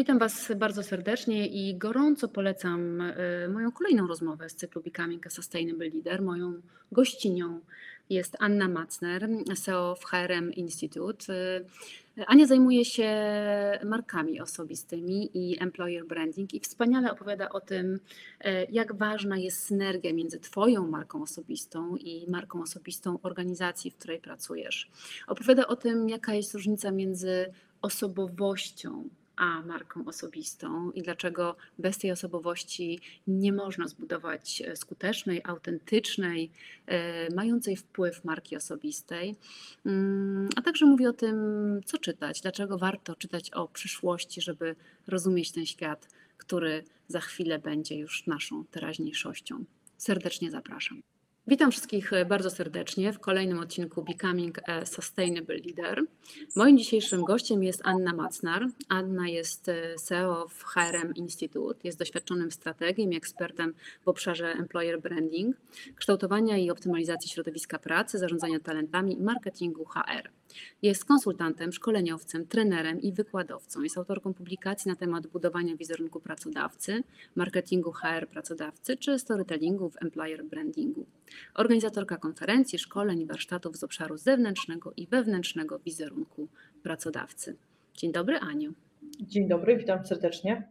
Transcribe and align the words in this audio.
Witam 0.00 0.18
Was 0.18 0.52
bardzo 0.56 0.82
serdecznie 0.82 1.46
i 1.46 1.74
gorąco 1.74 2.28
polecam 2.28 3.00
e, 3.00 3.14
moją 3.48 3.72
kolejną 3.72 4.06
rozmowę 4.06 4.48
z 4.48 4.54
cyklu 4.54 4.82
Becoming 4.82 5.26
a 5.26 5.30
Sustainable 5.30 5.88
Leader. 5.88 6.22
Moją 6.22 6.60
gościnią 6.92 7.60
jest 8.10 8.36
Anna 8.38 8.68
Macner, 8.68 9.28
CEO 9.62 9.94
w 9.94 10.04
HRM 10.04 10.52
Institute. 10.52 11.34
E, 12.18 12.26
Ania 12.26 12.46
zajmuje 12.46 12.84
się 12.84 13.08
markami 13.84 14.40
osobistymi 14.40 15.30
i 15.34 15.62
employer 15.62 16.06
branding 16.06 16.54
i 16.54 16.60
wspaniale 16.60 17.12
opowiada 17.12 17.48
o 17.48 17.60
tym, 17.60 18.00
e, 18.40 18.64
jak 18.64 18.94
ważna 18.94 19.38
jest 19.38 19.64
synergia 19.64 20.12
między 20.12 20.40
Twoją 20.40 20.86
marką 20.86 21.22
osobistą 21.22 21.96
i 21.96 22.30
marką 22.30 22.62
osobistą 22.62 23.18
organizacji, 23.22 23.90
w 23.90 23.96
której 23.96 24.20
pracujesz. 24.20 24.90
Opowiada 25.26 25.66
o 25.66 25.76
tym, 25.76 26.08
jaka 26.08 26.34
jest 26.34 26.54
różnica 26.54 26.90
między 26.90 27.52
osobowością 27.82 29.08
a 29.40 29.62
marką 29.62 30.04
osobistą 30.06 30.90
i 30.90 31.02
dlaczego 31.02 31.56
bez 31.78 31.98
tej 31.98 32.12
osobowości 32.12 33.00
nie 33.26 33.52
można 33.52 33.88
zbudować 33.88 34.62
e, 34.66 34.76
skutecznej, 34.76 35.40
autentycznej, 35.44 36.50
e, 36.86 37.34
mającej 37.34 37.76
wpływ 37.76 38.24
marki 38.24 38.56
osobistej. 38.56 39.36
Mm, 39.86 40.48
a 40.56 40.62
także 40.62 40.86
mówi 40.86 41.06
o 41.06 41.12
tym, 41.12 41.36
co 41.84 41.98
czytać, 41.98 42.40
dlaczego 42.40 42.78
warto 42.78 43.16
czytać 43.16 43.50
o 43.50 43.68
przyszłości, 43.68 44.40
żeby 44.40 44.76
rozumieć 45.06 45.52
ten 45.52 45.66
świat, 45.66 46.08
który 46.36 46.84
za 47.08 47.20
chwilę 47.20 47.58
będzie 47.58 47.98
już 47.98 48.26
naszą 48.26 48.64
teraźniejszością. 48.64 49.64
Serdecznie 49.96 50.50
zapraszam. 50.50 51.09
Witam 51.46 51.70
wszystkich 51.70 52.12
e, 52.12 52.24
bardzo 52.24 52.50
serdecznie 52.50 53.12
w 53.12 53.18
kolejnym 53.18 53.58
odcinku 53.58 54.02
Becoming 54.02 54.68
a 54.68 54.86
Sustainable 54.86 55.56
Leader. 55.56 56.02
Moim 56.56 56.78
dzisiejszym 56.78 57.24
gościem 57.24 57.62
jest 57.62 57.80
Anna 57.84 58.12
Macnar. 58.12 58.66
Anna 58.88 59.28
jest 59.28 59.68
e, 59.68 59.94
CEO 59.94 60.48
w 60.48 60.64
HRM 60.64 61.14
Institute, 61.14 61.80
jest 61.84 61.98
doświadczonym 61.98 62.50
strategiem 62.50 63.12
i 63.12 63.16
ekspertem 63.16 63.74
w 64.04 64.08
obszarze 64.08 64.52
employer 64.52 65.00
branding, 65.00 65.56
kształtowania 65.96 66.56
i 66.56 66.70
optymalizacji 66.70 67.30
środowiska 67.30 67.78
pracy, 67.78 68.18
zarządzania 68.18 68.60
talentami 68.60 69.18
i 69.18 69.22
marketingu 69.22 69.84
HR. 69.84 70.30
Jest 70.82 71.04
konsultantem, 71.04 71.72
szkoleniowcem, 71.72 72.46
trenerem 72.46 73.00
i 73.00 73.12
wykładowcą. 73.12 73.82
Jest 73.82 73.98
autorką 73.98 74.34
publikacji 74.34 74.88
na 74.88 74.96
temat 74.96 75.26
budowania 75.26 75.76
wizerunku 75.76 76.20
pracodawcy, 76.20 77.02
marketingu 77.36 77.92
HR 77.92 78.28
pracodawcy 78.28 78.96
czy 78.96 79.18
storytellingu 79.18 79.90
w 79.90 80.02
employer 80.02 80.44
brandingu. 80.44 81.06
Organizatorka 81.54 82.16
konferencji, 82.16 82.78
szkoleń 82.78 83.20
i 83.20 83.26
warsztatów 83.26 83.76
z 83.76 83.84
obszaru 83.84 84.16
zewnętrznego 84.16 84.92
i 84.96 85.06
wewnętrznego 85.06 85.78
wizerunku 85.78 86.48
pracodawcy. 86.82 87.56
Dzień 87.94 88.12
dobry, 88.12 88.38
Aniu. 88.38 88.72
Dzień 89.20 89.48
dobry, 89.48 89.76
witam 89.76 90.06
serdecznie. 90.06 90.68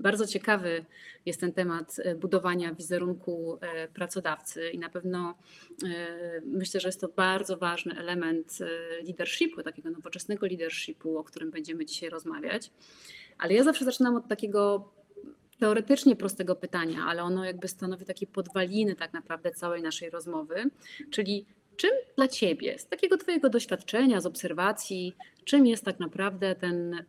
Bardzo 0.00 0.26
ciekawy 0.26 0.84
jest 1.26 1.40
ten 1.40 1.52
temat 1.52 1.96
e, 1.98 2.14
budowania 2.14 2.74
wizerunku 2.74 3.58
e, 3.60 3.88
pracodawcy 3.88 4.70
i 4.70 4.78
na 4.78 4.88
pewno 4.88 5.34
e, 5.84 6.40
myślę, 6.44 6.80
że 6.80 6.88
jest 6.88 7.00
to 7.00 7.08
bardzo 7.08 7.56
ważny 7.56 7.98
element 7.98 8.58
leadershipu, 9.06 9.62
takiego 9.62 9.90
nowoczesnego 9.90 10.46
leadershipu, 10.46 11.18
o 11.18 11.24
którym 11.24 11.50
będziemy 11.50 11.86
dzisiaj 11.86 12.10
rozmawiać. 12.10 12.70
Ale 13.38 13.54
ja 13.54 13.64
zawsze 13.64 13.84
zaczynam 13.84 14.16
od 14.16 14.28
takiego 14.28 14.92
teoretycznie 15.60 16.16
prostego 16.16 16.56
pytania, 16.56 16.98
ale 17.06 17.22
ono 17.22 17.44
jakby 17.44 17.68
stanowi 17.68 18.04
takie 18.04 18.26
podwaliny 18.26 18.94
tak 18.94 19.12
naprawdę 19.12 19.50
całej 19.50 19.82
naszej 19.82 20.10
rozmowy, 20.10 20.54
czyli 21.10 21.46
czym 21.76 21.90
dla 22.16 22.28
Ciebie, 22.28 22.78
z 22.78 22.86
takiego 22.86 23.16
Twojego 23.16 23.50
doświadczenia, 23.50 24.20
z 24.20 24.26
obserwacji, 24.26 25.14
czym 25.44 25.66
jest 25.66 25.84
tak 25.84 26.00
naprawdę 26.00 26.54
ten 26.54 26.94
y, 26.94 27.04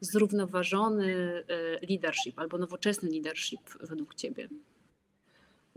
zrównoważony 0.00 1.06
y, 1.82 1.86
leadership 1.88 2.38
albo 2.38 2.58
nowoczesny 2.58 3.10
leadership 3.10 3.60
według 3.80 4.14
Ciebie? 4.14 4.48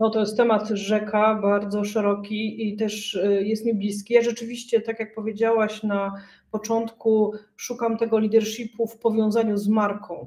No 0.00 0.10
to 0.10 0.20
jest 0.20 0.36
temat 0.36 0.68
rzeka, 0.68 1.34
bardzo 1.42 1.84
szeroki 1.84 2.68
i 2.68 2.76
też 2.76 3.14
e, 3.14 3.42
jest 3.42 3.66
mi 3.66 3.74
bliski. 3.74 4.14
Ja 4.14 4.22
rzeczywiście, 4.22 4.80
tak 4.80 5.00
jak 5.00 5.14
powiedziałaś 5.14 5.82
na 5.82 6.12
początku, 6.50 7.32
szukam 7.56 7.98
tego 7.98 8.18
leadershipu 8.18 8.86
w 8.86 8.98
powiązaniu 8.98 9.56
z 9.56 9.68
marką. 9.68 10.26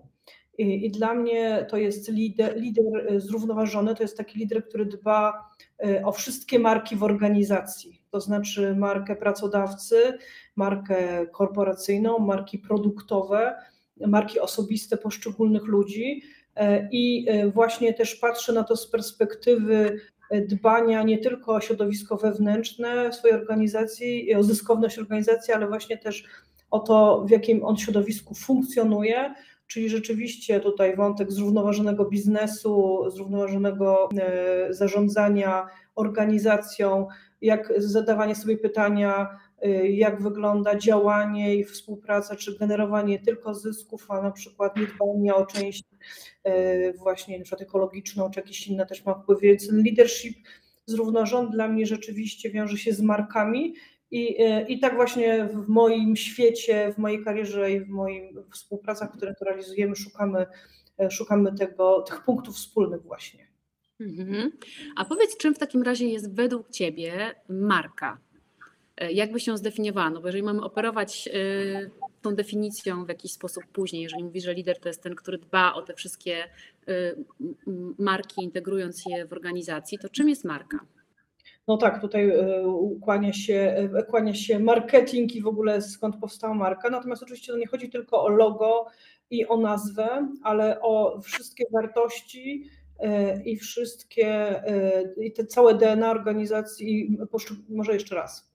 I, 0.57 0.85
I, 0.85 0.91
dla 0.91 1.13
mnie 1.13 1.65
to 1.69 1.77
jest 1.77 2.09
lider, 2.09 2.61
lider 2.61 3.21
zrównoważony, 3.21 3.95
to 3.95 4.03
jest 4.03 4.17
taki 4.17 4.39
lider, 4.39 4.67
który 4.67 4.85
dba 4.85 5.49
e, 5.85 6.05
o 6.05 6.11
wszystkie 6.11 6.59
marki 6.59 6.95
w 6.95 7.03
organizacji, 7.03 8.01
to 8.09 8.21
znaczy 8.21 8.75
markę 8.75 9.15
pracodawcy, 9.15 10.17
markę 10.55 11.27
korporacyjną, 11.27 12.19
marki 12.19 12.59
produktowe, 12.59 13.55
marki 14.07 14.39
osobiste 14.39 14.97
poszczególnych 14.97 15.63
ludzi 15.63 16.21
e, 16.55 16.89
i 16.91 17.25
e, 17.29 17.47
właśnie 17.47 17.93
też 17.93 18.15
patrzę 18.15 18.53
na 18.53 18.63
to 18.63 18.75
z 18.75 18.87
perspektywy 18.87 19.99
dbania 20.47 21.03
nie 21.03 21.17
tylko 21.17 21.53
o 21.53 21.61
środowisko 21.61 22.17
wewnętrzne 22.17 23.13
swojej 23.13 23.37
organizacji 23.37 24.35
o 24.35 24.43
zyskowność 24.43 24.99
organizacji, 24.99 25.53
ale 25.53 25.67
właśnie 25.67 25.97
też 25.97 26.23
o 26.71 26.79
to, 26.79 27.25
w 27.27 27.29
jakim 27.29 27.65
on 27.65 27.77
środowisku 27.77 28.35
funkcjonuje, 28.35 29.33
Czyli 29.71 29.89
rzeczywiście 29.89 30.59
tutaj 30.59 30.95
wątek 30.95 31.31
zrównoważonego 31.31 32.05
biznesu, 32.05 33.03
zrównoważonego 33.09 34.09
e, 34.17 34.73
zarządzania 34.73 35.67
organizacją, 35.95 37.07
jak 37.41 37.73
zadawanie 37.77 38.35
sobie 38.35 38.57
pytania, 38.57 39.37
e, 39.61 39.87
jak 39.87 40.21
wygląda 40.21 40.77
działanie 40.77 41.55
i 41.55 41.63
współpraca, 41.63 42.35
czy 42.35 42.57
generowanie 42.57 43.19
tylko 43.19 43.55
zysków, 43.55 44.11
a 44.11 44.21
na 44.21 44.31
przykład 44.31 44.77
nie 44.77 44.87
dbanie 44.87 45.35
o 45.35 45.45
część 45.45 45.83
e, 46.43 46.93
właśnie 46.93 47.37
na 47.37 47.43
przykład 47.43 47.61
ekologiczną, 47.61 48.31
czy 48.31 48.39
jakieś 48.39 48.67
inne 48.67 48.85
też 48.85 49.05
ma 49.05 49.13
wpływ. 49.13 49.41
Więc 49.41 49.71
leadership 49.71 50.37
zrównoważony 50.85 51.49
dla 51.49 51.67
mnie 51.67 51.85
rzeczywiście 51.85 52.49
wiąże 52.49 52.77
się 52.77 52.93
z 52.93 53.01
markami 53.01 53.73
i, 54.11 54.43
e, 54.43 54.67
I 54.67 54.79
tak 54.79 54.95
właśnie 54.95 55.45
w 55.45 55.67
moim 55.67 56.15
świecie, 56.15 56.93
w 56.93 56.97
mojej 56.97 57.23
karierze 57.23 57.71
i 57.71 57.79
w 57.79 57.89
moich 57.89 58.23
współpracach, 58.53 59.11
które 59.11 59.35
tu 59.35 59.45
realizujemy, 59.45 59.95
szukamy, 59.95 60.45
e, 60.99 61.11
szukamy 61.11 61.55
tego, 61.55 62.01
tych 62.01 62.23
punktów 62.23 62.55
wspólnych 62.55 63.01
właśnie. 63.01 63.47
Mhm. 63.99 64.51
A 64.95 65.05
powiedz, 65.05 65.37
czym 65.37 65.55
w 65.55 65.59
takim 65.59 65.81
razie 65.81 66.07
jest 66.07 66.35
według 66.35 66.69
Ciebie 66.69 67.35
marka? 67.49 68.17
E, 68.97 69.11
jak 69.11 69.31
by 69.31 69.39
się 69.39 69.57
zdefiniowano? 69.57 70.21
Bo 70.21 70.27
jeżeli 70.27 70.43
mamy 70.43 70.61
operować 70.61 71.29
tą 72.21 72.35
definicją 72.35 73.05
w 73.05 73.09
jakiś 73.09 73.31
sposób 73.31 73.63
później, 73.73 74.03
jeżeli 74.03 74.23
mówisz, 74.23 74.43
że 74.43 74.53
lider 74.53 74.79
to 74.79 74.89
jest 74.89 75.03
ten, 75.03 75.15
który 75.15 75.37
dba 75.37 75.73
o 75.73 75.81
te 75.81 75.93
wszystkie 75.93 76.43
marki, 77.97 78.43
integrując 78.43 79.03
je 79.05 79.25
w 79.25 79.33
organizacji, 79.33 79.97
to 79.99 80.09
czym 80.09 80.29
jest 80.29 80.45
marka? 80.45 80.79
No 81.67 81.77
tak, 81.77 82.01
tutaj 82.01 82.29
e, 82.29 82.63
kłania 83.01 83.33
się, 83.33 83.89
e, 83.97 84.03
kłania 84.03 84.33
się 84.33 84.59
marketing 84.59 85.35
i 85.35 85.41
w 85.41 85.47
ogóle 85.47 85.81
skąd 85.81 86.15
powstała 86.17 86.53
marka. 86.53 86.89
Natomiast 86.89 87.23
oczywiście 87.23 87.51
to 87.51 87.57
nie 87.57 87.67
chodzi 87.67 87.89
tylko 87.89 88.23
o 88.23 88.29
logo 88.29 88.85
i 89.29 89.47
o 89.47 89.57
nazwę, 89.57 90.27
ale 90.43 90.81
o 90.81 91.21
wszystkie 91.21 91.65
wartości 91.71 92.69
e, 92.99 93.41
i 93.43 93.57
wszystkie, 93.57 94.61
i 95.17 95.33
te 95.33 95.45
całe 95.45 95.73
DNA 95.73 96.11
organizacji, 96.11 97.17
może 97.69 97.93
jeszcze 97.93 98.15
raz, 98.15 98.51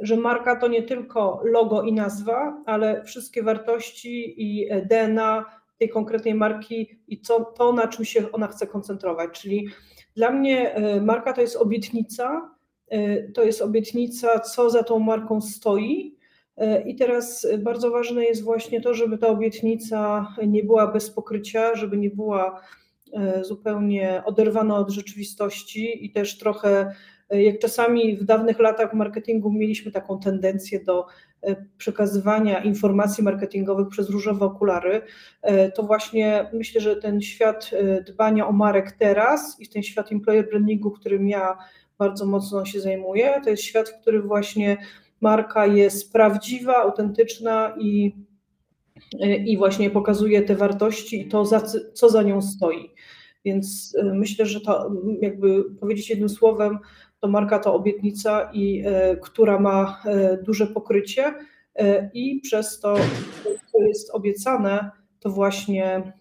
że 0.00 0.16
marka 0.16 0.56
to 0.56 0.68
nie 0.68 0.82
tylko 0.82 1.40
logo 1.44 1.82
i 1.82 1.92
nazwa, 1.92 2.62
ale 2.66 3.04
wszystkie 3.04 3.42
wartości 3.42 4.42
i 4.42 4.68
DNA 4.88 5.44
tej 5.78 5.88
konkretnej 5.88 6.34
marki 6.34 7.00
i 7.08 7.20
co, 7.20 7.44
to, 7.44 7.72
na 7.72 7.88
czym 7.88 8.04
się 8.04 8.32
ona 8.32 8.46
chce 8.46 8.66
koncentrować, 8.66 9.40
czyli 9.40 9.68
dla 10.16 10.30
mnie 10.30 10.74
e, 10.74 11.00
marka 11.00 11.32
to 11.32 11.40
jest 11.40 11.56
obietnica, 11.56 12.50
e, 12.88 13.22
to 13.32 13.44
jest 13.44 13.62
obietnica, 13.62 14.40
co 14.40 14.70
za 14.70 14.82
tą 14.82 14.98
marką 14.98 15.40
stoi. 15.40 16.16
E, 16.56 16.82
I 16.88 16.96
teraz 16.96 17.46
bardzo 17.58 17.90
ważne 17.90 18.24
jest 18.24 18.42
właśnie 18.42 18.80
to, 18.80 18.94
żeby 18.94 19.18
ta 19.18 19.28
obietnica 19.28 20.26
nie 20.46 20.64
była 20.64 20.92
bez 20.92 21.10
pokrycia, 21.10 21.74
żeby 21.74 21.96
nie 21.96 22.10
była 22.10 22.60
zupełnie 23.42 24.22
oderwana 24.24 24.76
od 24.76 24.90
rzeczywistości 24.90 26.06
i 26.06 26.10
też 26.10 26.38
trochę, 26.38 26.94
jak 27.30 27.58
czasami 27.58 28.16
w 28.16 28.24
dawnych 28.24 28.58
latach 28.58 28.90
w 28.90 28.94
marketingu 28.94 29.52
mieliśmy 29.52 29.92
taką 29.92 30.18
tendencję 30.18 30.84
do 30.84 31.06
przekazywania 31.78 32.62
informacji 32.62 33.24
marketingowych 33.24 33.88
przez 33.88 34.10
różowe 34.10 34.44
okulary, 34.44 35.02
e, 35.42 35.72
to 35.72 35.82
właśnie 35.82 36.50
myślę, 36.52 36.80
że 36.80 36.96
ten 36.96 37.22
świat 37.22 37.70
e, 37.72 38.02
dbania 38.02 38.46
o 38.46 38.52
marek 38.52 38.92
teraz 38.92 39.60
i 39.60 39.68
ten 39.68 39.82
świat 39.82 40.12
employer 40.12 40.50
brandingu, 40.50 40.90
którym 40.90 41.28
ja 41.28 41.58
bardzo 41.98 42.26
mocno 42.26 42.64
się 42.64 42.80
zajmuję, 42.80 43.40
to 43.44 43.50
jest 43.50 43.62
świat, 43.62 43.88
w 43.88 44.00
którym 44.00 44.28
właśnie 44.28 44.76
marka 45.20 45.66
jest 45.66 46.12
prawdziwa, 46.12 46.76
autentyczna 46.76 47.74
i, 47.78 48.16
i 49.46 49.56
właśnie 49.56 49.90
pokazuje 49.90 50.42
te 50.42 50.56
wartości 50.56 51.20
i 51.20 51.28
to, 51.28 51.44
za, 51.44 51.62
co 51.92 52.08
za 52.08 52.22
nią 52.22 52.42
stoi. 52.42 52.90
Więc 53.44 53.96
myślę, 54.14 54.46
że 54.46 54.60
to 54.60 54.90
jakby 55.20 55.64
powiedzieć 55.80 56.10
jednym 56.10 56.28
słowem, 56.28 56.78
to 57.20 57.28
marka 57.28 57.58
to 57.58 57.74
obietnica, 57.74 58.50
i, 58.52 58.82
e, 58.86 59.16
która 59.16 59.60
ma 59.60 60.02
e, 60.04 60.36
duże 60.42 60.66
pokrycie 60.66 61.34
e, 61.74 62.10
i 62.14 62.40
przez 62.40 62.80
to 62.80 62.96
co 63.72 63.82
jest 63.82 64.10
obiecane, 64.10 64.90
to 65.20 65.30
właśnie 65.30 66.12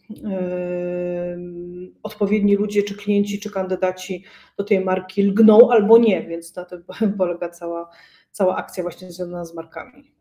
odpowiedni 2.03 2.55
ludzie, 2.55 2.83
czy 2.83 2.95
klienci, 2.95 3.39
czy 3.39 3.51
kandydaci 3.51 4.23
do 4.57 4.63
tej 4.63 4.79
marki 4.79 5.23
lgną 5.23 5.69
albo 5.71 5.97
nie, 5.97 6.27
więc 6.27 6.55
na 6.55 6.65
tym 6.65 6.83
polega 7.17 7.49
cała, 7.49 7.89
cała 8.31 8.55
akcja 8.55 8.83
właśnie 8.83 9.11
związana 9.11 9.45
z 9.45 9.53
markami. 9.53 10.15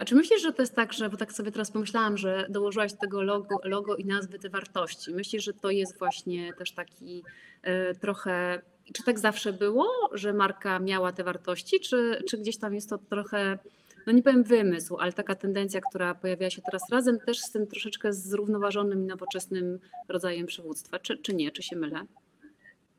A 0.00 0.04
czy 0.04 0.14
myślisz, 0.14 0.42
że 0.42 0.52
to 0.52 0.62
jest 0.62 0.74
tak, 0.74 0.92
że, 0.92 1.10
bo 1.10 1.16
tak 1.16 1.32
sobie 1.32 1.52
teraz 1.52 1.70
pomyślałam, 1.70 2.16
że 2.16 2.46
dołożyłaś 2.50 2.92
do 2.92 2.98
tego 2.98 3.22
logo, 3.22 3.56
logo 3.64 3.96
i 3.96 4.04
nazwy 4.04 4.38
te 4.38 4.48
wartości. 4.48 5.14
Myślisz, 5.14 5.44
że 5.44 5.52
to 5.52 5.70
jest 5.70 5.98
właśnie 5.98 6.52
też 6.52 6.72
taki 6.72 7.22
y, 7.66 7.98
trochę, 7.98 8.62
czy 8.92 9.04
tak 9.04 9.18
zawsze 9.18 9.52
było, 9.52 10.10
że 10.12 10.32
marka 10.32 10.78
miała 10.78 11.12
te 11.12 11.24
wartości, 11.24 11.80
czy, 11.80 12.22
czy 12.28 12.38
gdzieś 12.38 12.56
tam 12.56 12.74
jest 12.74 12.90
to 12.90 12.98
trochę, 12.98 13.58
no 14.06 14.12
nie 14.12 14.22
powiem 14.22 14.44
wymysł, 14.44 14.96
ale 14.96 15.12
taka 15.12 15.34
tendencja, 15.34 15.80
która 15.90 16.14
pojawia 16.14 16.50
się 16.50 16.62
teraz 16.62 16.82
razem 16.90 17.18
też 17.20 17.38
z 17.38 17.50
tym 17.50 17.66
troszeczkę 17.66 18.12
zrównoważonym 18.12 19.02
i 19.02 19.06
nowoczesnym 19.06 19.78
rodzajem 20.08 20.46
przywództwa, 20.46 20.98
czy, 20.98 21.18
czy 21.18 21.34
nie, 21.34 21.50
czy 21.50 21.62
się 21.62 21.76
mylę? 21.76 22.06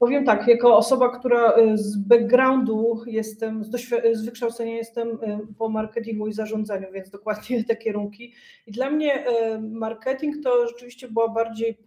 Powiem 0.02 0.26
tak, 0.26 0.48
jako 0.48 0.78
osoba, 0.78 1.10
która 1.10 1.58
y, 1.58 1.78
z 1.78 1.98
backgroundu 1.98 3.04
jestem, 3.08 3.64
z, 3.64 3.70
z 4.14 4.26
wykształcenia 4.26 4.76
jestem 4.76 5.10
y, 5.10 5.40
po 5.58 5.70
marketingu 5.70 6.28
i 6.28 6.34
zarządzaniu, 6.34 6.92
więc 6.92 7.10
dokładnie 7.10 7.64
te 7.68 7.76
kierunki. 7.76 8.34
I 8.68 8.72
dla 8.72 8.90
mnie 8.90 9.28
y, 9.28 9.60
marketing 9.60 10.36
to 10.44 10.68
rzeczywiście 10.68 11.08
była 11.08 11.28
bardziej, 11.28 11.78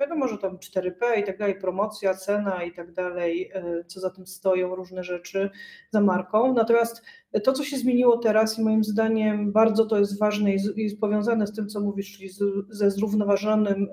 wiadomo, 0.00 0.28
że 0.28 0.38
tam 0.38 0.56
4P 0.56 1.18
i 1.18 1.24
tak 1.24 1.38
dalej, 1.38 1.54
promocja, 1.54 2.14
cena 2.14 2.62
i 2.62 2.72
tak 2.72 2.92
dalej, 2.92 3.52
co 3.86 4.00
za 4.00 4.10
tym 4.10 4.26
stoją, 4.26 4.74
różne 4.74 5.04
rzeczy 5.04 5.50
za 5.90 6.00
marką. 6.00 6.54
Natomiast 6.54 7.02
to, 7.44 7.52
co 7.52 7.64
się 7.64 7.76
zmieniło 7.76 8.18
teraz 8.18 8.58
i 8.58 8.62
moim 8.62 8.84
zdaniem 8.84 9.52
bardzo 9.52 9.86
to 9.86 9.98
jest 9.98 10.18
ważne 10.18 10.54
i 10.54 10.58
jest 10.76 11.00
powiązane 11.00 11.46
z 11.46 11.52
tym, 11.52 11.68
co 11.68 11.80
mówisz, 11.80 12.12
czyli 12.12 12.30
ze 12.68 12.90
zrównoważonym 12.90 13.88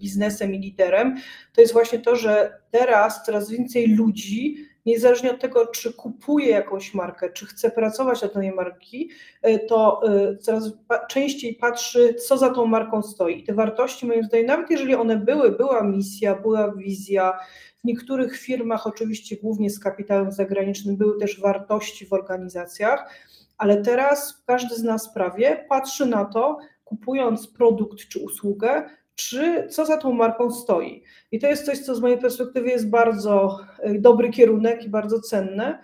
biznesem 0.00 0.54
i 0.54 0.58
liderem, 0.58 1.16
to 1.54 1.60
jest 1.60 1.72
właśnie 1.72 1.98
to, 1.98 2.16
że 2.16 2.52
teraz 2.70 3.24
coraz 3.24 3.50
więcej 3.50 3.86
ludzi, 3.86 4.56
niezależnie 4.86 5.30
od 5.30 5.40
tego, 5.40 5.66
czy 5.66 5.92
kupuje 5.92 6.50
jakąś 6.50 6.94
markę, 6.94 7.32
czy 7.32 7.46
chce 7.46 7.70
pracować 7.70 8.22
na 8.22 8.28
tej 8.28 8.52
marki, 8.52 9.10
e, 9.42 9.58
to 9.58 10.00
e, 10.08 10.36
coraz 10.36 10.72
częściej 11.08 11.54
patrzy, 11.54 12.14
co 12.14 12.38
za 12.38 12.50
tą 12.50 12.66
marką 12.66 13.02
stoi. 13.02 13.38
I 13.38 13.44
te 13.44 13.54
wartości, 13.54 14.06
moim 14.06 14.24
zdaniem, 14.24 14.46
nawet 14.46 14.70
jeżeli 14.70 14.94
one 14.94 15.16
były, 15.16 15.50
była 15.50 15.82
misja, 15.82 16.34
była 16.34 16.74
wizja, 16.74 17.38
w 17.84 17.86
niektórych 17.86 18.38
firmach, 18.38 18.86
oczywiście 18.86 19.36
głównie 19.36 19.70
z 19.70 19.78
kapitałem 19.78 20.32
zagranicznym, 20.32 20.96
były 20.96 21.18
też 21.20 21.40
wartości 21.40 22.06
w 22.06 22.12
organizacjach, 22.12 23.10
ale 23.58 23.82
teraz 23.82 24.42
każdy 24.46 24.74
z 24.74 24.82
nas 24.82 25.14
prawie 25.14 25.66
patrzy 25.68 26.06
na 26.06 26.24
to, 26.24 26.58
kupując 26.84 27.46
produkt 27.46 27.98
czy 28.08 28.18
usługę, 28.18 28.90
czy 29.14 29.68
co 29.70 29.86
za 29.86 29.96
tą 29.96 30.12
marką 30.12 30.50
stoi. 30.50 31.02
I 31.32 31.38
to 31.38 31.46
jest 31.46 31.66
coś, 31.66 31.78
co 31.78 31.94
z 31.94 32.00
mojej 32.00 32.18
perspektywy 32.18 32.68
jest 32.68 32.90
bardzo 32.90 33.58
e, 33.78 33.98
dobry 33.98 34.30
kierunek 34.30 34.84
i 34.84 34.88
bardzo 34.88 35.20
cenne, 35.20 35.78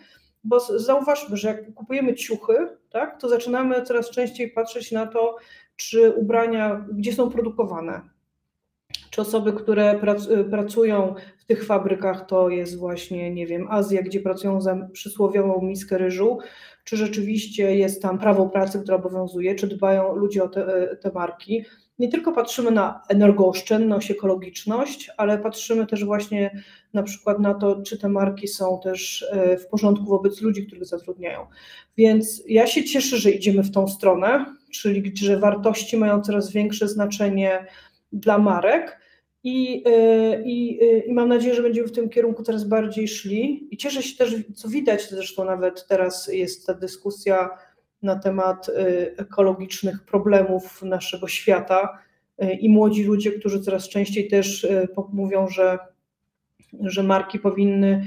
bo 0.45 0.61
zauważmy, 0.61 1.37
że 1.37 1.49
jak 1.49 1.75
kupujemy 1.75 2.15
ciuchy, 2.15 2.55
tak, 2.91 3.21
to 3.21 3.29
zaczynamy 3.29 3.83
coraz 3.83 4.11
częściej 4.11 4.51
patrzeć 4.51 4.93
na 4.93 5.07
to, 5.07 5.37
czy 5.77 6.11
ubrania, 6.11 6.87
gdzie 6.93 7.13
są 7.13 7.31
produkowane. 7.31 8.01
Czy 9.11 9.21
osoby, 9.21 9.53
które 9.53 9.91
e, 9.91 10.45
pracują 10.45 11.15
w 11.39 11.45
tych 11.45 11.65
fabrykach, 11.65 12.27
to 12.27 12.49
jest 12.49 12.79
właśnie, 12.79 13.31
nie 13.31 13.47
wiem, 13.47 13.67
Azja, 13.71 14.03
gdzie 14.03 14.21
pracują 14.21 14.61
za 14.61 14.89
przysłowiową 14.93 15.63
miskę 15.63 15.99
ryżu, 15.99 16.39
czy 16.85 16.97
rzeczywiście 16.97 17.77
jest 17.77 18.03
tam 18.03 18.19
prawo 18.19 18.49
pracy, 18.49 18.81
które 18.81 18.97
obowiązuje, 18.97 19.55
czy 19.55 19.67
dbają 19.67 20.17
ludzie 20.17 20.45
o 20.45 20.49
te, 20.49 20.67
e, 20.67 20.97
te 20.97 21.13
marki 21.13 21.65
nie 22.01 22.09
tylko 22.09 22.33
patrzymy 22.33 22.71
na 22.71 23.03
energooszczędność, 23.09 24.11
ekologiczność, 24.11 25.11
ale 25.17 25.39
patrzymy 25.39 25.87
też 25.87 26.05
właśnie 26.05 26.63
na 26.95 27.03
przykład 27.03 27.39
na 27.39 27.55
to, 27.55 27.83
czy 27.83 27.99
te 27.99 28.09
marki 28.09 28.49
są 28.49 28.81
też 28.85 29.27
e, 29.33 29.57
w 29.57 29.67
porządku 29.67 30.05
wobec 30.05 30.41
ludzi, 30.41 30.67
których 30.67 30.87
zatrudniają. 30.87 31.47
Więc 31.97 32.43
ja 32.49 32.67
się 32.67 32.85
cieszę, 32.85 33.17
że 33.17 33.31
idziemy 33.31 33.63
w 33.63 33.71
tą 33.71 33.89
stronę, 33.89 34.47
czyli 34.73 35.13
że 35.17 35.39
wartości 35.39 35.97
mają 35.97 36.21
coraz 36.23 36.53
większe 36.53 36.89
znaczenie 36.89 37.67
dla 38.13 38.39
marek. 38.39 39.01
I, 39.45 39.85
e, 39.87 40.43
i, 40.43 40.79
e, 40.83 40.99
I 40.99 41.13
mam 41.13 41.29
nadzieję, 41.29 41.55
że 41.55 41.63
będziemy 41.63 41.89
w 41.89 41.93
tym 41.93 42.09
kierunku 42.09 42.43
coraz 42.43 42.65
bardziej 42.65 43.09
szli. 43.09 43.69
I 43.71 43.77
cieszę 43.77 44.03
się 44.03 44.17
też, 44.17 44.35
co 44.55 44.69
widać, 44.69 45.11
zresztą 45.11 45.45
nawet 45.45 45.87
teraz 45.87 46.29
jest 46.29 46.67
ta 46.67 46.75
dyskusja 46.75 47.51
na 48.03 48.17
temat 48.17 48.69
y, 48.69 48.73
ekologicznych 49.17 50.05
problemów 50.05 50.83
naszego 50.83 51.29
świata 51.29 51.99
y, 52.43 52.53
i 52.53 52.69
młodzi 52.69 53.05
ludzie, 53.05 53.33
którzy 53.33 53.61
coraz 53.61 53.89
częściej 53.89 54.29
też 54.29 54.65
y, 54.65 54.89
mówią, 55.13 55.49
że, 55.49 55.79
że 56.81 57.03
marki 57.03 57.39
powinny 57.39 58.05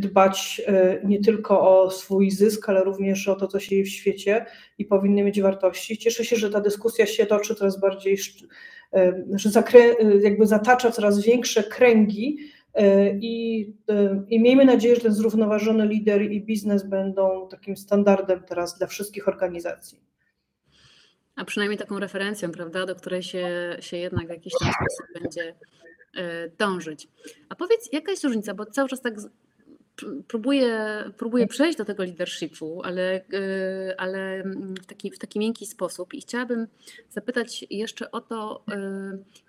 dbać 0.00 0.62
nie 1.04 1.20
tylko 1.20 1.82
o 1.82 1.90
swój 1.90 2.30
zysk, 2.30 2.68
ale 2.68 2.84
również 2.84 3.28
o 3.28 3.34
to, 3.34 3.48
co 3.48 3.60
się 3.60 3.68
dzieje 3.68 3.84
w 3.84 3.88
świecie 3.88 4.46
i 4.78 4.84
powinny 4.84 5.22
mieć 5.22 5.40
wartości. 5.40 5.98
Cieszę 5.98 6.24
się, 6.24 6.36
że 6.36 6.50
ta 6.50 6.60
dyskusja 6.60 7.06
się 7.06 7.26
toczy 7.26 7.54
coraz 7.54 7.80
bardziej, 7.80 8.16
że 9.34 9.62
jakby 10.22 10.46
zatacza 10.46 10.90
coraz 10.90 11.24
większe 11.24 11.62
kręgi 11.62 12.38
I, 13.20 13.66
e, 13.88 14.24
I 14.28 14.40
miejmy 14.40 14.64
nadzieję, 14.64 14.94
że 14.94 15.00
ten 15.00 15.14
zrównoważony 15.14 15.86
lider 15.86 16.22
i 16.22 16.40
biznes 16.40 16.82
będą 16.82 17.48
takim 17.50 17.76
standardem 17.76 18.42
teraz 18.42 18.78
dla 18.78 18.86
wszystkich 18.86 19.28
organizacji. 19.28 20.00
A 21.36 21.44
przynajmniej 21.44 21.78
taką 21.78 21.98
referencją, 21.98 22.52
prawda, 22.52 22.86
do 22.86 22.94
której 22.94 23.22
się, 23.22 23.76
się 23.80 23.96
jednak 23.96 24.26
w 24.26 24.30
jakiś 24.30 24.52
tam 24.60 24.72
sposób 24.72 25.22
będzie 25.22 25.54
e, 26.16 26.48
dążyć. 26.48 27.08
A 27.48 27.54
powiedz, 27.54 27.88
jaka 27.92 28.10
jest 28.10 28.24
różnica, 28.24 28.54
bo 28.54 28.66
cały 28.66 28.88
czas 28.88 29.00
tak 29.00 29.14
próbuję, 30.28 31.04
próbuję 31.16 31.46
przejść 31.46 31.78
do 31.78 31.84
tego 31.84 32.02
leadershipu, 32.04 32.82
ale, 32.84 33.20
y, 33.20 33.96
ale 33.96 34.42
w, 34.82 34.86
taki, 34.86 35.10
w 35.10 35.18
taki 35.18 35.38
miękki 35.38 35.66
sposób 35.66 36.14
i 36.14 36.20
chciałabym 36.20 36.66
zapytać 37.10 37.66
jeszcze 37.70 38.10
o 38.10 38.20
to, 38.20 38.64
y, 38.72 38.74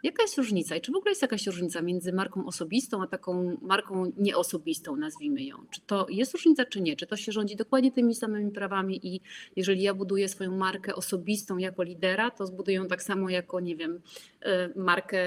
jaka 0.03 0.23
jest 0.23 0.37
różnica 0.37 0.75
i 0.75 0.81
czy 0.81 0.91
w 0.91 0.95
ogóle 0.95 1.11
jest 1.11 1.21
jakaś 1.21 1.47
różnica 1.47 1.81
między 1.81 2.13
marką 2.13 2.45
osobistą, 2.45 3.03
a 3.03 3.07
taką 3.07 3.57
marką 3.61 4.11
nieosobistą, 4.17 4.95
nazwijmy 4.95 5.43
ją. 5.43 5.57
Czy 5.71 5.81
to 5.81 6.05
jest 6.09 6.33
różnica, 6.33 6.65
czy 6.65 6.81
nie? 6.81 6.95
Czy 6.95 7.07
to 7.07 7.15
się 7.15 7.31
rządzi 7.31 7.55
dokładnie 7.55 7.91
tymi 7.91 8.15
samymi 8.15 8.51
prawami 8.51 9.07
i 9.07 9.21
jeżeli 9.55 9.81
ja 9.81 9.93
buduję 9.93 10.29
swoją 10.29 10.57
markę 10.57 10.95
osobistą 10.95 11.57
jako 11.57 11.83
lidera, 11.83 12.31
to 12.31 12.45
zbuduję 12.45 12.77
ją 12.77 12.87
tak 12.87 13.03
samo 13.03 13.29
jako, 13.29 13.59
nie 13.59 13.75
wiem, 13.75 14.01
y, 14.45 14.79
markę, 14.79 15.19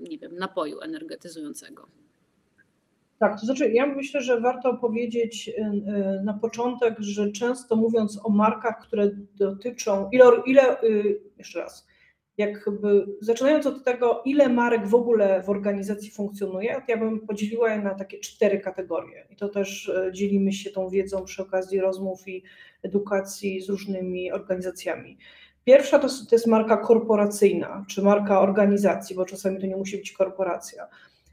nie 0.00 0.18
wiem, 0.18 0.36
napoju 0.36 0.80
energetyzującego. 0.80 2.01
Tak, 3.22 3.40
to 3.40 3.46
znaczy 3.46 3.72
ja 3.72 3.86
myślę, 3.86 4.20
że 4.20 4.40
warto 4.40 4.74
powiedzieć 4.74 5.48
y, 5.48 5.52
y, 5.52 6.22
na 6.24 6.34
początek, 6.34 6.96
że 6.98 7.32
często 7.32 7.76
mówiąc 7.76 8.20
o 8.24 8.30
markach, 8.30 8.78
które 8.82 9.10
dotyczą, 9.34 10.08
ile, 10.12 10.24
ile 10.46 10.82
y, 10.82 11.20
jeszcze 11.38 11.60
raz, 11.60 11.86
jakby 12.38 13.06
zaczynając 13.20 13.66
od 13.66 13.84
tego, 13.84 14.22
ile 14.24 14.48
marek 14.48 14.86
w 14.86 14.94
ogóle 14.94 15.42
w 15.42 15.50
organizacji 15.50 16.10
funkcjonuje, 16.10 16.82
ja 16.88 16.96
bym 16.96 17.26
podzieliła 17.26 17.70
je 17.70 17.80
na 17.80 17.94
takie 17.94 18.18
cztery 18.18 18.60
kategorie. 18.60 19.26
I 19.30 19.36
to 19.36 19.48
też 19.48 19.92
dzielimy 20.12 20.52
się 20.52 20.70
tą 20.70 20.88
wiedzą 20.88 21.24
przy 21.24 21.42
okazji 21.42 21.80
rozmów 21.80 22.28
i 22.28 22.42
edukacji 22.82 23.60
z 23.60 23.68
różnymi 23.68 24.32
organizacjami. 24.32 25.18
Pierwsza 25.64 25.98
to, 25.98 26.08
to 26.08 26.34
jest 26.34 26.46
marka 26.46 26.76
korporacyjna, 26.76 27.84
czy 27.88 28.02
marka 28.02 28.40
organizacji, 28.40 29.16
bo 29.16 29.24
czasami 29.24 29.60
to 29.60 29.66
nie 29.66 29.76
musi 29.76 29.96
być 29.96 30.12
korporacja 30.12 30.88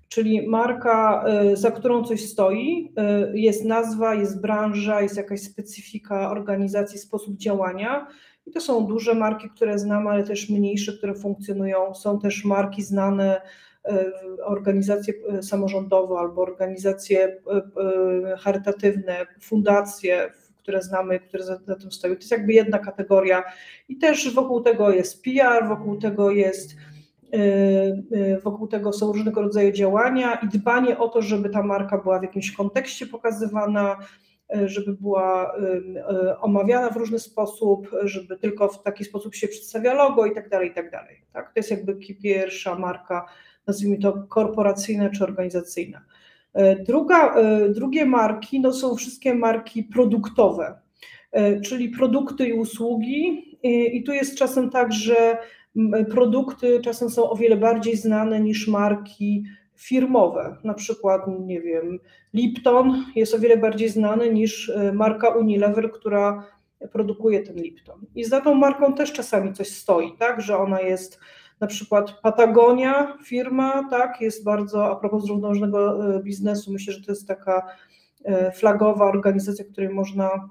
czyli 0.09 0.47
marka, 0.47 1.25
y, 1.51 1.57
za 1.57 1.71
którą 1.71 2.03
coś 2.03 2.25
stoi, 2.25 2.93
y, 3.33 3.39
jest 3.39 3.65
nazwa, 3.65 4.15
jest 4.15 4.41
branża, 4.41 5.01
jest 5.01 5.17
jakaś 5.17 5.41
specyfika 5.41 6.31
organizacji, 6.31 6.99
sposób 6.99 7.37
działania. 7.37 8.07
I 8.45 8.51
to 8.51 8.61
są 8.61 8.85
duże 8.85 9.13
marki, 9.13 9.49
które 9.49 9.79
znamy, 9.79 10.09
ale 10.09 10.23
też 10.23 10.49
mniejsze, 10.49 10.93
które 10.93 11.15
funkcjonują. 11.15 11.95
Są 11.95 12.19
też 12.19 12.45
marki 12.45 12.83
znane, 12.83 13.41
y, 13.87 14.43
organizacje 14.45 15.13
samorządowe 15.41 16.15
albo 16.19 16.41
organizacje 16.41 17.41
charytatywne, 18.39 19.25
fundacje, 19.41 20.31
które 20.57 20.81
znamy, 20.81 21.19
które 21.19 21.43
za, 21.43 21.59
za 21.67 21.75
tym 21.75 21.91
stoją. 21.91 22.13
To 22.13 22.19
jest 22.19 22.31
jakby 22.31 22.53
jedna 22.53 22.79
kategoria. 22.79 23.43
I 23.89 23.97
też 23.97 24.33
wokół 24.33 24.61
tego 24.61 24.91
jest 24.91 25.23
PR, 25.23 25.67
wokół 25.67 25.97
tego 25.97 26.31
jest 26.31 26.75
wokół 28.43 28.67
tego 28.67 28.93
są 28.93 29.11
różnego 29.11 29.41
rodzaju 29.41 29.71
działania 29.71 30.35
i 30.35 30.47
dbanie 30.47 30.97
o 30.97 31.09
to, 31.09 31.21
żeby 31.21 31.49
ta 31.49 31.63
marka 31.63 31.97
była 31.97 32.19
w 32.19 32.23
jakimś 32.23 32.51
kontekście 32.51 33.07
pokazywana, 33.07 33.97
y, 34.55 34.69
żeby 34.69 34.93
była 34.93 35.55
omawiana 36.41 36.89
w 36.89 36.97
różny 36.97 37.19
sposób, 37.19 37.89
żeby 38.03 38.37
tylko 38.37 38.67
w 38.67 38.83
taki 38.83 39.05
sposób 39.05 39.35
się 39.35 39.47
przedstawia 39.47 39.93
logo 39.93 40.25
i 40.25 40.35
tak 40.35 40.49
dalej, 40.49 40.69
i 40.69 40.73
tak 40.73 40.91
dalej. 40.91 41.25
Tak? 41.33 41.45
To 41.45 41.53
jest 41.55 41.71
jakby 41.71 41.95
pierwsza 41.95 42.75
marka, 42.75 43.25
nazwijmy 43.67 43.97
to 43.97 44.23
korporacyjna 44.29 45.09
czy 45.09 45.23
organizacyjna. 45.23 46.05
Druga, 46.87 47.35
drugie 47.69 48.05
marki 48.05 48.59
no 48.59 48.73
są 48.73 48.95
wszystkie 48.95 49.35
marki 49.35 49.83
produktowe, 49.83 50.79
czyli 51.63 51.89
produkty 51.89 52.47
i 52.47 52.53
usługi, 52.53 53.49
I 53.63 54.03
tu 54.03 54.13
jest 54.13 54.37
czasem 54.37 54.69
tak, 54.69 54.93
że 54.93 55.37
produkty 56.11 56.79
czasem 56.83 57.09
są 57.09 57.29
o 57.29 57.35
wiele 57.35 57.57
bardziej 57.57 57.97
znane 57.97 58.39
niż 58.39 58.67
marki 58.67 59.43
firmowe. 59.75 60.57
Na 60.63 60.73
przykład, 60.73 61.21
nie 61.39 61.61
wiem, 61.61 61.99
Lipton 62.33 63.05
jest 63.15 63.33
o 63.33 63.39
wiele 63.39 63.57
bardziej 63.57 63.89
znany 63.89 64.33
niż 64.33 64.69
e, 64.69 64.93
marka 64.93 65.29
Unilever, 65.29 65.91
która 65.91 66.43
produkuje 66.91 67.43
ten 67.43 67.55
Lipton. 67.55 68.05
I 68.15 68.23
za 68.23 68.41
tą 68.41 68.55
marką 68.55 68.93
też 68.93 69.13
czasami 69.13 69.53
coś 69.53 69.69
stoi, 69.69 70.17
tak, 70.17 70.41
że 70.41 70.57
ona 70.57 70.81
jest 70.81 71.19
na 71.59 71.67
przykład 71.67 72.21
Patagonia, 72.21 73.17
firma, 73.25 73.87
tak, 73.89 74.21
jest 74.21 74.43
bardzo, 74.43 74.91
a 74.91 74.95
propos 74.95 75.23
zrównoważonego 75.23 76.15
e, 76.15 76.23
biznesu, 76.23 76.71
myślę, 76.71 76.93
że 76.93 77.01
to 77.01 77.11
jest 77.11 77.27
taka 77.27 77.67
e, 78.25 78.51
flagowa 78.51 79.05
organizacja, 79.05 79.65
której 79.65 79.89
można 79.89 80.49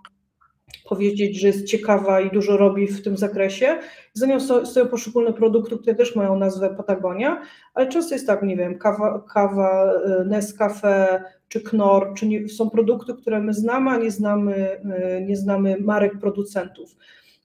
powiedzieć, 0.88 1.40
że 1.40 1.46
jest 1.46 1.66
ciekawa 1.66 2.20
i 2.20 2.30
dużo 2.30 2.56
robi 2.56 2.86
w 2.86 3.02
tym 3.02 3.16
zakresie. 3.16 3.78
Za 4.12 4.26
nią 4.26 4.40
stoją 4.40 4.86
poszczególne 4.86 5.32
produkty, 5.32 5.78
które 5.78 5.94
też 5.94 6.16
mają 6.16 6.38
nazwę 6.38 6.74
Patagonia, 6.76 7.42
ale 7.74 7.88
często 7.88 8.14
jest 8.14 8.26
tak, 8.26 8.42
nie 8.42 8.56
wiem, 8.56 8.78
kawa, 8.78 9.24
kawa 9.34 9.92
e, 9.92 10.24
Nescafe 10.24 11.24
czy 11.48 11.60
Knorr, 11.60 12.14
czy 12.14 12.26
nie, 12.26 12.48
są 12.48 12.70
produkty, 12.70 13.14
które 13.14 13.40
my 13.40 13.54
znamy, 13.54 13.90
a 13.90 13.96
nie 13.96 14.10
znamy, 14.10 14.80
nie 15.26 15.36
znamy 15.36 15.76
marek 15.80 16.18
producentów. 16.18 16.96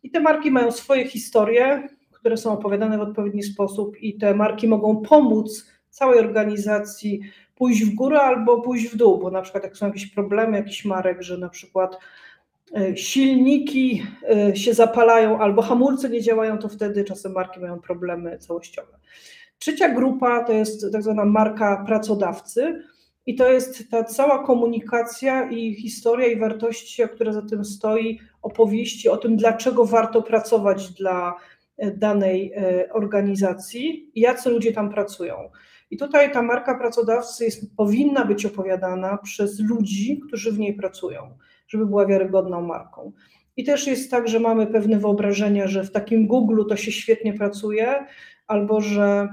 I 0.03 0.11
te 0.11 0.19
marki 0.19 0.51
mają 0.51 0.71
swoje 0.71 1.07
historie, 1.07 1.87
które 2.11 2.37
są 2.37 2.51
opowiadane 2.51 2.97
w 2.97 3.01
odpowiedni 3.01 3.43
sposób 3.43 3.97
i 4.01 4.17
te 4.17 4.35
marki 4.35 4.67
mogą 4.67 5.01
pomóc 5.01 5.65
całej 5.89 6.19
organizacji 6.19 7.21
pójść 7.55 7.85
w 7.85 7.95
górę 7.95 8.21
albo 8.21 8.61
pójść 8.61 8.87
w 8.87 8.97
dół, 8.97 9.19
bo 9.19 9.31
na 9.31 9.41
przykład 9.41 9.63
jak 9.63 9.77
są 9.77 9.87
jakieś 9.87 10.05
problemy 10.05 10.57
jakichś 10.57 10.85
marek, 10.85 11.21
że 11.21 11.37
na 11.37 11.49
przykład 11.49 11.97
silniki 12.95 14.03
e, 14.29 14.55
się 14.55 14.73
zapalają 14.73 15.39
albo 15.39 15.61
hamulce 15.61 16.09
nie 16.09 16.21
działają, 16.21 16.57
to 16.57 16.69
wtedy 16.69 17.03
czasem 17.03 17.31
marki 17.31 17.59
mają 17.59 17.79
problemy 17.79 18.37
całościowe. 18.37 18.97
Trzecia 19.59 19.89
grupa 19.89 20.43
to 20.43 20.53
jest 20.53 20.91
tak 20.91 21.03
zwana 21.03 21.25
marka 21.25 21.83
pracodawcy 21.87 22.83
i 23.25 23.35
to 23.35 23.51
jest 23.51 23.89
ta 23.89 24.03
cała 24.03 24.45
komunikacja 24.45 25.49
i 25.49 25.73
historia 25.73 26.27
i 26.27 26.39
wartości, 26.39 27.03
które 27.15 27.33
za 27.33 27.41
tym 27.41 27.65
stoi, 27.65 28.19
opowieści 28.41 29.09
o 29.09 29.17
tym, 29.17 29.37
dlaczego 29.37 29.85
warto 29.85 30.21
pracować 30.21 30.89
dla 30.89 31.35
danej 31.97 32.53
e, 32.55 32.93
organizacji 32.93 34.11
i 34.15 34.21
jacy 34.21 34.49
ludzie 34.49 34.73
tam 34.73 34.89
pracują. 34.89 35.35
I 35.91 35.97
tutaj 35.97 36.31
ta 36.31 36.41
marka 36.41 36.77
pracodawcy 36.77 37.45
jest, 37.45 37.75
powinna 37.77 38.25
być 38.25 38.45
opowiadana 38.45 39.17
przez 39.17 39.59
ludzi, 39.59 40.21
którzy 40.27 40.51
w 40.51 40.59
niej 40.59 40.73
pracują, 40.73 41.37
żeby 41.67 41.85
była 41.85 42.05
wiarygodną 42.05 42.61
marką. 42.61 43.11
I 43.57 43.63
też 43.63 43.87
jest 43.87 44.11
tak, 44.11 44.27
że 44.27 44.39
mamy 44.39 44.67
pewne 44.67 44.99
wyobrażenia, 44.99 45.67
że 45.67 45.83
w 45.83 45.91
takim 45.91 46.27
Google 46.27 46.63
to 46.69 46.77
się 46.77 46.91
świetnie 46.91 47.33
pracuje, 47.33 48.05
albo 48.47 48.81
że 48.81 49.29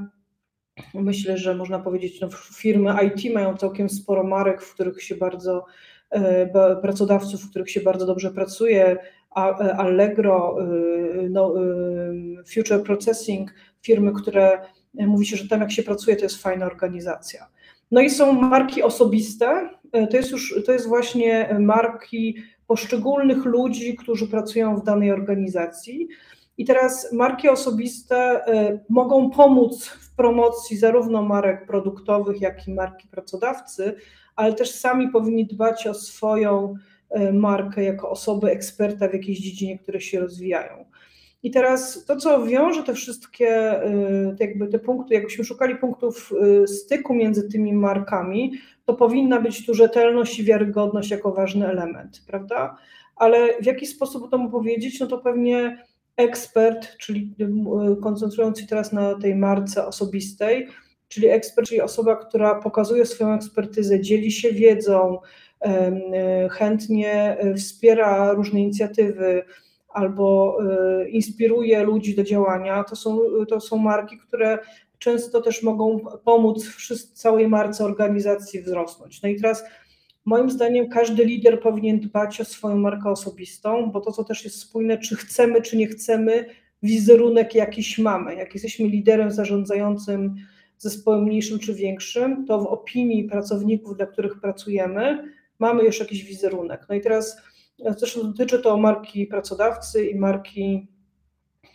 myślę, 0.94 1.38
że 1.38 1.54
można 1.54 1.78
powiedzieć, 1.78 2.20
no 2.20 2.28
firmy 2.56 2.94
IT 3.06 3.34
mają 3.34 3.56
całkiem 3.56 3.88
sporo 3.88 4.24
marek, 4.24 4.62
w 4.62 4.74
których 4.74 5.02
się 5.02 5.16
bardzo, 5.16 5.64
e, 6.10 6.76
pracodawców, 6.82 7.42
w 7.42 7.50
których 7.50 7.70
się 7.70 7.80
bardzo 7.80 8.06
dobrze 8.06 8.30
pracuje, 8.30 8.96
E, 9.36 9.76
Allegro, 9.76 10.56
y, 10.60 11.30
no, 11.30 11.54
Future 12.54 12.82
Processing, 12.82 13.54
firmy, 13.82 14.12
które 14.12 14.60
e, 14.98 15.06
mówi 15.06 15.26
się, 15.26 15.36
że 15.36 15.48
tam 15.48 15.60
jak 15.60 15.72
się 15.72 15.82
pracuje, 15.82 16.16
to 16.16 16.22
jest 16.22 16.42
fajna 16.42 16.66
organizacja. 16.66 17.48
No 17.90 18.00
i 18.00 18.10
są 18.10 18.32
marki 18.32 18.82
osobiste, 18.82 19.70
e, 19.92 20.06
to 20.06 20.16
jest 20.16 20.30
już, 20.30 20.54
to 20.66 20.72
jest 20.72 20.88
właśnie 20.88 21.56
marki 21.60 22.36
poszczególnych 22.66 23.44
ludzi, 23.44 23.96
którzy 23.96 24.28
pracują 24.28 24.76
w 24.76 24.84
danej 24.84 25.12
organizacji. 25.12 26.08
I 26.58 26.64
teraz 26.64 27.12
marki 27.12 27.48
osobiste 27.48 28.40
mogą 28.88 29.30
pomóc 29.30 29.86
w 29.86 30.16
promocji 30.16 30.76
zarówno 30.76 31.22
marek 31.22 31.66
produktowych, 31.66 32.40
jak 32.40 32.68
i 32.68 32.74
marki 32.74 33.08
pracodawcy, 33.08 33.94
ale 34.36 34.52
też 34.52 34.70
sami 34.70 35.08
powinni 35.08 35.46
dbać 35.46 35.86
o 35.86 35.94
swoją 35.94 36.74
E, 37.10 37.32
markę 37.32 37.84
jako 37.84 38.10
osobę 38.10 38.50
eksperta 38.50 39.08
w 39.08 39.12
jakiejś 39.12 39.38
dziedzinie, 39.38 39.78
które 39.78 40.00
się 40.00 40.20
rozwijają. 40.20 40.84
I 41.42 41.50
teraz 41.50 42.04
to, 42.04 42.16
co 42.16 42.46
wiąże 42.46 42.82
te 42.82 42.94
wszystkie 42.94 43.48
te 44.38 44.44
jakby 44.44 44.68
te 44.68 44.78
punkty, 44.78 45.14
jakbyśmy 45.14 45.44
szukali 45.44 45.76
punktów 45.76 46.32
e, 46.62 46.66
styku 46.66 47.14
między 47.14 47.48
tymi 47.48 47.72
markami, 47.72 48.52
to 48.84 48.94
powinna 48.94 49.40
być 49.40 49.66
tu 49.66 49.74
rzetelność 49.74 50.38
i 50.38 50.44
wiarygodność 50.44 51.10
jako 51.10 51.32
ważny 51.32 51.68
element, 51.68 52.22
prawda? 52.26 52.76
Ale 53.16 53.62
w 53.62 53.66
jaki 53.66 53.86
sposób 53.86 54.30
to 54.30 54.38
mu 54.38 54.50
powiedzieć? 54.50 55.00
No 55.00 55.06
to 55.06 55.18
pewnie 55.18 55.84
ekspert, 56.16 56.96
czyli 56.96 57.34
koncentrując 58.02 58.60
się 58.60 58.66
teraz 58.66 58.92
na 58.92 59.14
tej 59.14 59.34
marce 59.34 59.86
osobistej, 59.86 60.68
czyli 61.08 61.28
ekspert, 61.28 61.68
czyli 61.68 61.80
osoba, 61.80 62.16
która 62.16 62.54
pokazuje 62.54 63.06
swoją 63.06 63.34
ekspertyzę, 63.34 64.00
dzieli 64.00 64.32
się 64.32 64.52
wiedzą, 64.52 65.18
chętnie 66.50 67.36
wspiera 67.56 68.32
różne 68.32 68.60
inicjatywy 68.60 69.42
albo 69.92 70.58
e, 70.62 71.08
inspiruje 71.08 71.82
ludzi 71.82 72.14
do 72.14 72.22
działania, 72.22 72.84
to 72.84 72.96
są, 72.96 73.18
to 73.48 73.60
są 73.60 73.76
marki, 73.76 74.18
które 74.18 74.58
często 74.98 75.40
też 75.40 75.62
mogą 75.62 76.00
pomóc 76.24 76.86
całej 77.14 77.48
marce 77.48 77.84
organizacji 77.84 78.62
wzrosnąć. 78.62 79.22
No 79.22 79.28
i 79.28 79.36
teraz 79.36 79.64
moim 80.24 80.50
zdaniem 80.50 80.88
każdy 80.88 81.24
lider 81.24 81.60
powinien 81.60 82.00
dbać 82.00 82.40
o 82.40 82.44
swoją 82.44 82.76
markę 82.76 83.10
osobistą, 83.10 83.90
bo 83.90 84.00
to, 84.00 84.12
co 84.12 84.24
też 84.24 84.44
jest 84.44 84.60
spójne, 84.60 84.98
czy 84.98 85.16
chcemy, 85.16 85.62
czy 85.62 85.76
nie 85.76 85.86
chcemy, 85.86 86.46
wizerunek 86.82 87.54
jakiś 87.54 87.98
mamy. 87.98 88.34
Jak 88.34 88.54
jesteśmy 88.54 88.88
liderem 88.88 89.30
zarządzającym 89.30 90.36
zespołem 90.78 91.22
mniejszym 91.24 91.58
czy 91.58 91.74
większym, 91.74 92.46
to 92.46 92.60
w 92.60 92.66
opinii 92.66 93.24
pracowników, 93.24 93.96
dla 93.96 94.06
których 94.06 94.40
pracujemy, 94.40 95.32
mamy 95.58 95.84
już 95.84 96.00
jakiś 96.00 96.24
wizerunek. 96.24 96.86
No 96.88 96.94
i 96.94 97.00
teraz 97.00 97.36
zresztą 97.96 98.22
dotyczy 98.22 98.58
to 98.58 98.76
marki 98.76 99.26
pracodawcy 99.26 100.06
i 100.06 100.18
marki 100.18 100.88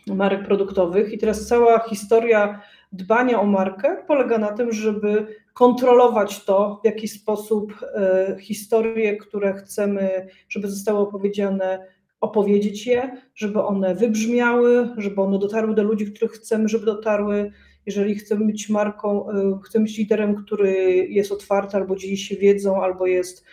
marek 0.06 0.46
produktowych 0.46 1.12
i 1.12 1.18
teraz 1.18 1.46
cała 1.46 1.78
historia 1.78 2.60
dbania 2.92 3.40
o 3.40 3.46
markę 3.46 3.96
polega 4.06 4.38
na 4.38 4.52
tym, 4.52 4.72
żeby 4.72 5.26
kontrolować 5.54 6.44
to, 6.44 6.80
w 6.82 6.86
jaki 6.86 7.08
sposób 7.08 7.72
e, 7.82 8.36
historie, 8.40 9.16
które 9.16 9.54
chcemy, 9.54 10.26
żeby 10.48 10.68
zostały 10.68 10.98
opowiedziane, 10.98 11.86
opowiedzieć 12.20 12.86
je, 12.86 13.22
żeby 13.34 13.62
one 13.62 13.94
wybrzmiały, 13.94 14.88
żeby 14.96 15.20
one 15.20 15.38
dotarły 15.38 15.74
do 15.74 15.82
ludzi, 15.82 16.12
których 16.12 16.32
chcemy, 16.32 16.68
żeby 16.68 16.86
dotarły. 16.86 17.52
Jeżeli 17.86 18.14
chcemy 18.14 18.46
być 18.46 18.68
marką, 18.68 19.30
e, 19.30 19.58
chcemy 19.64 19.84
być 19.84 19.98
liderem, 19.98 20.34
który 20.34 20.72
jest 21.08 21.32
otwarty 21.32 21.76
albo 21.76 21.96
dzieli 21.96 22.16
się 22.16 22.36
wiedzą, 22.36 22.82
albo 22.82 23.06
jest 23.06 23.44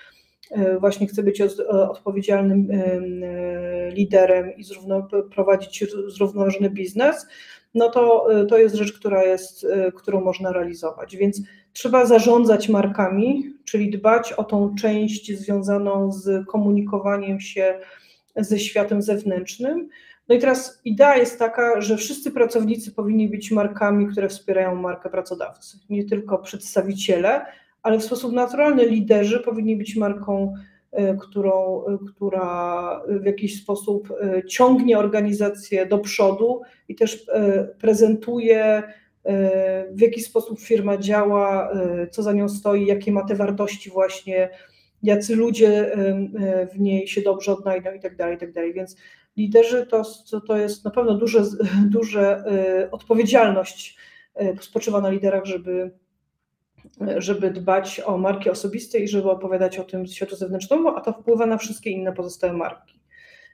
właśnie 0.79 1.07
chce 1.07 1.23
być 1.23 1.41
odpowiedzialnym 1.69 2.67
e, 2.71 3.91
liderem 3.91 4.57
i 4.57 4.63
zrówno, 4.63 5.07
prowadzić 5.35 5.85
zrównoważony 6.07 6.69
biznes, 6.69 7.27
no 7.73 7.89
to, 7.89 8.33
e, 8.41 8.45
to 8.45 8.57
jest 8.57 8.75
rzecz, 8.75 8.93
która 8.93 9.23
jest, 9.23 9.67
którą 9.95 10.21
można 10.21 10.51
realizować. 10.51 11.17
Więc 11.17 11.41
trzeba 11.73 12.05
zarządzać 12.05 12.69
markami, 12.69 13.53
czyli 13.65 13.91
dbać 13.91 14.33
o 14.33 14.43
tą 14.43 14.75
część 14.75 15.38
związaną 15.38 16.12
z 16.12 16.47
komunikowaniem 16.47 17.39
się 17.39 17.79
ze 18.35 18.59
światem 18.59 19.01
zewnętrznym. 19.01 19.89
No 20.29 20.35
i 20.35 20.39
teraz 20.39 20.81
idea 20.85 21.17
jest 21.17 21.39
taka, 21.39 21.81
że 21.81 21.97
wszyscy 21.97 22.31
pracownicy 22.31 22.91
powinni 22.91 23.29
być 23.29 23.51
markami, 23.51 24.07
które 24.07 24.29
wspierają 24.29 24.75
markę 24.75 25.09
pracodawcy, 25.09 25.77
nie 25.89 26.05
tylko 26.05 26.38
przedstawiciele, 26.38 27.45
ale 27.83 27.99
w 27.99 28.03
sposób 28.03 28.33
naturalny 28.33 28.85
liderzy 28.85 29.39
powinni 29.39 29.75
być 29.75 29.95
marką, 29.95 30.53
e, 30.91 31.15
którą, 31.15 31.85
e, 31.85 31.97
która 32.07 33.01
w 33.07 33.25
jakiś 33.25 33.61
sposób 33.63 34.11
e, 34.11 34.43
ciągnie 34.43 34.97
organizację 34.97 35.85
do 35.85 35.97
przodu 35.97 36.61
i 36.87 36.95
też 36.95 37.25
prezentuje, 37.79 38.83
w 39.91 40.01
jaki 40.01 40.21
sposób 40.21 40.59
firma 40.59 40.97
działa, 40.97 41.71
co 42.11 42.23
za 42.23 42.33
nią 42.33 42.49
stoi, 42.49 42.85
jakie 42.85 43.11
ma 43.11 43.23
te 43.23 43.35
wartości 43.35 43.89
właśnie, 43.89 44.49
jacy 45.03 45.35
ludzie 45.35 45.91
w 46.73 46.79
niej 46.79 47.07
się 47.07 47.21
dobrze 47.21 47.51
odnajdą 47.51 47.93
i 47.93 47.99
tak 47.99 48.15
dalej, 48.15 48.35
i 48.35 48.39
tak 48.39 48.51
dalej. 48.51 48.73
Więc 48.73 48.95
liderzy 49.37 49.85
to, 49.85 50.03
to 50.47 50.57
jest 50.57 50.85
na 50.85 50.91
pewno 50.91 51.13
duże, 51.13 51.43
duże 51.85 52.43
odpowiedzialność 52.91 53.97
spoczywa 54.61 55.01
na 55.01 55.09
liderach, 55.09 55.45
żeby 55.45 55.91
żeby 57.17 57.51
dbać 57.51 58.01
o 58.05 58.17
marki 58.17 58.49
osobiste 58.49 58.99
i 58.99 59.07
żeby 59.07 59.29
opowiadać 59.29 59.79
o 59.79 59.83
tym 59.83 60.07
światu 60.07 60.35
zewnętrznemu, 60.35 60.89
a 60.89 61.01
to 61.01 61.13
wpływa 61.13 61.45
na 61.45 61.57
wszystkie 61.57 61.89
inne 61.89 62.13
pozostałe 62.13 62.53
marki. 62.53 62.99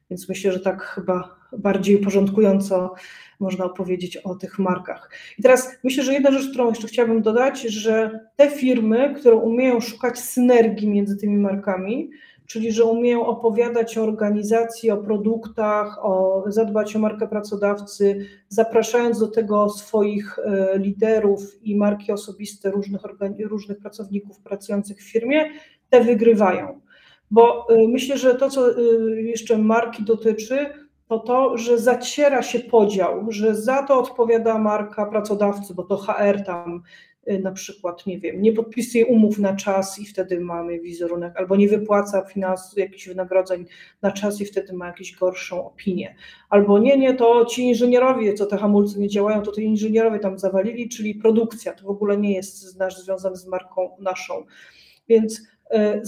Więc 0.10 0.30
myślę, 0.30 0.52
że 0.52 0.60
tak 0.60 0.84
chyba 0.84 1.36
bardziej 1.58 1.98
porządkująco 1.98 2.96
można 3.40 3.66
opowiedzieć 3.66 4.18
o 4.18 4.36
tych 4.36 4.60
markach. 4.60 5.12
I 5.40 5.42
teraz 5.42 5.78
myślę, 5.84 6.04
że 6.04 6.14
jedna 6.14 6.32
rzecz, 6.32 6.50
którą 6.50 6.70
jeszcze 6.70 6.88
chciałabym 6.88 7.22
dodać, 7.22 7.62
że 7.62 8.20
te 8.36 8.50
firmy, 8.50 9.16
które 9.20 9.36
umieją 9.36 9.82
szukać 9.82 10.20
synergii 10.20 10.88
między 10.88 11.18
tymi 11.18 11.38
markami, 11.38 12.10
czyli 12.50 12.72
że 12.72 12.86
umieją 12.86 13.26
opowiadać 13.26 13.98
o 13.98 14.04
organizacji, 14.04 14.92
o 14.92 14.98
produktach, 14.98 16.06
o, 16.06 16.44
zadbać 16.48 16.96
o 16.96 17.00
markę 17.00 17.28
pracodawcy, 17.28 18.26
zapraszając 18.48 19.20
do 19.20 19.28
tego 19.28 19.70
swoich 19.70 20.40
e, 20.40 20.78
liderów 20.80 21.64
i 21.64 21.76
marki 21.76 22.12
osobiste 22.12 22.72
różnych, 22.72 23.02
różnych 23.46 23.80
pracowników 23.80 24.40
pracujących 24.40 24.98
w 24.98 25.12
firmie, 25.12 25.50
te 25.90 26.02
wygrywają. 26.02 26.82
Bo 27.32 27.68
e, 27.70 27.88
myślę, 27.88 28.18
że 28.18 28.36
to, 28.36 28.50
co 28.50 28.70
e, 28.70 28.82
jeszcze 29.22 29.58
marki 29.58 30.04
dotyczy, 30.04 30.66
to 31.08 31.20
to, 31.20 31.58
że 31.58 31.78
zaciera 31.78 32.42
się 32.42 32.60
podział, 32.60 33.26
że 33.32 33.56
za 33.56 33.84
to 33.84 34.00
odpowiada 34.00 34.58
marka 34.58 35.06
pracodawcy, 35.06 35.74
bo 35.74 35.84
to 35.84 35.98
HR 35.98 36.44
tam 36.46 36.84
na 37.38 37.52
przykład, 37.52 38.06
nie 38.06 38.20
wiem, 38.20 38.42
nie 38.42 38.54
podpisuje 38.54 39.06
umów 39.06 39.40
na 39.40 39.56
czas 39.56 40.00
i 40.00 40.06
wtedy 40.06 40.40
mamy 40.40 40.80
wizerunek, 40.80 41.34
albo 41.38 41.56
nie 41.56 41.68
wypłaca 41.68 42.26
finansów, 42.26 42.78
jakichś 42.78 43.08
wynagrodzeń 43.08 43.66
na 44.02 44.12
czas 44.12 44.42
i 44.42 44.46
wtedy 44.46 44.74
ma 44.74 44.88
jakąś 44.88 45.16
gorszą 45.16 45.66
opinię. 45.66 46.16
Albo 46.50 46.80
nie, 46.80 46.98
nie, 46.98 47.14
to 47.14 47.46
ci 47.46 47.64
inżynierowie, 47.64 48.34
co 48.34 48.46
te 48.46 48.58
hamulce 48.58 49.00
nie 49.00 49.10
działają, 49.10 49.42
to 49.42 49.52
te 49.52 49.62
inżynierowie 49.62 50.20
tam 50.20 50.40
zawalili, 50.40 50.90
czyli 50.90 51.16
produkcja, 51.16 51.74
to 51.74 51.84
w 51.84 51.90
ogóle 51.90 52.18
nie 52.18 52.34
jest 52.34 52.80
nasz 52.80 52.98
związane 52.98 53.36
z 53.36 53.48
marką 53.48 53.90
naszą. 54.00 54.44
Więc 55.08 55.40
y, 55.40 56.06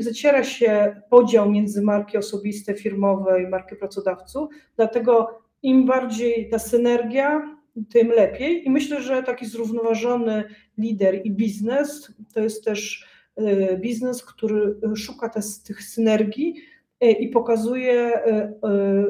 zaciera 0.00 0.44
się 0.44 1.02
podział 1.10 1.50
między 1.50 1.82
marki 1.82 2.18
osobiste, 2.18 2.74
firmowe 2.74 3.42
i 3.42 3.46
marki 3.46 3.76
pracodawców, 3.76 4.48
dlatego 4.76 5.40
im 5.62 5.86
bardziej 5.86 6.48
ta 6.48 6.58
synergia, 6.58 7.57
tym 7.86 8.08
lepiej. 8.08 8.66
I 8.66 8.70
myślę, 8.70 9.02
że 9.02 9.22
taki 9.22 9.46
zrównoważony 9.46 10.44
lider 10.78 11.20
i 11.26 11.30
biznes 11.30 12.12
to 12.34 12.40
jest 12.40 12.64
też 12.64 13.06
e, 13.36 13.76
biznes, 13.76 14.24
który 14.24 14.76
szuka 14.96 15.30
tych 15.66 15.82
synergii 15.82 16.54
e, 17.00 17.10
i 17.10 17.28
pokazuje 17.28 17.92
e, 17.92 18.52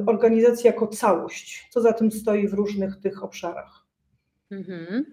organizację 0.07 0.71
jako 0.71 0.87
całość, 0.87 1.69
co 1.71 1.81
za 1.81 1.93
tym 1.93 2.11
stoi 2.11 2.49
w 2.49 2.55
różnych 2.55 2.97
tych 2.97 3.25
obszarach. 3.25 3.77
Mhm. 4.50 5.05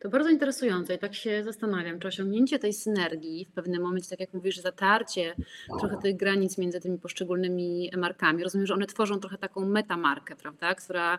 To 0.00 0.08
bardzo 0.08 0.30
interesujące 0.30 0.94
i 0.94 0.98
tak 0.98 1.14
się 1.14 1.44
zastanawiam, 1.44 1.98
czy 1.98 2.08
osiągnięcie 2.08 2.58
tej 2.58 2.72
synergii 2.72 3.44
w 3.44 3.52
pewnym 3.52 3.82
momencie, 3.82 4.08
tak 4.10 4.20
jak 4.20 4.34
mówisz, 4.34 4.56
zatarcie 4.58 5.34
trochę 5.80 5.96
tych 6.02 6.16
granic 6.16 6.58
między 6.58 6.80
tymi 6.80 6.98
poszczególnymi 6.98 7.90
markami. 7.96 8.42
Rozumiem, 8.42 8.66
że 8.66 8.74
one 8.74 8.86
tworzą 8.86 9.20
trochę 9.20 9.38
taką 9.38 9.66
metamarkę, 9.66 10.36
prawda, 10.36 10.74
która, 10.74 11.18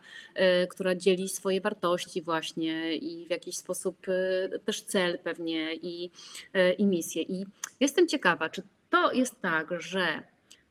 y, 0.64 0.68
która 0.68 0.96
dzieli 0.96 1.30
swoje 1.30 1.62
wartości 1.62 2.22
właśnie 2.22 2.96
i 2.96 3.26
w 3.28 3.30
jakiś 3.30 3.58
sposób 3.58 4.08
y, 4.10 4.60
też 4.66 4.82
cel 4.82 5.20
pewnie 5.20 5.76
i, 5.76 6.12
y, 6.56 6.74
i 6.74 6.86
misję. 6.86 7.22
I 7.22 7.46
jestem 7.80 8.08
ciekawa, 8.08 8.50
czy 8.50 8.62
to 8.90 9.12
jest 9.12 9.42
tak, 9.42 9.82
że 9.82 10.24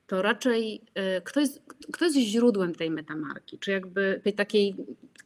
to 0.06 0.22
raczej 0.22 0.80
kto 1.24 1.40
jest, 1.40 1.62
kto 1.92 2.04
jest 2.04 2.16
źródłem 2.16 2.74
tej 2.74 2.90
metamarki, 2.90 3.58
czy 3.58 3.70
jakby 3.70 4.20
tej 4.24 4.32
takiej 4.32 4.76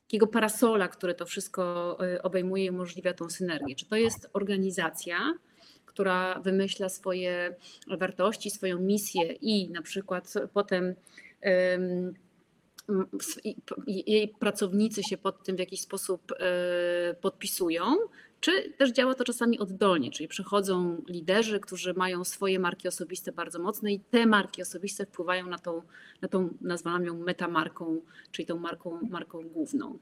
takiego 0.09 0.27
parasola, 0.27 0.89
które 0.89 1.15
to 1.15 1.27
wszystko 1.27 1.97
y, 2.15 2.23
obejmuje 2.23 2.65
i 2.65 2.71
umożliwia 2.71 3.15
tą 3.15 3.31
synergię. 3.31 3.75
Czy 3.75 3.87
to 3.87 3.97
jest 3.97 4.31
organizacja, 4.33 5.35
która 5.87 6.41
wymyśla 6.41 6.89
swoje 6.89 7.57
wartości, 7.99 8.51
swoją 8.51 8.81
misję 8.81 9.33
i 9.33 9.71
na 9.71 9.83
przykład 9.83 10.35
potem 10.53 10.95
jej 13.87 14.29
pracownicy 14.29 15.03
się 15.03 15.19
pod 15.19 15.45
tym 15.45 15.57
w 15.57 15.59
jakiś 15.59 15.81
sposób 15.81 16.33
y, 16.33 16.35
podpisują, 17.15 17.97
czy 18.41 18.73
też 18.79 18.93
działa 18.93 19.15
to 19.15 19.25
czasami 19.25 19.59
oddolnie, 19.59 20.11
czyli 20.11 20.29
przychodzą 20.29 21.03
liderzy, 21.09 21.61
którzy 21.61 21.95
mają 21.95 22.25
swoje 22.25 22.59
marki 22.59 22.89
osobiste 22.89 23.33
bardzo 23.33 23.59
mocne 23.59 23.93
i 23.93 24.01
te 24.01 24.27
marki 24.27 24.63
osobiste 24.63 25.07
wpływają 25.07 25.47
na 25.47 25.59
tą, 25.59 25.83
na 26.23 26.29
tą 26.29 26.49
nazwałam 26.61 27.05
ją 27.05 27.19
metamarką, 27.19 28.01
czyli 28.31 28.47
tą 28.47 28.59
marką, 28.59 28.99
marką 29.11 29.49
główną. 29.49 29.99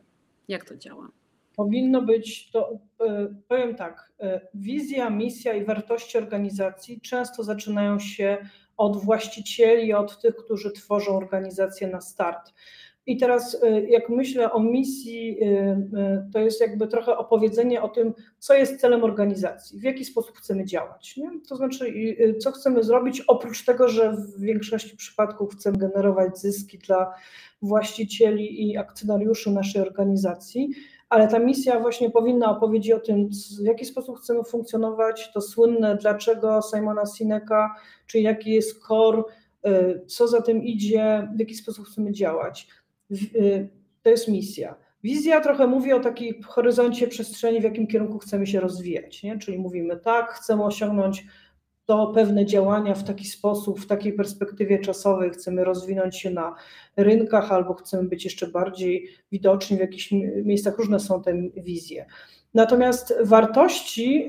Jak 0.48 0.64
to 0.64 0.76
działa? 0.76 1.08
Powinno 1.56 2.02
być 2.02 2.50
to, 2.50 2.78
e, 3.00 3.34
powiem 3.48 3.74
tak, 3.74 4.12
e, 4.20 4.40
wizja, 4.54 5.10
misja 5.10 5.54
i 5.54 5.64
wartości 5.64 6.18
organizacji 6.18 7.00
często 7.00 7.44
zaczynają 7.44 7.98
się 7.98 8.38
od 8.76 8.96
właścicieli, 8.96 9.94
od 9.94 10.20
tych, 10.20 10.36
którzy 10.36 10.72
tworzą 10.72 11.16
organizację 11.16 11.88
na 11.88 12.00
start. 12.00 12.52
I 13.06 13.16
teraz, 13.16 13.54
y, 13.54 13.86
jak 13.90 14.08
myślę 14.08 14.52
o 14.52 14.60
misji, 14.60 15.38
y, 15.42 15.46
y, 15.46 16.32
to 16.32 16.38
jest 16.38 16.60
jakby 16.60 16.88
trochę 16.88 17.16
opowiedzenie 17.16 17.82
o 17.82 17.88
tym, 17.88 18.14
co 18.38 18.54
jest 18.54 18.80
celem 18.80 19.04
organizacji, 19.04 19.80
w 19.80 19.82
jaki 19.82 20.04
sposób 20.04 20.36
chcemy 20.36 20.64
działać. 20.64 21.16
Nie? 21.16 21.30
To 21.48 21.56
znaczy, 21.56 21.94
co 22.38 22.52
chcemy 22.52 22.82
zrobić, 22.82 23.20
oprócz 23.20 23.64
tego, 23.64 23.88
że 23.88 24.12
w 24.12 24.40
większości 24.40 24.96
przypadków 24.96 25.54
chcemy 25.54 25.78
generować 25.78 26.38
zyski 26.38 26.78
dla 26.78 27.14
właścicieli 27.62 28.70
i 28.70 28.76
akcjonariuszy 28.76 29.50
naszej 29.50 29.82
organizacji, 29.82 30.70
ale 31.08 31.28
ta 31.28 31.38
misja 31.38 31.80
właśnie 31.80 32.10
powinna 32.10 32.50
opowiedzieć 32.50 32.92
o 32.92 33.00
tym, 33.00 33.28
w 33.62 33.64
jaki 33.64 33.84
sposób 33.84 34.18
chcemy 34.18 34.44
funkcjonować, 34.44 35.32
to 35.32 35.40
słynne 35.40 35.96
dlaczego 35.96 36.60
Simona 36.74 37.06
Sineka, 37.06 37.74
czyli 38.06 38.24
jaki 38.24 38.50
jest 38.50 38.86
core, 38.86 39.22
co 40.06 40.28
za 40.28 40.42
tym 40.42 40.64
idzie, 40.64 41.28
w 41.36 41.40
jaki 41.40 41.54
sposób 41.54 41.86
chcemy 41.86 42.12
działać. 42.12 42.68
Y, 43.10 43.68
to 44.02 44.10
jest 44.10 44.28
misja. 44.28 44.76
Wizja 45.02 45.40
trochę 45.40 45.66
mówi 45.66 45.92
o 45.92 46.00
takim 46.00 46.42
horyzoncie 46.42 47.08
przestrzeni, 47.08 47.60
w 47.60 47.64
jakim 47.64 47.86
kierunku 47.86 48.18
chcemy 48.18 48.46
się 48.46 48.60
rozwijać. 48.60 49.22
Nie? 49.22 49.38
Czyli 49.38 49.58
mówimy 49.58 49.96
tak, 49.96 50.30
chcemy 50.30 50.64
osiągnąć 50.64 51.26
to 51.84 52.06
pewne 52.06 52.46
działania 52.46 52.94
w 52.94 53.04
taki 53.04 53.24
sposób, 53.24 53.80
w 53.80 53.86
takiej 53.86 54.12
perspektywie 54.12 54.78
czasowej, 54.78 55.30
chcemy 55.30 55.64
rozwinąć 55.64 56.16
się 56.16 56.30
na 56.30 56.54
rynkach 56.96 57.52
albo 57.52 57.74
chcemy 57.74 58.08
być 58.08 58.24
jeszcze 58.24 58.46
bardziej 58.46 59.08
widoczni 59.32 59.76
w 59.76 59.80
jakichś 59.80 60.12
miejscach. 60.44 60.78
Różne 60.78 61.00
są 61.00 61.22
te 61.22 61.42
wizje. 61.56 62.06
Natomiast 62.54 63.14
wartości, 63.24 64.28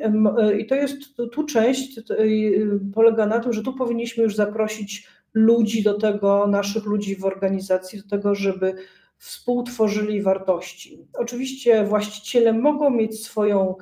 y, 0.52 0.58
i 0.60 0.66
to 0.66 0.76
jest 0.76 0.98
tu 1.32 1.44
część 1.44 1.98
y, 1.98 2.80
polega 2.94 3.26
na 3.26 3.40
tym, 3.40 3.54
że 3.54 3.64
tu 3.64 3.74
powinniśmy 3.74 4.24
już 4.24 4.36
zaprosić 4.36 5.08
ludzi 5.34 5.84
do 5.84 5.94
tego, 5.94 6.48
naszych 6.48 6.86
ludzi 6.86 7.16
w 7.16 7.26
organizacji, 7.26 8.02
do 8.02 8.10
tego, 8.10 8.36
żeby 8.36 8.76
współtworzyli 9.18 10.22
wartości. 10.22 11.08
Oczywiście 11.14 11.84
właściciele 11.84 12.54
mogą 12.54 12.90
mieć 12.90 13.24
swoją 13.24 13.76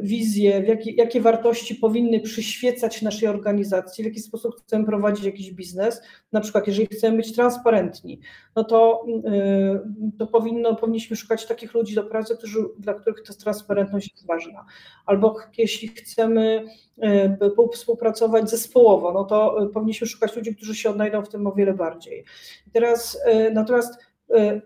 wizję, 0.00 0.64
jakie, 0.66 0.90
jakie 0.90 1.20
wartości 1.20 1.74
powinny 1.74 2.20
przyświecać 2.20 3.02
naszej 3.02 3.28
organizacji, 3.28 4.04
w 4.04 4.06
jaki 4.06 4.20
sposób 4.20 4.54
chcemy 4.60 4.84
prowadzić 4.84 5.24
jakiś 5.24 5.52
biznes. 5.52 6.02
Na 6.32 6.40
przykład, 6.40 6.66
jeżeli 6.66 6.86
chcemy 6.86 7.16
być 7.16 7.34
transparentni, 7.34 8.20
no 8.56 8.64
to, 8.64 9.06
e, 9.24 9.80
to 10.18 10.26
powinno, 10.26 10.76
powinniśmy 10.76 11.16
szukać 11.16 11.46
takich 11.46 11.74
ludzi 11.74 11.94
do 11.94 12.04
pracy, 12.04 12.36
którzy, 12.36 12.58
dla 12.78 12.94
których 12.94 13.22
ta 13.22 13.34
transparentność 13.34 14.10
jest 14.12 14.26
ważna. 14.26 14.64
Albo 15.06 15.36
jeśli 15.58 15.88
chcemy 15.88 16.64
e, 17.02 17.38
współpracować 17.72 18.50
zespołowo, 18.50 19.12
no 19.12 19.24
to 19.24 19.68
powinniśmy 19.74 20.06
szukać 20.06 20.36
ludzi, 20.36 20.56
którzy 20.56 20.74
się 20.74 20.90
odnajdą 20.90 21.22
w 21.22 21.28
tym 21.28 21.46
o 21.46 21.52
wiele 21.52 21.74
bardziej. 21.74 22.24
Teraz, 22.72 23.20
natomiast 23.52 24.07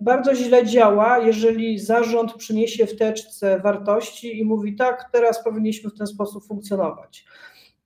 bardzo 0.00 0.34
źle 0.34 0.66
działa, 0.66 1.18
jeżeli 1.18 1.78
zarząd 1.78 2.34
przyniesie 2.34 2.86
w 2.86 2.96
teczce 2.96 3.60
wartości 3.60 4.38
i 4.38 4.44
mówi 4.44 4.76
tak, 4.76 5.08
teraz 5.12 5.44
powinniśmy 5.44 5.90
w 5.90 5.98
ten 5.98 6.06
sposób 6.06 6.46
funkcjonować. 6.46 7.24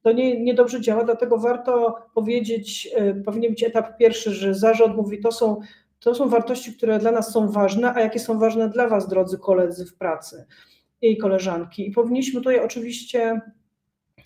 To 0.03 0.13
nie, 0.13 0.41
niedobrze 0.41 0.81
działa, 0.81 1.05
dlatego 1.05 1.39
warto 1.39 1.99
powiedzieć, 2.15 2.89
y, 3.19 3.23
powinien 3.25 3.51
być 3.51 3.63
etap 3.63 3.97
pierwszy, 3.97 4.31
że 4.31 4.55
zarząd 4.55 4.97
mówi, 4.97 5.21
to 5.21 5.33
są, 5.33 5.61
to 6.01 6.15
są 6.15 6.29
wartości, 6.29 6.77
które 6.77 6.99
dla 6.99 7.13
nas 7.13 7.33
są 7.33 7.51
ważne, 7.51 7.95
a 7.95 8.01
jakie 8.01 8.19
są 8.19 8.39
ważne 8.39 8.69
dla 8.69 8.89
Was, 8.89 9.09
drodzy 9.09 9.39
koledzy 9.39 9.87
w 9.87 9.97
pracy 9.97 10.47
i 11.03 11.17
koleżanki. 11.17 11.89
I 11.89 11.91
powinniśmy 11.91 12.41
tutaj 12.41 12.61
oczywiście 12.61 13.41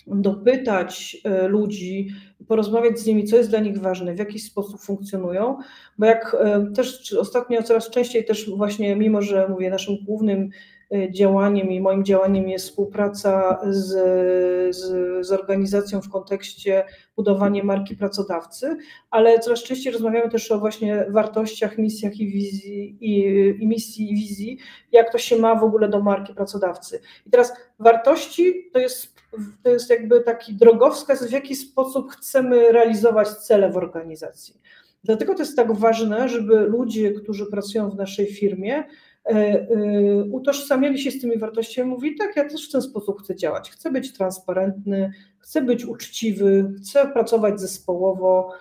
dopytać 0.06 1.16
e, 1.24 1.48
ludzi, 1.48 2.08
porozmawiać 2.48 2.98
z 2.98 3.06
nimi, 3.06 3.24
co 3.24 3.36
jest 3.36 3.50
dla 3.50 3.60
nich 3.60 3.78
ważne, 3.78 4.14
w 4.14 4.18
jaki 4.18 4.38
sposób 4.38 4.80
funkcjonują, 4.80 5.56
bo 5.98 6.06
jak 6.06 6.36
e, 6.40 6.66
też 6.74 7.12
ostatnio 7.12 7.62
coraz 7.62 7.90
częściej 7.90 8.24
też 8.24 8.50
właśnie, 8.50 8.96
mimo 8.96 9.22
że 9.22 9.48
mówię, 9.48 9.70
naszym 9.70 9.96
głównym 10.04 10.50
działaniem 11.10 11.70
i 11.70 11.80
moim 11.80 12.04
działaniem 12.04 12.48
jest 12.48 12.68
współpraca 12.68 13.60
z, 13.68 13.88
z, 14.76 14.80
z 15.26 15.32
organizacją 15.32 16.02
w 16.02 16.08
kontekście 16.08 16.84
budowania 17.16 17.64
marki 17.64 17.96
pracodawcy, 17.96 18.76
ale 19.10 19.38
coraz 19.38 19.62
częściej 19.62 19.92
rozmawiamy 19.92 20.30
też 20.30 20.50
o 20.50 20.58
właśnie 20.58 21.06
wartościach, 21.10 21.78
misjach 21.78 22.16
i 22.16 22.26
wizji, 22.26 22.96
i, 23.00 23.24
i 23.60 23.66
misji 23.66 24.12
i 24.12 24.14
wizji, 24.14 24.58
jak 24.92 25.12
to 25.12 25.18
się 25.18 25.36
ma 25.36 25.54
w 25.54 25.64
ogóle 25.64 25.88
do 25.88 26.00
marki 26.00 26.34
pracodawcy. 26.34 27.00
I 27.26 27.30
teraz 27.30 27.52
wartości 27.78 28.70
to 28.72 28.78
jest 28.78 29.20
to 29.62 29.70
jest 29.70 29.90
jakby 29.90 30.20
taki 30.20 30.54
drogowskaz, 30.54 31.26
w 31.26 31.32
jaki 31.32 31.56
sposób 31.56 32.12
chcemy 32.12 32.72
realizować 32.72 33.28
cele 33.28 33.70
w 33.70 33.76
organizacji. 33.76 34.60
Dlatego 35.04 35.34
to 35.34 35.42
jest 35.42 35.56
tak 35.56 35.72
ważne, 35.72 36.28
żeby 36.28 36.60
ludzie, 36.60 37.12
którzy 37.12 37.46
pracują 37.46 37.90
w 37.90 37.96
naszej 37.96 38.26
firmie, 38.26 38.84
utożsamiali 40.30 40.98
się 40.98 41.10
z 41.10 41.20
tymi 41.20 41.38
wartościami, 41.38 41.90
mówi 41.90 42.16
tak, 42.16 42.36
ja 42.36 42.48
też 42.48 42.68
w 42.68 42.72
ten 42.72 42.82
sposób 42.82 43.22
chcę 43.22 43.36
działać, 43.36 43.70
chcę 43.70 43.90
być 43.90 44.12
transparentny, 44.12 45.12
chcę 45.38 45.62
być 45.62 45.84
uczciwy, 45.84 46.72
chcę 46.78 47.06
pracować 47.06 47.60
zespołowo, 47.60 48.52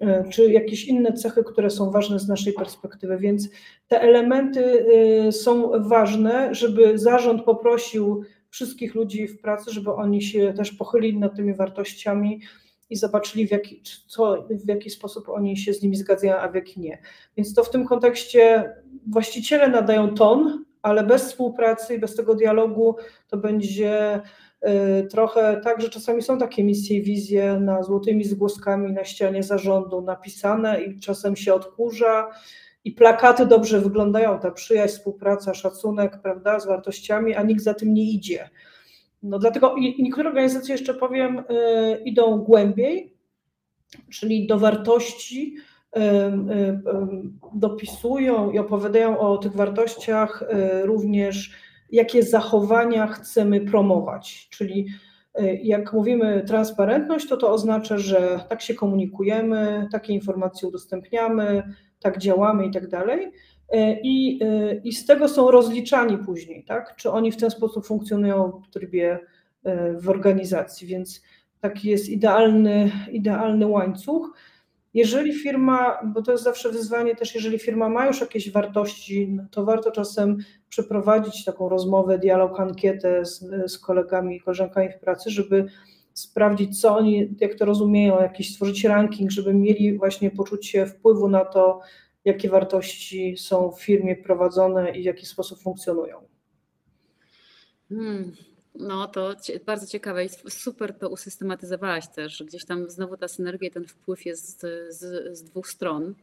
e, 0.00 0.24
czy 0.30 0.52
jakieś 0.52 0.84
inne 0.84 1.12
cechy, 1.12 1.44
które 1.44 1.70
są 1.70 1.90
ważne 1.90 2.18
z 2.18 2.28
naszej 2.28 2.52
perspektywy, 2.52 3.18
więc 3.18 3.48
te 3.88 4.00
elementy 4.00 4.86
są 5.30 5.70
ważne, 5.88 6.54
żeby 6.54 6.98
zarząd 6.98 7.42
poprosił 7.42 8.24
wszystkich 8.50 8.94
ludzi 8.94 9.28
w 9.28 9.40
pracy, 9.40 9.70
żeby 9.72 9.92
oni 9.92 10.22
się 10.22 10.52
też 10.56 10.72
pochylili 10.72 11.18
nad 11.18 11.36
tymi 11.36 11.54
wartościami, 11.54 12.40
i 12.94 12.96
zobaczyli, 12.96 13.48
w 13.48 13.50
jaki, 13.50 13.82
co, 14.06 14.46
w 14.64 14.68
jaki 14.68 14.90
sposób 14.90 15.28
oni 15.28 15.56
się 15.56 15.74
z 15.74 15.82
nimi 15.82 15.96
zgadzają, 15.96 16.36
a 16.36 16.48
w 16.48 16.54
jaki 16.54 16.80
nie. 16.80 16.98
Więc 17.36 17.54
to 17.54 17.64
w 17.64 17.70
tym 17.70 17.86
kontekście 17.86 18.72
właściciele 19.06 19.68
nadają 19.68 20.14
ton, 20.14 20.64
ale 20.82 21.04
bez 21.04 21.24
współpracy 21.24 21.94
i 21.94 21.98
bez 21.98 22.16
tego 22.16 22.34
dialogu 22.34 22.96
to 23.28 23.36
będzie 23.36 24.20
y, 25.00 25.06
trochę 25.06 25.60
tak, 25.64 25.80
że 25.80 25.88
czasami 25.88 26.22
są 26.22 26.38
takie 26.38 26.64
misje 26.64 26.96
i 26.96 27.02
wizje 27.02 27.60
na 27.60 27.82
złotymi 27.82 28.24
zgłoskami 28.24 28.92
na 28.92 29.04
ścianie 29.04 29.42
zarządu 29.42 30.00
napisane 30.00 30.82
i 30.82 31.00
czasem 31.00 31.36
się 31.36 31.54
odkurza 31.54 32.30
i 32.84 32.92
plakaty 32.92 33.46
dobrze 33.46 33.80
wyglądają, 33.80 34.38
ta 34.38 34.50
przyjaźń, 34.50 34.94
współpraca, 34.94 35.54
szacunek, 35.54 36.18
prawda, 36.22 36.60
z 36.60 36.66
wartościami, 36.66 37.34
a 37.34 37.42
nikt 37.42 37.62
za 37.62 37.74
tym 37.74 37.94
nie 37.94 38.10
idzie. 38.10 38.50
No 39.24 39.38
dlatego 39.38 39.74
niektóre 39.98 40.28
organizacje, 40.28 40.74
jeszcze 40.74 40.94
powiem, 40.94 41.38
y, 41.38 41.42
idą 42.04 42.38
głębiej, 42.38 43.16
czyli 44.10 44.46
do 44.46 44.58
wartości, 44.58 45.56
y, 45.96 46.00
y, 46.00 46.80
dopisują 47.54 48.50
i 48.50 48.58
opowiadają 48.58 49.18
o 49.18 49.38
tych 49.38 49.52
wartościach 49.52 50.44
również, 50.82 51.52
jakie 51.92 52.22
zachowania 52.22 53.06
chcemy 53.06 53.60
promować. 53.60 54.48
Czyli 54.50 54.86
jak 55.62 55.92
mówimy 55.92 56.44
transparentność, 56.46 57.28
to 57.28 57.36
to 57.36 57.50
oznacza, 57.50 57.98
że 57.98 58.40
tak 58.48 58.62
się 58.62 58.74
komunikujemy, 58.74 59.88
takie 59.92 60.12
informacje 60.12 60.68
udostępniamy, 60.68 61.62
tak 62.00 62.18
działamy 62.18 62.66
i 62.66 62.70
tak 62.70 62.88
dalej. 62.88 63.32
E, 63.68 64.00
I, 64.00 64.38
e, 64.42 64.74
I 64.74 64.92
z 64.92 65.06
tego 65.06 65.28
są 65.28 65.50
rozliczani 65.50 66.18
później, 66.18 66.64
tak? 66.64 66.96
Czy 66.96 67.10
oni 67.10 67.32
w 67.32 67.36
ten 67.36 67.50
sposób 67.50 67.86
funkcjonują 67.86 68.62
w 68.68 68.70
trybie 68.70 69.18
e, 69.64 69.92
w 69.92 70.08
organizacji, 70.08 70.86
więc 70.86 71.22
taki 71.60 71.88
jest 71.88 72.08
idealny, 72.08 72.90
idealny 73.12 73.66
łańcuch. 73.66 74.32
Jeżeli 74.94 75.34
firma, 75.34 75.98
bo 76.04 76.22
to 76.22 76.32
jest 76.32 76.44
zawsze 76.44 76.70
wyzwanie 76.70 77.16
też, 77.16 77.34
jeżeli 77.34 77.58
firma 77.58 77.88
ma 77.88 78.06
już 78.06 78.20
jakieś 78.20 78.50
wartości, 78.50 79.28
no 79.28 79.42
to 79.50 79.64
warto 79.64 79.90
czasem 79.90 80.36
przeprowadzić 80.68 81.44
taką 81.44 81.68
rozmowę, 81.68 82.18
dialog, 82.18 82.60
ankietę 82.60 83.24
z, 83.24 83.44
z 83.72 83.78
kolegami 83.78 84.36
i 84.36 84.40
koleżankami 84.40 84.88
w 84.90 84.98
pracy, 84.98 85.30
żeby 85.30 85.66
sprawdzić, 86.14 86.80
co 86.80 86.96
oni, 86.96 87.36
jak 87.40 87.54
to 87.54 87.64
rozumieją, 87.64 88.22
jakiś 88.22 88.52
stworzyć 88.52 88.84
ranking, 88.84 89.30
żeby 89.30 89.54
mieli 89.54 89.98
właśnie 89.98 90.30
poczucie 90.30 90.86
wpływu 90.86 91.28
na 91.28 91.44
to, 91.44 91.80
jakie 92.24 92.48
wartości 92.48 93.36
są 93.36 93.70
w 93.70 93.82
firmie 93.82 94.16
prowadzone 94.16 94.90
i 94.90 95.02
w 95.02 95.04
jaki 95.04 95.26
sposób 95.26 95.62
funkcjonują. 95.62 96.28
Hmm. 97.88 98.32
No 98.74 99.08
to 99.08 99.34
bardzo 99.66 99.86
ciekawe 99.86 100.24
i 100.24 100.28
super 100.48 100.98
to 100.98 101.08
usystematyzowałaś 101.08 102.08
też, 102.08 102.42
gdzieś 102.42 102.64
tam 102.64 102.90
znowu 102.90 103.16
ta 103.16 103.28
synergia 103.28 103.68
i 103.68 103.70
ten 103.70 103.84
wpływ 103.84 104.26
jest 104.26 104.60
z, 104.88 104.98
z 105.38 105.42
dwóch 105.42 105.68
stron. 105.68 106.14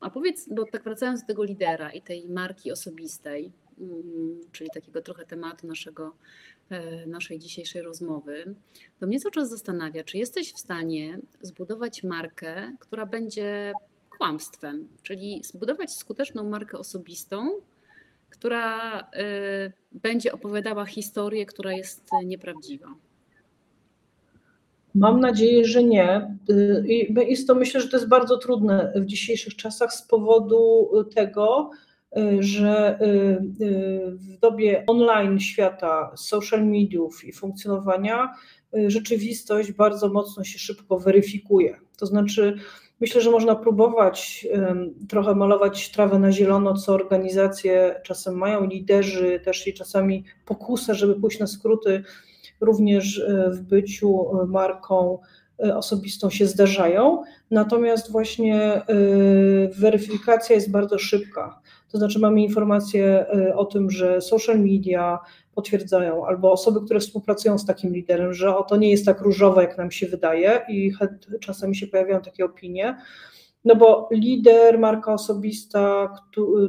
A 0.00 0.10
powiedz, 0.10 0.48
bo 0.48 0.64
tak 0.64 0.84
wracając 0.84 1.20
do 1.20 1.26
tego 1.26 1.44
lidera 1.44 1.92
i 1.92 2.02
tej 2.02 2.28
marki 2.28 2.72
osobistej, 2.72 3.52
mm, 3.80 4.40
czyli 4.52 4.70
takiego 4.74 5.02
trochę 5.02 5.26
tematu 5.26 5.66
naszego, 5.66 6.16
e, 6.70 7.06
naszej 7.06 7.38
dzisiejszej 7.38 7.82
rozmowy, 7.82 8.54
to 9.00 9.06
mnie 9.06 9.20
cały 9.20 9.32
czas 9.32 9.50
zastanawia, 9.50 10.04
czy 10.04 10.18
jesteś 10.18 10.52
w 10.52 10.58
stanie 10.58 11.18
zbudować 11.42 12.02
markę, 12.02 12.76
która 12.80 13.06
będzie 13.06 13.72
kłamstwem, 14.18 14.88
czyli 15.02 15.40
zbudować 15.44 15.92
skuteczną 15.92 16.44
markę 16.44 16.78
osobistą, 16.78 17.50
która 18.30 19.00
y, 19.00 19.72
będzie 19.92 20.32
opowiadała 20.32 20.86
historię, 20.86 21.46
która 21.46 21.72
jest 21.72 22.10
nieprawdziwa. 22.24 22.86
Mam 24.94 25.20
nadzieję, 25.20 25.64
że 25.64 25.84
nie. 25.84 26.36
Y, 26.50 26.84
I 26.88 27.14
jest 27.30 27.46
to, 27.46 27.54
myślę, 27.54 27.80
że 27.80 27.88
to 27.88 27.96
jest 27.96 28.08
bardzo 28.08 28.38
trudne 28.38 28.92
w 28.96 29.04
dzisiejszych 29.04 29.56
czasach 29.56 29.92
z 29.92 30.02
powodu 30.02 30.90
tego, 31.14 31.70
y, 32.18 32.42
że 32.42 32.98
w 34.12 34.38
dobie 34.40 34.84
online 34.86 35.40
świata, 35.40 36.12
social 36.16 36.66
mediów 36.66 37.24
i 37.24 37.32
funkcjonowania, 37.32 38.34
rzeczywistość 38.86 39.72
bardzo 39.72 40.08
mocno 40.08 40.44
się 40.44 40.58
szybko 40.58 40.98
weryfikuje. 40.98 41.80
To 41.96 42.06
znaczy, 42.06 42.56
Myślę, 43.00 43.20
że 43.20 43.30
można 43.30 43.54
próbować 43.56 44.46
trochę 45.08 45.34
malować 45.34 45.90
trawę 45.90 46.18
na 46.18 46.32
zielono, 46.32 46.74
co 46.74 46.94
organizacje 46.94 48.00
czasem 48.04 48.34
mają, 48.34 48.66
liderzy 48.66 49.40
też 49.44 49.66
i 49.66 49.74
czasami 49.74 50.24
pokusę, 50.46 50.94
żeby 50.94 51.20
pójść 51.20 51.38
na 51.38 51.46
skróty, 51.46 52.02
również 52.60 53.18
e, 53.18 53.50
w 53.50 53.60
byciu 53.60 54.40
e, 54.40 54.46
marką 54.46 55.18
e, 55.64 55.76
osobistą 55.76 56.30
się 56.30 56.46
zdarzają. 56.46 57.22
Natomiast 57.50 58.12
właśnie 58.12 58.82
weryfikacja 59.78 60.54
jest 60.54 60.70
bardzo 60.70 60.98
szybka. 60.98 61.60
To 61.92 61.98
znaczy 61.98 62.18
mamy 62.18 62.42
informacje 62.42 63.26
o 63.56 63.64
tym, 63.64 63.90
że 63.90 64.20
social 64.20 64.60
media, 64.60 65.18
potwierdzają, 65.58 66.26
albo 66.26 66.52
osoby, 66.52 66.80
które 66.84 67.00
współpracują 67.00 67.58
z 67.58 67.66
takim 67.66 67.92
liderem, 67.92 68.34
że 68.34 68.54
to 68.68 68.76
nie 68.76 68.90
jest 68.90 69.06
tak 69.06 69.20
różowe, 69.20 69.62
jak 69.62 69.78
nam 69.78 69.90
się 69.90 70.06
wydaje 70.06 70.60
i 70.68 70.92
czasami 71.40 71.76
się 71.76 71.86
pojawiają 71.86 72.20
takie 72.20 72.44
opinie. 72.44 72.96
No 73.64 73.76
bo 73.76 74.08
lider, 74.12 74.78
marka 74.78 75.12
osobista 75.12 76.14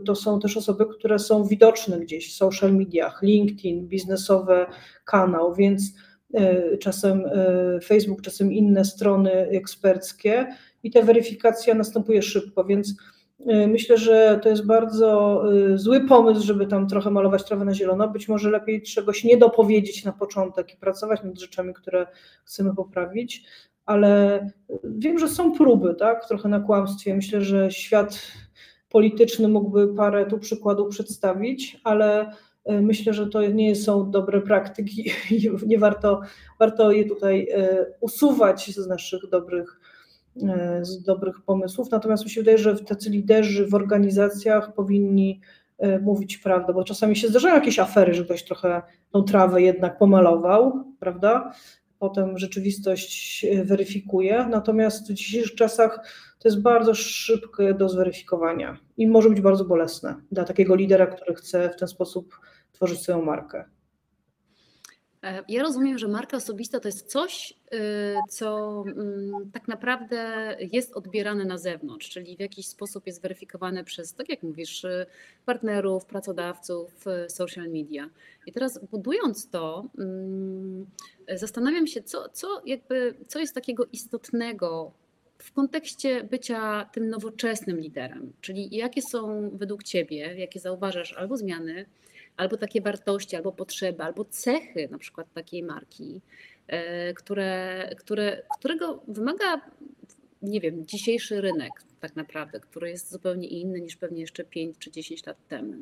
to 0.06 0.16
są 0.16 0.40
też 0.40 0.58
osoby, 0.58 0.86
które 0.86 1.20
są 1.20 1.44
widoczne 1.44 2.00
gdzieś 2.00 2.34
w 2.34 2.38
social 2.38 2.74
mediach, 2.74 3.20
LinkedIn, 3.22 3.88
biznesowe 3.88 4.66
kanał, 5.06 5.56
więc 5.56 5.82
e, 6.34 6.78
czasem 6.78 7.24
Facebook, 7.84 8.22
czasem 8.22 8.54
inne 8.54 8.86
strony 8.86 9.32
eksperckie 9.32 10.48
i 10.84 10.92
ta 10.92 11.02
weryfikacja 11.02 11.76
następuje 11.76 12.22
szybko, 12.22 12.64
więc 12.64 12.94
Y, 12.94 13.19
myślę, 13.46 13.98
że 13.98 14.40
to 14.44 14.50
jest 14.50 14.66
bardzo 14.66 15.42
y, 15.54 15.78
zły 15.78 16.02
pomysł, 16.08 16.46
żeby 16.46 16.68
tam 16.68 16.88
trochę 16.88 17.12
malować 17.12 17.44
trawę 17.44 17.66
na 17.66 17.74
zielono. 17.74 18.08
Być 18.08 18.28
może 18.28 18.50
lepiej 18.50 18.82
czegoś 18.82 19.24
nie 19.24 19.38
dopowiedzieć 19.38 20.06
na 20.06 20.12
początek 20.12 20.74
i 20.74 20.78
pracować 20.78 21.24
nad 21.24 21.40
rzeczami, 21.40 21.74
które 21.74 22.08
chcemy 22.46 22.76
poprawić, 22.76 23.44
ale 23.86 24.46
wiem, 24.84 25.20
że 25.20 25.28
są 25.28 25.52
próby, 25.52 25.96
tak, 25.96 26.28
trochę 26.28 26.50
na 26.50 26.60
kłamstwie. 26.60 27.16
Myślę, 27.16 27.42
że 27.42 27.72
świat 27.72 28.22
polityczny 28.90 29.48
mógłby 29.48 29.96
parę 29.96 30.26
tu 30.26 30.40
przykładów 30.40 30.90
przedstawić, 30.90 31.82
ale 31.84 32.32
y, 32.72 32.82
myślę, 32.82 33.14
że 33.14 33.28
to 33.28 33.48
nie 33.48 33.76
są 33.76 34.12
dobre 34.12 34.42
praktyki 34.42 35.12
i 35.32 35.52
nie 35.68 35.78
warto, 35.78 36.22
warto 36.60 36.92
je 36.92 37.06
tutaj 37.06 37.48
usuwać 38.02 38.76
z 38.76 38.88
naszych 38.88 39.30
dobrych 39.30 39.79
z 40.82 41.04
dobrych 41.04 41.42
pomysłów. 41.42 41.92
Natomiast 41.92 42.24
mi 42.24 42.30
się 42.30 42.42
wydaje, 42.42 42.58
że 42.58 42.76
tacy 42.76 43.10
liderzy 43.10 43.68
w 43.68 43.74
organizacjach 43.74 44.74
powinni 44.74 45.42
e, 45.78 46.00
mówić 46.00 46.38
prawdę, 46.38 46.74
bo 46.74 46.84
czasami 46.84 47.16
się 47.16 47.28
zdarzają 47.28 47.56
jakieś 47.56 47.80
afery, 47.80 48.14
że 48.14 48.26
ktoś 48.26 48.44
trochę 48.44 48.82
tą 49.12 49.24
trawę 49.24 49.62
jednak 49.62 49.98
pomalował, 49.98 50.84
prawda? 51.00 51.54
Potem 52.00 52.38
rzeczywistość 52.38 53.46
weryfikuje. 53.64 54.46
Natomiast 54.50 55.12
w 55.12 55.14
dzisiejszych 55.14 55.56
czasach 55.56 56.00
to 56.40 56.48
jest 56.48 56.62
bardzo 56.62 56.96
szybkie 56.96 57.74
do 57.74 57.90
zweryfikowania 57.90 58.78
i 58.98 59.08
może 59.08 59.30
być 59.30 59.42
bardzo 59.42 59.66
bolesne 59.66 60.16
dla 60.32 60.44
takiego 60.44 60.76
lidera, 60.76 61.08
który 61.08 61.36
chce 61.36 61.70
w 61.70 61.76
ten 61.76 61.88
sposób 61.88 62.40
tworzyć 62.72 63.02
swoją 63.02 63.22
markę. 63.22 63.66
E, 65.24 65.44
ja 65.48 65.64
rozumiem, 65.64 65.98
że 65.98 66.08
marka 66.08 66.38
osobista 66.38 66.80
to 66.80 66.88
jest 66.88 67.08
coś, 67.08 67.54
y, 67.74 67.78
co 68.30 68.84
mm, 68.88 69.52
tak 69.54 69.68
naprawdę 69.68 70.56
jest 70.72 70.94
odbierane 70.94 71.46
na 71.46 71.58
zewnątrz, 71.58 72.10
czyli 72.10 72.38
w 72.38 72.40
jakiś 72.40 72.68
sposób 72.68 73.08
jest 73.08 73.22
weryfikowane 73.22 73.84
przez, 73.84 74.14
tak 74.14 74.30
jak 74.30 74.44
mówisz, 74.44 74.84
y, 74.84 75.06
partnerów, 75.46 76.06
pracodawców, 76.06 77.06
social 77.28 77.70
media. 77.70 78.10
I 78.46 78.52
teraz 78.52 78.80
budując 78.92 79.50
to, 79.50 79.86
mm, 79.98 80.86
zastanawiam 81.36 81.88
się, 81.88 82.04
co, 82.04 82.30
co, 82.30 82.62
jakby, 82.66 83.16
co 83.28 83.40
jest 83.40 83.56
takiego 83.56 83.86
istotnego 83.92 84.92
w 85.38 85.52
kontekście 85.52 86.24
bycia 86.24 86.90
tym 86.94 87.10
nowoczesnym 87.10 87.80
liderem, 87.80 88.34
czyli 88.42 88.76
jakie 88.76 89.02
są 89.02 89.50
według 89.54 89.84
Ciebie, 89.84 90.36
jakie 90.38 90.60
zauważasz 90.60 91.14
albo 91.14 91.38
zmiany, 91.38 91.86
albo 92.40 92.58
takie 92.58 92.82
wartości, 92.82 93.36
albo 93.36 93.52
potrzeby, 93.52 94.04
albo 94.04 94.26
cechy 94.26 94.88
na 94.92 94.98
przykład 94.98 95.34
takiej 95.34 95.64
marki, 95.64 96.22
e, 96.68 97.14
które, 97.14 97.90
które, 97.98 98.42
którego 98.60 99.04
wymaga 99.08 99.62
nie 100.42 100.62
wiem, 100.62 100.86
dzisiejszy 100.86 101.42
rynek 101.42 101.72
tak 102.00 102.16
naprawdę, 102.16 102.60
który 102.60 102.90
jest 102.90 103.12
zupełnie 103.12 103.48
inny 103.48 103.82
niż 103.82 103.96
pewnie 103.96 104.22
jeszcze 104.22 104.44
5 104.44 104.78
czy 104.80 104.92
10 104.92 105.26
lat 105.26 105.48
temu? 105.48 105.74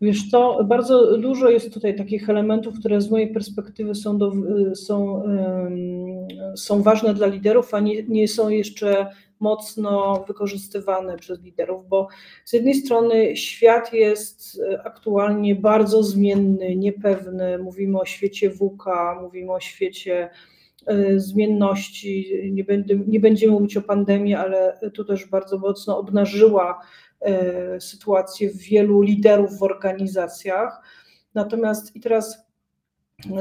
Wiesz 0.00 0.30
co, 0.30 0.64
bardzo 0.64 1.18
dużo 1.18 1.50
jest 1.50 1.74
tutaj 1.74 1.96
takich 1.96 2.30
elementów, 2.30 2.78
które 2.80 3.00
z 3.00 3.10
mojej 3.10 3.32
perspektywy 3.32 3.94
są, 3.94 4.18
do, 4.18 4.32
są, 4.74 5.22
są 6.56 6.82
ważne 6.82 7.14
dla 7.14 7.26
liderów, 7.26 7.74
a 7.74 7.80
nie, 7.80 8.02
nie 8.02 8.28
są 8.28 8.48
jeszcze 8.48 9.06
mocno 9.40 10.24
wykorzystywane 10.28 11.16
przez 11.16 11.42
liderów, 11.42 11.88
bo 11.88 12.08
z 12.44 12.52
jednej 12.52 12.74
strony 12.74 13.36
świat 13.36 13.92
jest 13.92 14.62
aktualnie 14.84 15.54
bardzo 15.54 16.02
zmienny, 16.02 16.76
niepewny. 16.76 17.58
Mówimy 17.58 18.00
o 18.00 18.04
świecie 18.04 18.50
WUKA, 18.50 19.18
mówimy 19.22 19.52
o 19.52 19.60
świecie 19.60 20.30
e, 20.86 21.20
zmienności. 21.20 22.40
Nie, 22.52 22.64
będę, 22.64 22.94
nie 23.06 23.20
będziemy 23.20 23.52
mówić 23.52 23.76
o 23.76 23.82
pandemii, 23.82 24.34
ale 24.34 24.78
tu 24.94 25.04
też 25.04 25.26
bardzo 25.26 25.58
mocno 25.58 25.98
obnażyła 25.98 26.80
E, 26.80 27.09
sytuację 27.80 28.50
wielu 28.54 29.00
liderów 29.00 29.58
w 29.58 29.62
organizacjach. 29.62 30.82
Natomiast 31.34 31.96
i 31.96 32.00
teraz 32.00 32.50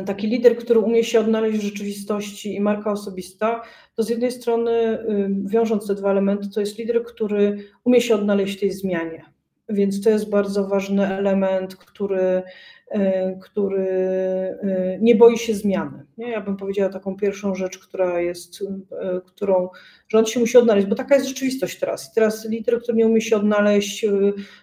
taki 0.05 0.27
lider, 0.27 0.57
który 0.57 0.79
umie 0.79 1.03
się 1.03 1.19
odnaleźć 1.19 1.59
w 1.59 1.63
rzeczywistości 1.63 2.55
i 2.55 2.61
marka 2.61 2.91
osobista, 2.91 3.61
to 3.95 4.03
z 4.03 4.09
jednej 4.09 4.31
strony, 4.31 5.05
wiążąc 5.45 5.87
te 5.87 5.95
dwa 5.95 6.11
elementy, 6.11 6.49
to 6.49 6.59
jest 6.59 6.77
lider, 6.77 7.03
który 7.03 7.63
umie 7.83 8.01
się 8.01 8.15
odnaleźć 8.15 8.57
w 8.57 8.59
tej 8.59 8.71
zmianie. 8.71 9.38
Więc 9.69 10.03
to 10.03 10.09
jest 10.09 10.29
bardzo 10.29 10.67
ważny 10.67 11.07
element, 11.07 11.75
który 11.75 12.43
E, 12.89 13.35
który 13.41 13.87
e, 13.87 14.97
nie 15.01 15.15
boi 15.15 15.37
się 15.37 15.53
zmiany. 15.53 16.05
Ja 16.17 16.41
bym 16.41 16.57
powiedziała 16.57 16.89
taką 16.89 17.15
pierwszą 17.15 17.55
rzecz, 17.55 17.79
która 17.79 18.21
jest, 18.21 18.61
e, 18.61 19.21
którą 19.25 19.69
rząd 20.07 20.29
się 20.29 20.39
musi 20.39 20.57
odnaleźć, 20.57 20.87
bo 20.87 20.95
taka 20.95 21.15
jest 21.15 21.27
rzeczywistość 21.27 21.79
teraz. 21.79 22.11
I 22.11 22.15
teraz 22.15 22.49
lider, 22.49 22.81
który 22.81 22.97
nie 22.97 23.07
umie 23.07 23.21
się 23.21 23.35
odnaleźć, 23.35 24.05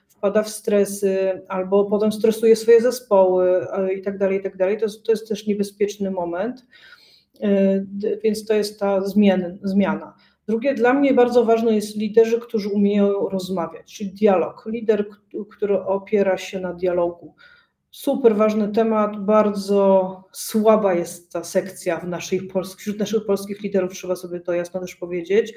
wpada 0.09 0.43
w 0.43 0.49
stresy 0.49 1.43
albo 1.49 1.85
potem 1.85 2.13
stresuje 2.13 2.57
swoje 2.57 2.81
zespoły 2.81 3.67
i 3.99 4.03
tak 4.03 4.19
dalej, 4.19 4.39
i 4.39 4.43
tak 4.43 4.57
dalej. 4.57 4.79
To 4.79 4.87
jest, 5.13 5.29
też 5.29 5.47
niebezpieczny 5.47 6.11
moment, 6.11 6.67
więc 8.25 8.47
to 8.47 8.55
jest 8.55 8.81
ta 8.81 9.01
zmian, 9.01 9.59
zmiana. 9.63 10.15
Drugie, 10.49 10.75
dla 10.75 10.93
mnie 10.95 11.15
bardzo 11.15 11.45
ważne 11.45 11.75
jest 11.75 11.97
liderzy, 11.97 12.41
którzy 12.41 12.69
umieją 12.69 13.29
rozmawiać, 13.29 13.95
czyli 13.95 14.11
dialog. 14.11 14.67
Lider, 14.67 15.07
który 15.51 15.81
opiera 15.81 16.39
się 16.39 16.61
na 16.61 16.75
dialogu 16.75 17.35
Super 17.97 18.37
ważny 18.37 18.69
temat, 18.69 19.25
bardzo 19.25 20.25
słaba 20.33 20.95
jest 20.95 21.33
ta 21.33 21.45
sekcja 21.45 22.01
w 22.01 22.09
naszych 22.09 22.49
polskich, 22.49 22.81
wśród 22.81 22.99
naszych 22.99 23.27
polskich 23.27 23.63
liderów, 23.63 23.93
trzeba 23.93 24.17
sobie 24.17 24.41
to 24.41 24.53
jasno 24.53 24.81
też 24.81 24.97
powiedzieć. 24.97 25.55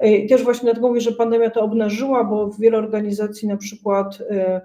I 0.00 0.26
też 0.26 0.42
właśnie 0.42 0.64
dlatego 0.64 0.88
mówię, 0.88 1.00
że 1.00 1.12
pandemia 1.12 1.50
to 1.50 1.60
obnażyła, 1.60 2.24
bo 2.24 2.50
wiele 2.58 2.78
organizacji, 2.78 3.48
na 3.48 3.56
przykład 3.56 4.18
e, 4.30 4.60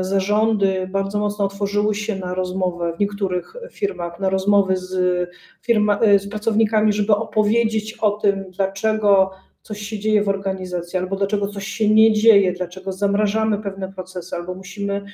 zarządy 0.00 0.88
bardzo 0.90 1.18
mocno 1.18 1.44
otworzyły 1.44 1.94
się 1.94 2.16
na 2.16 2.34
rozmowę 2.34 2.92
w 2.96 3.00
niektórych 3.00 3.56
firmach, 3.72 4.20
na 4.20 4.30
rozmowy 4.30 4.76
z, 4.76 5.30
firma, 5.62 5.98
e, 6.00 6.18
z 6.18 6.28
pracownikami, 6.28 6.92
żeby 6.92 7.16
opowiedzieć 7.16 7.98
o 8.00 8.10
tym, 8.10 8.44
dlaczego 8.50 9.30
coś 9.62 9.80
się 9.80 9.98
dzieje 9.98 10.22
w 10.22 10.28
organizacji, 10.28 10.98
albo 10.98 11.16
dlaczego 11.16 11.48
coś 11.48 11.66
się 11.66 11.88
nie 11.88 12.12
dzieje, 12.12 12.52
dlaczego 12.52 12.92
zamrażamy 12.92 13.58
pewne 13.58 13.92
procesy, 13.92 14.36
albo 14.36 14.54
musimy 14.54 15.04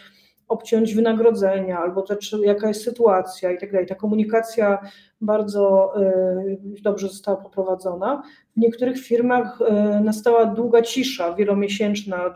obciąć 0.49 0.95
wynagrodzenia, 0.95 1.79
albo 1.79 2.03
też 2.03 2.37
jaka 2.43 2.69
jest 2.69 2.85
sytuacja 2.85 3.53
i 3.53 3.59
tak 3.59 3.73
dalej. 3.73 3.87
Ta 3.87 3.95
komunikacja 3.95 4.79
bardzo 5.21 5.93
y, 6.77 6.83
dobrze 6.83 7.09
została 7.09 7.37
poprowadzona. 7.37 8.23
W 8.57 8.61
niektórych 8.61 8.99
firmach 8.99 9.59
nastała 10.05 10.47
długa 10.47 10.83
cisza, 10.83 11.35
wielomiesięczna 11.35 12.35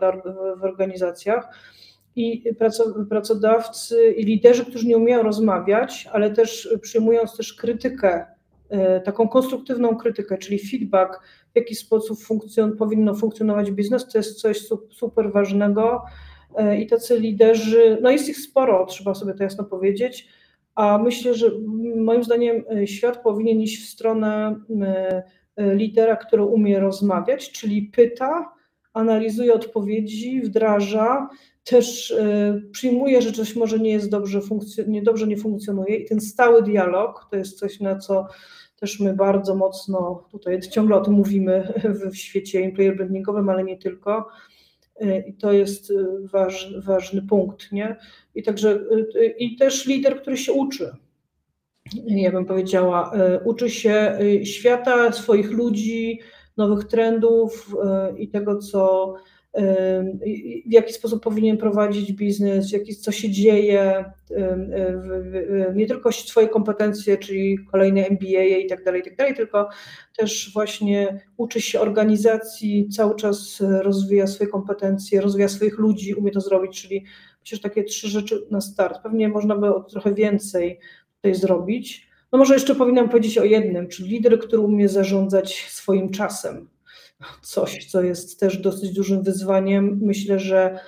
w 0.57 0.63
organizacjach 0.63 1.49
i 2.15 2.43
pracodawcy 3.09 4.11
i 4.11 4.23
liderzy, 4.23 4.65
którzy 4.65 4.87
nie 4.87 4.97
umieją 4.97 5.23
rozmawiać, 5.23 6.09
ale 6.11 6.31
też 6.31 6.69
przyjmując 6.81 7.37
też 7.37 7.53
krytykę, 7.53 8.25
y, 8.97 9.01
taką 9.01 9.27
konstruktywną 9.27 9.95
krytykę, 9.95 10.37
czyli 10.37 10.59
feedback, 10.59 11.19
w 11.53 11.55
jaki 11.55 11.75
sposób 11.75 12.23
funkcjon 12.23 12.77
powinno 12.77 13.15
funkcjonować 13.15 13.71
biznes, 13.71 14.07
to 14.07 14.17
jest 14.17 14.41
coś 14.41 14.67
super 14.91 15.31
ważnego, 15.31 16.01
E, 16.55 16.81
i 16.81 16.87
tacy 16.87 17.19
liderzy, 17.19 17.97
no 18.01 18.11
jest 18.11 18.29
ich 18.29 18.37
sporo, 18.37 18.85
trzeba 18.85 19.13
sobie 19.13 19.33
to 19.33 19.43
jasno 19.43 19.63
powiedzieć, 19.63 20.27
a 20.75 20.97
myślę, 20.97 21.33
że 21.33 21.51
moim 21.95 22.23
zdaniem 22.23 22.63
e, 22.71 22.87
świat 22.87 23.23
powinien 23.23 23.61
iść 23.61 23.83
w 23.83 23.89
stronę 23.89 24.55
e, 24.81 25.75
lidera, 25.75 26.15
który 26.15 26.43
umie 26.43 26.79
rozmawiać, 26.79 27.51
czyli 27.51 27.81
pyta, 27.81 28.53
analizuje 28.93 29.53
odpowiedzi, 29.53 30.41
wdraża, 30.41 31.29
też 31.63 32.15
przyjmuje, 32.71 33.21
że 33.21 33.31
coś 33.31 33.55
może 33.55 33.79
nie 33.79 33.91
jest 33.91 34.09
dobrze, 34.09 34.39
nie, 34.87 35.01
dobrze 35.01 35.27
nie 35.27 35.37
funkcjonuje 35.37 35.95
i 35.95 36.05
ten 36.05 36.21
stały 36.21 36.63
dialog 36.63 37.27
to 37.31 37.37
jest 37.37 37.59
coś, 37.59 37.79
na 37.79 37.99
co 37.99 38.27
też 38.79 38.99
my 38.99 39.13
bardzo 39.13 39.55
mocno 39.55 40.27
tutaj 40.31 40.59
ciągle 40.59 40.95
o 40.95 41.01
tym 41.01 41.13
mówimy 41.13 41.73
w 42.11 42.17
świecie 42.17 42.59
employer 42.59 42.97
brandingowym, 42.97 43.49
ale 43.49 43.63
nie 43.63 43.77
tylko, 43.77 44.29
E, 44.95 45.19
I 45.19 45.33
to 45.33 45.53
jest 45.53 45.91
e, 45.91 46.27
waż, 46.27 46.73
ważny 46.77 47.21
punkt, 47.21 47.71
nie? 47.71 47.95
I 48.35 48.43
także 48.43 48.79
i 49.37 49.55
też 49.55 49.85
lider, 49.85 50.21
który 50.21 50.37
się 50.37 50.53
uczy. 50.53 50.91
Ja 52.05 52.31
bym 52.31 52.45
powiedziała, 52.45 53.11
uczy 53.45 53.69
się 53.69 54.19
świata, 54.43 55.11
swoich 55.11 55.51
ludzi, 55.51 56.19
nowych 56.57 56.83
trendów 56.83 57.75
i 58.17 58.29
tego, 58.29 58.57
co 58.57 59.13
w 60.65 60.71
jaki 60.71 60.93
sposób 60.93 61.23
powinien 61.23 61.57
prowadzić 61.57 62.13
biznes, 62.13 62.71
co 63.01 63.11
się 63.11 63.31
dzieje, 63.31 64.05
nie 65.75 65.87
tylko 65.87 66.11
swoje 66.11 66.47
kompetencje, 66.47 67.17
czyli 67.17 67.57
kolejne 67.71 68.07
MBA 68.07 68.43
i 68.43 68.67
tak 68.67 68.83
dalej, 68.83 69.03
tak 69.03 69.15
dalej, 69.15 69.35
tylko 69.35 69.69
też 70.17 70.51
właśnie 70.53 71.19
uczy 71.37 71.61
się 71.61 71.79
organizacji, 71.79 72.89
cały 72.89 73.15
czas 73.15 73.61
rozwija 73.81 74.27
swoje 74.27 74.49
kompetencje, 74.49 75.21
rozwija 75.21 75.47
swoich 75.47 75.77
ludzi, 75.77 76.13
umie 76.13 76.31
to 76.31 76.41
zrobić, 76.41 76.81
czyli 76.81 77.05
przecież 77.43 77.61
takie 77.61 77.83
trzy 77.83 78.07
rzeczy 78.07 78.47
na 78.51 78.61
start. 78.61 79.03
Pewnie 79.03 79.29
można 79.29 79.55
by 79.55 79.67
trochę 79.89 80.13
więcej 80.13 80.79
tutaj 81.15 81.35
zrobić. 81.35 82.12
No 82.33 82.39
może 82.39 82.53
jeszcze 82.53 82.75
powinnam 82.75 83.09
powiedzieć 83.09 83.37
o 83.37 83.43
jednym, 83.43 83.87
czyli 83.87 84.09
lider, 84.09 84.39
który 84.39 84.61
umie 84.61 84.89
zarządzać 84.89 85.65
swoim 85.69 86.09
czasem 86.09 86.69
coś, 87.41 87.85
co 87.85 88.01
jest 88.01 88.39
też 88.39 88.57
dosyć 88.57 88.93
dużym 88.93 89.23
wyzwaniem. 89.23 89.99
Myślę, 90.01 90.39
że 90.39 90.79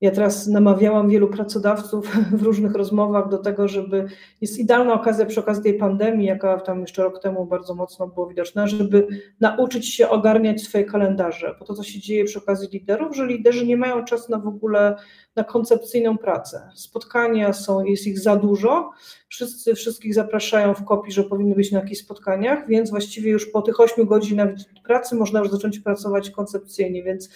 ja 0.00 0.10
teraz 0.10 0.46
namawiałam 0.46 1.08
wielu 1.08 1.28
pracodawców 1.28 2.16
w 2.38 2.42
różnych 2.42 2.74
rozmowach 2.74 3.28
do 3.28 3.38
tego, 3.38 3.68
żeby 3.68 4.06
jest 4.40 4.58
idealna 4.58 4.94
okazja 4.94 5.26
przy 5.26 5.40
okazji 5.40 5.62
tej 5.62 5.74
pandemii, 5.74 6.26
jaka 6.26 6.60
tam 6.60 6.80
jeszcze 6.80 7.02
rok 7.02 7.22
temu 7.22 7.46
bardzo 7.46 7.74
mocno 7.74 8.06
było 8.06 8.26
widoczna, 8.26 8.66
żeby 8.66 9.06
nauczyć 9.40 9.94
się 9.94 10.08
ogarniać 10.08 10.62
swoje 10.62 10.84
kalendarze. 10.84 11.56
Bo 11.58 11.64
to, 11.64 11.74
co 11.74 11.82
się 11.82 12.00
dzieje 12.00 12.24
przy 12.24 12.38
okazji 12.38 12.68
liderów, 12.72 13.16
że 13.16 13.26
liderzy 13.26 13.66
nie 13.66 13.76
mają 13.76 14.04
czasu 14.04 14.32
na 14.32 14.38
w 14.38 14.46
ogóle 14.46 14.96
na 15.36 15.44
koncepcyjną 15.44 16.18
pracę. 16.18 16.70
Spotkania 16.74 17.52
są, 17.52 17.84
jest 17.84 18.06
ich 18.06 18.18
za 18.18 18.36
dużo. 18.36 18.90
Wszyscy 19.28 19.74
wszystkich 19.74 20.14
zapraszają 20.14 20.74
w 20.74 20.84
kopii, 20.84 21.12
że 21.12 21.24
powinny 21.24 21.54
być 21.54 21.72
na 21.72 21.78
jakichś 21.78 22.00
spotkaniach, 22.00 22.68
więc 22.68 22.90
właściwie 22.90 23.30
już 23.30 23.46
po 23.46 23.62
tych 23.62 23.80
8 23.80 24.06
godzinach 24.06 24.50
pracy 24.84 25.14
można 25.16 25.40
już 25.40 25.50
zacząć 25.50 25.78
pracować 25.78 26.30
koncepcyjnie, 26.30 27.02
więc 27.02 27.30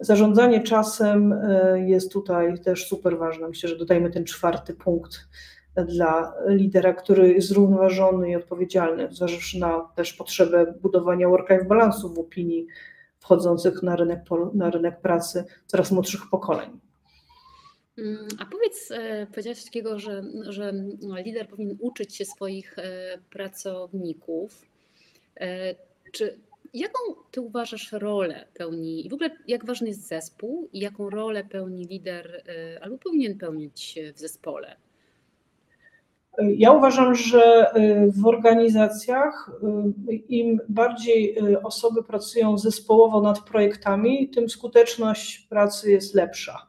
Zarządzanie 0.00 0.62
czasem 0.62 1.32
e, 1.32 1.80
jest 1.88 2.12
tutaj 2.12 2.60
też 2.60 2.88
super 2.88 3.18
ważne. 3.18 3.48
Myślę, 3.48 3.68
że 3.68 3.76
dodajmy 3.76 4.10
ten 4.10 4.24
czwarty 4.24 4.74
punkt 4.74 5.28
dla 5.84 6.34
lidera, 6.46 6.92
który 6.92 7.32
jest 7.32 7.48
zrównoważony 7.48 8.30
i 8.30 8.36
odpowiedzialny, 8.36 9.08
zważywszy 9.12 9.58
na 9.58 9.88
też 9.96 10.12
potrzebę 10.12 10.74
budowania 10.82 11.28
work-life 11.28 11.64
balansu 11.64 12.14
w 12.14 12.18
opinii 12.18 12.66
wchodzących 13.18 13.82
na 13.82 13.96
rynek, 13.96 14.20
na 14.54 14.70
rynek 14.70 15.00
pracy 15.00 15.44
coraz 15.66 15.92
młodszych 15.92 16.20
pokoleń. 16.30 16.80
Mm, 17.98 18.26
a 18.38 18.46
powiedz, 18.46 18.90
e, 18.90 19.26
powiedziałeś 19.26 19.64
takiego, 19.64 19.98
że, 19.98 20.22
że 20.42 20.72
lider 21.24 21.48
powinien 21.48 21.76
uczyć 21.80 22.16
się 22.16 22.24
swoich 22.24 22.78
e, 22.78 23.18
pracowników. 23.30 24.66
Czy 26.12 26.38
Jaką 26.76 26.98
ty 27.30 27.40
uważasz 27.40 27.92
rolę 27.92 28.44
pełni 28.54 29.06
i 29.06 29.08
w 29.08 29.14
ogóle 29.14 29.30
jak 29.48 29.66
ważny 29.66 29.88
jest 29.88 30.08
zespół 30.08 30.68
i 30.72 30.80
jaką 30.80 31.10
rolę 31.10 31.44
pełni 31.44 31.84
lider 31.84 32.26
y, 32.26 32.82
albo 32.82 32.98
powinien 32.98 33.38
pełnić 33.38 33.98
w 34.14 34.18
zespole? 34.18 34.76
Ja 36.38 36.72
uważam, 36.72 37.14
że 37.14 37.70
y, 37.76 38.12
w 38.12 38.26
organizacjach 38.26 39.50
y, 40.08 40.14
im 40.14 40.60
bardziej 40.68 41.38
osoby 41.62 42.02
pracują 42.02 42.58
zespołowo 42.58 43.20
nad 43.20 43.40
projektami, 43.40 44.28
tym 44.28 44.48
skuteczność 44.48 45.38
pracy 45.38 45.90
jest 45.90 46.14
lepsza. 46.14 46.66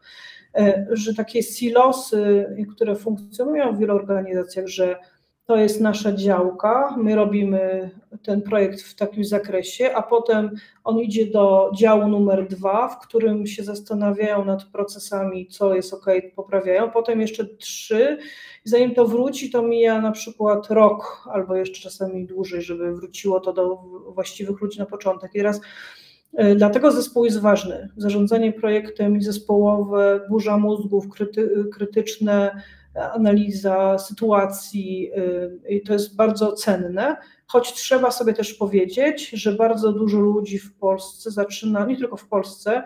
Że 0.92 1.14
takie 1.14 1.44
silosy, 1.44 2.46
które 2.76 2.96
funkcjonują 2.96 3.76
w 3.76 3.80
wielu 3.80 3.96
organizacjach, 3.96 4.68
że 4.68 5.00
to 5.48 5.56
jest 5.58 5.82
nasza 5.82 6.12
działka, 6.12 6.96
my 6.98 7.16
robimy 7.16 7.90
ten 8.24 8.42
projekt 8.42 8.82
w 8.82 8.96
takim 8.96 9.26
zakresie, 9.26 9.96
a 9.96 10.02
potem 10.02 10.52
on 10.84 11.00
idzie 11.00 11.26
do 11.26 11.72
działu 11.76 12.08
numer 12.08 12.48
dwa, 12.48 12.88
w 12.88 13.00
którym 13.00 13.48
się 13.48 13.64
zastanawiają 13.64 14.46
nad 14.46 14.64
procesami, 14.64 15.48
co 15.48 15.76
jest 15.76 15.94
ok, 15.94 16.06
poprawiają, 16.36 16.92
potem 16.92 17.22
jeszcze 17.22 17.46
trzy, 17.46 18.18
zanim 18.64 18.96
to 18.96 19.06
wróci, 19.06 19.52
to 19.52 19.62
mija 19.62 20.02
na 20.02 20.12
przykład 20.12 20.72
rok 20.72 21.28
albo 21.32 21.56
jeszcze 21.56 21.82
czasami 21.82 22.26
dłużej, 22.26 22.62
żeby 22.62 22.96
wróciło 22.96 23.40
to 23.40 23.54
do 23.54 23.76
właściwych 24.14 24.62
ludzi 24.62 24.80
na 24.80 24.86
początek. 24.86 25.32
I 25.36 25.38
teraz 25.38 25.62
e, 26.34 26.56
Dlatego 26.56 26.92
zespół 26.92 27.26
jest 27.26 27.40
ważny. 27.40 27.90
Zarządzanie 27.98 28.54
projektem 28.54 29.18
i 29.18 29.22
zespołowe, 29.22 30.22
burza 30.30 30.58
mózgów, 30.58 31.10
kryty, 31.10 31.66
krytyczne 31.74 32.62
analiza 32.98 33.98
sytuacji 34.00 35.12
y, 35.72 35.82
to 35.86 35.94
jest 35.94 36.16
bardzo 36.16 36.52
cenne, 36.52 37.18
choć 37.48 37.74
trzeba 37.74 38.12
sobie 38.12 38.34
też 38.34 38.54
powiedzieć, 38.54 39.30
że 39.30 39.54
bardzo 39.54 39.94
dużo 39.94 40.20
ludzi 40.20 40.60
w 40.60 40.74
Polsce 40.74 41.32
zaczyna, 41.32 41.86
nie 41.86 41.98
tylko 41.98 42.18
w 42.18 42.28
Polsce, 42.28 42.84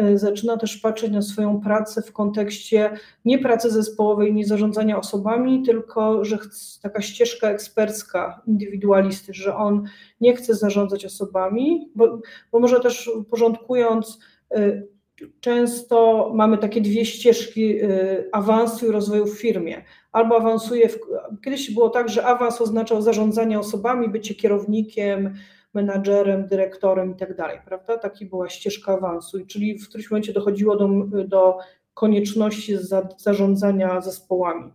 y, 0.00 0.18
zaczyna 0.18 0.56
też 0.56 0.76
patrzeć 0.76 1.12
na 1.12 1.22
swoją 1.22 1.60
pracę 1.60 2.02
w 2.02 2.12
kontekście 2.12 2.90
nie 3.24 3.38
pracy 3.38 3.70
zespołowej, 3.70 4.34
nie 4.34 4.46
zarządzania 4.46 4.98
osobami, 4.98 5.62
tylko 5.62 6.24
że 6.24 6.38
taka 6.82 7.02
ścieżka 7.02 7.50
ekspercka, 7.50 8.42
indywidualisty, 8.46 9.34
że 9.34 9.56
on 9.56 9.84
nie 10.20 10.36
chce 10.36 10.54
zarządzać 10.54 11.04
osobami, 11.04 11.92
bo, 11.94 12.20
bo 12.52 12.60
może 12.60 12.80
też 12.80 13.10
porządkując 13.30 14.18
y, 14.56 14.97
często 15.40 16.30
mamy 16.34 16.58
takie 16.58 16.80
dwie 16.80 17.04
ścieżki 17.04 17.82
y, 17.82 18.28
awansu 18.32 18.86
i 18.86 18.90
rozwoju 18.90 19.26
w 19.26 19.40
firmie. 19.40 19.84
Albo 20.12 20.36
awansuje, 20.36 20.88
w, 20.88 20.98
kiedyś 21.44 21.74
było 21.74 21.88
tak, 21.88 22.08
że 22.08 22.26
awans 22.26 22.60
oznaczał 22.60 23.02
zarządzanie 23.02 23.58
osobami, 23.58 24.08
bycie 24.08 24.34
kierownikiem, 24.34 25.34
menadżerem, 25.74 26.46
dyrektorem 26.46 27.12
i 27.12 27.16
tak 27.16 27.36
dalej, 27.36 27.58
prawda? 27.64 27.98
Taki 27.98 28.26
była 28.26 28.48
ścieżka 28.48 28.92
awansu, 28.92 29.46
czyli 29.46 29.78
w 29.78 29.88
którymś 29.88 30.10
momencie 30.10 30.32
dochodziło 30.32 30.76
do, 30.76 30.88
do 31.24 31.58
konieczności 31.94 32.76
za, 32.76 33.08
zarządzania 33.16 34.00
zespołami. 34.00 34.72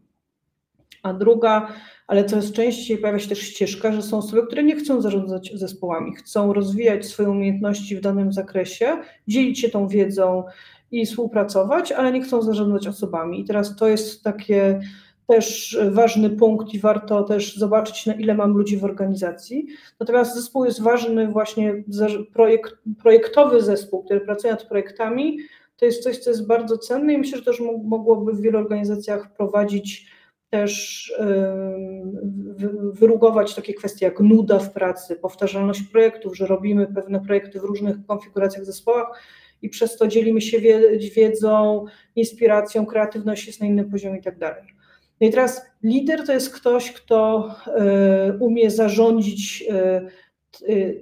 A 1.03 1.13
druga 1.13 1.67
ale 2.07 2.25
coraz 2.25 2.51
częściej 2.51 2.97
pojawia 2.97 3.19
się 3.19 3.29
też 3.29 3.39
ścieżka, 3.39 3.91
że 3.91 4.01
są 4.01 4.17
osoby, 4.17 4.47
które 4.47 4.63
nie 4.63 4.75
chcą 4.75 5.01
zarządzać 5.01 5.51
zespołami, 5.53 6.15
chcą 6.15 6.53
rozwijać 6.53 7.05
swoje 7.05 7.29
umiejętności 7.29 7.95
w 7.95 8.01
danym 8.01 8.33
zakresie, 8.33 8.97
dzielić 9.27 9.59
się 9.59 9.69
tą 9.69 9.87
wiedzą 9.87 10.43
i 10.91 11.05
współpracować, 11.05 11.91
ale 11.91 12.11
nie 12.11 12.21
chcą 12.21 12.41
zarządzać 12.41 12.87
osobami. 12.87 13.41
I 13.41 13.45
teraz 13.45 13.75
to 13.75 13.87
jest 13.87 14.23
takie 14.23 14.79
też 15.27 15.77
ważny 15.91 16.29
punkt 16.29 16.73
i 16.73 16.79
warto 16.79 17.23
też 17.23 17.57
zobaczyć, 17.57 18.05
na 18.05 18.13
ile 18.13 18.33
mam 18.33 18.57
ludzi 18.57 18.77
w 18.77 18.83
organizacji. 18.83 19.67
Natomiast 19.99 20.35
zespół 20.35 20.65
jest 20.65 20.81
ważny, 20.81 21.27
właśnie 21.27 21.83
projekt, 22.33 22.73
projektowy 23.01 23.61
zespół, 23.61 24.03
który 24.03 24.21
pracuje 24.21 24.53
nad 24.53 24.63
projektami, 24.63 25.37
to 25.77 25.85
jest 25.85 26.03
coś, 26.03 26.17
co 26.17 26.29
jest 26.29 26.47
bardzo 26.47 26.77
cenne 26.77 27.13
i 27.13 27.17
myślę, 27.17 27.37
że 27.37 27.45
też 27.45 27.59
mogłoby 27.83 28.33
w 28.33 28.41
wielu 28.41 28.57
organizacjach 28.59 29.33
prowadzić 29.33 30.12
też 30.53 31.13
wyrugować 32.93 33.55
takie 33.55 33.73
kwestie 33.73 34.05
jak 34.05 34.19
nuda 34.19 34.59
w 34.59 34.73
pracy, 34.73 35.15
powtarzalność 35.15 35.81
projektów, 35.81 36.37
że 36.37 36.47
robimy 36.47 36.87
pewne 36.87 37.19
projekty 37.19 37.59
w 37.59 37.63
różnych 37.63 38.05
konfiguracjach, 38.07 38.65
zespołach 38.65 39.21
i 39.61 39.69
przez 39.69 39.97
to 39.97 40.07
dzielimy 40.07 40.41
się 40.41 40.59
wiedzą, 41.15 41.85
inspiracją, 42.15 42.85
kreatywność 42.85 43.47
jest 43.47 43.61
na 43.61 43.67
innym 43.67 43.91
poziomie 43.91 44.19
i 44.19 44.21
tak 44.21 44.37
dalej. 44.37 44.63
No 45.21 45.27
i 45.27 45.31
teraz 45.31 45.65
lider 45.83 46.25
to 46.25 46.33
jest 46.33 46.55
ktoś, 46.55 46.91
kto 46.91 47.49
e, 47.67 48.37
umie 48.39 48.71
zarządzić 48.71 49.63
Y, 49.69 50.32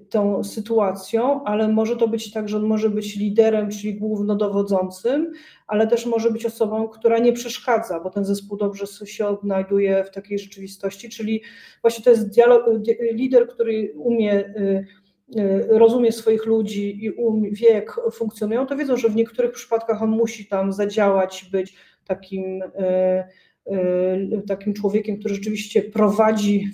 tą 0.09 0.43
sytuacją, 0.43 1.43
ale 1.43 1.67
może 1.67 1.95
to 1.95 2.07
być 2.07 2.31
tak, 2.31 2.49
że 2.49 2.57
on 2.57 2.63
może 2.63 2.89
być 2.89 3.15
liderem, 3.15 3.69
czyli 3.69 3.95
głównodowodzącym, 3.95 5.31
ale 5.67 5.87
też 5.87 6.05
może 6.05 6.31
być 6.31 6.45
osobą, 6.45 6.87
która 6.87 7.19
nie 7.19 7.33
przeszkadza, 7.33 7.99
bo 7.99 8.09
ten 8.09 8.25
zespół 8.25 8.57
dobrze 8.57 8.85
się 8.87 9.27
odnajduje 9.27 10.03
w 10.03 10.11
takiej 10.11 10.39
rzeczywistości, 10.39 11.09
czyli 11.09 11.41
właśnie 11.81 12.03
to 12.03 12.09
jest 12.09 12.29
dialog, 12.29 12.65
lider, 13.11 13.47
który 13.47 13.93
umie 13.95 14.39
y, 14.39 14.85
y, 15.39 15.67
rozumie 15.69 16.11
swoich 16.11 16.45
ludzi 16.45 17.05
i 17.05 17.11
umie, 17.11 17.51
wie, 17.51 17.69
jak 17.69 18.01
funkcjonują, 18.11 18.65
to 18.65 18.77
wiedzą, 18.77 18.97
że 18.97 19.09
w 19.09 19.15
niektórych 19.15 19.51
przypadkach 19.51 20.01
on 20.01 20.09
musi 20.09 20.45
tam 20.45 20.73
zadziałać, 20.73 21.49
być 21.51 21.75
takim 22.07 22.61
Y, 22.61 23.50
takim 24.47 24.73
człowiekiem, 24.73 25.19
który 25.19 25.35
rzeczywiście 25.35 25.81
prowadzi, 25.81 26.67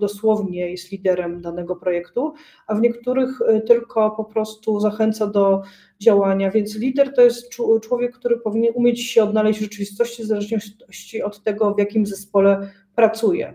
dosłownie 0.00 0.70
jest 0.70 0.92
liderem 0.92 1.40
danego 1.40 1.76
projektu, 1.76 2.32
a 2.66 2.74
w 2.74 2.80
niektórych 2.80 3.40
y, 3.40 3.60
tylko 3.60 4.10
po 4.10 4.24
prostu 4.24 4.80
zachęca 4.80 5.26
do 5.26 5.62
działania. 6.00 6.50
Więc 6.50 6.76
lider 6.76 7.14
to 7.14 7.22
jest 7.22 7.50
człowiek, 7.82 8.16
który 8.18 8.36
powinien 8.36 8.72
umieć 8.74 9.10
się 9.10 9.22
odnaleźć 9.22 9.58
w 9.58 9.62
rzeczywistości 9.62 10.22
w 10.22 10.26
zależności 10.26 11.22
od 11.22 11.42
tego, 11.42 11.74
w 11.74 11.78
jakim 11.78 12.06
zespole 12.06 12.70
pracuje. 12.94 13.54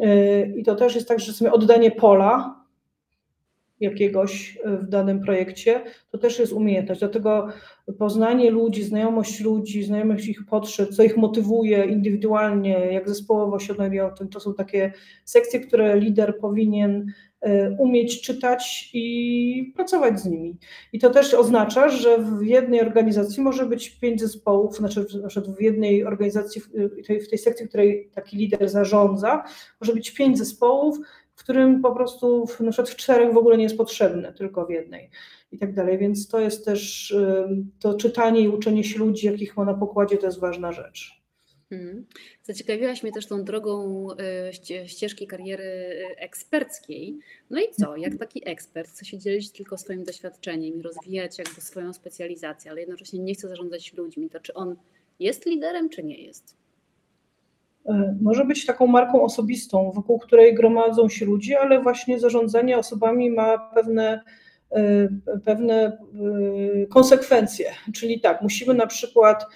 Y, 0.00 0.54
I 0.56 0.62
to 0.62 0.74
też 0.74 0.94
jest 0.94 1.08
tak, 1.08 1.20
że 1.20 1.32
sobie 1.32 1.52
oddanie 1.52 1.90
pola 1.90 2.57
jakiegoś 3.80 4.58
w 4.64 4.88
danym 4.88 5.20
projekcie, 5.20 5.84
to 6.10 6.18
też 6.18 6.38
jest 6.38 6.52
umiejętność. 6.52 7.00
Dlatego 7.00 7.48
poznanie 7.98 8.50
ludzi, 8.50 8.84
znajomość 8.84 9.40
ludzi, 9.40 9.84
znajomość 9.84 10.28
ich 10.28 10.46
potrzeb, 10.46 10.88
co 10.88 11.02
ich 11.02 11.16
motywuje 11.16 11.84
indywidualnie, 11.84 12.92
jak 12.92 13.08
zespołowo 13.08 13.58
się 13.58 13.72
odnajdują, 13.72 14.10
to 14.32 14.40
są 14.40 14.54
takie 14.54 14.92
sekcje, 15.24 15.60
które 15.60 16.00
lider 16.00 16.38
powinien 16.38 17.12
e, 17.40 17.70
umieć 17.70 18.20
czytać 18.20 18.90
i 18.94 19.72
pracować 19.76 20.20
z 20.20 20.26
nimi. 20.26 20.56
I 20.92 20.98
to 20.98 21.10
też 21.10 21.34
oznacza, 21.34 21.88
że 21.88 22.18
w 22.18 22.42
jednej 22.42 22.80
organizacji 22.80 23.42
może 23.42 23.66
być 23.66 23.90
pięć 23.90 24.20
zespołów, 24.20 24.76
znaczy 24.76 25.06
w 25.58 25.62
jednej 25.62 26.04
organizacji, 26.04 26.60
w 26.60 27.06
tej, 27.06 27.20
w 27.20 27.28
tej 27.28 27.38
sekcji, 27.38 27.68
której 27.68 28.10
taki 28.14 28.36
lider 28.36 28.68
zarządza, 28.68 29.44
może 29.80 29.92
być 29.92 30.10
pięć 30.10 30.38
zespołów, 30.38 30.98
którym 31.48 31.82
po 31.82 31.92
prostu 31.92 32.46
w, 32.46 32.60
na 32.60 32.70
przykład 32.70 32.90
w 32.90 32.96
czterech 32.96 33.34
w 33.34 33.36
ogóle 33.36 33.56
nie 33.56 33.62
jest 33.62 33.76
potrzebne, 33.76 34.32
tylko 34.32 34.66
w 34.66 34.70
jednej 34.70 35.10
i 35.52 35.58
tak 35.58 35.74
dalej. 35.74 35.98
Więc 35.98 36.28
to 36.28 36.40
jest 36.40 36.64
też 36.64 37.14
to 37.80 37.94
czytanie 37.94 38.40
i 38.40 38.48
uczenie 38.48 38.84
się 38.84 38.98
ludzi, 38.98 39.26
jakich 39.26 39.56
ma 39.56 39.64
na 39.64 39.74
pokładzie, 39.74 40.16
to 40.16 40.26
jest 40.26 40.40
ważna 40.40 40.72
rzecz. 40.72 41.22
Hmm. 41.68 42.06
Zaciekawiłaś 42.42 43.02
mnie 43.02 43.12
też 43.12 43.26
tą 43.26 43.44
drogą 43.44 44.06
e, 44.76 44.88
ścieżki 44.88 45.26
kariery 45.26 45.64
e, 45.64 46.20
eksperckiej. 46.20 47.18
No 47.50 47.60
i 47.60 47.64
co? 47.80 47.96
Jak 47.96 48.16
taki 48.16 48.48
ekspert 48.48 48.90
chce 48.90 49.04
się 49.04 49.18
dzielić 49.18 49.50
tylko 49.50 49.78
swoim 49.78 50.04
doświadczeniem 50.04 50.78
i 50.78 50.82
rozwijać 50.82 51.38
jakby 51.38 51.60
swoją 51.60 51.92
specjalizację, 51.92 52.70
ale 52.70 52.80
jednocześnie 52.80 53.18
nie 53.18 53.34
chce 53.34 53.48
zarządzać 53.48 53.92
ludźmi, 53.92 54.30
to 54.30 54.40
czy 54.40 54.54
on 54.54 54.76
jest 55.20 55.46
liderem, 55.46 55.88
czy 55.88 56.04
nie 56.04 56.22
jest? 56.22 56.57
E, 57.88 58.16
może 58.22 58.44
być 58.44 58.66
taką 58.66 58.86
marką 58.86 59.22
osobistą, 59.22 59.90
wokół 59.94 60.18
której 60.18 60.54
gromadzą 60.54 61.08
się 61.08 61.26
ludzie, 61.26 61.60
ale 61.60 61.82
właśnie 61.82 62.20
zarządzanie 62.20 62.78
osobami 62.78 63.30
ma 63.30 63.58
pewne, 63.74 64.20
e, 64.70 65.08
pewne 65.44 65.74
e, 65.74 66.86
konsekwencje. 66.86 67.70
Czyli 67.94 68.20
tak, 68.20 68.42
musimy 68.42 68.74
na 68.74 68.86
przykład 68.86 69.46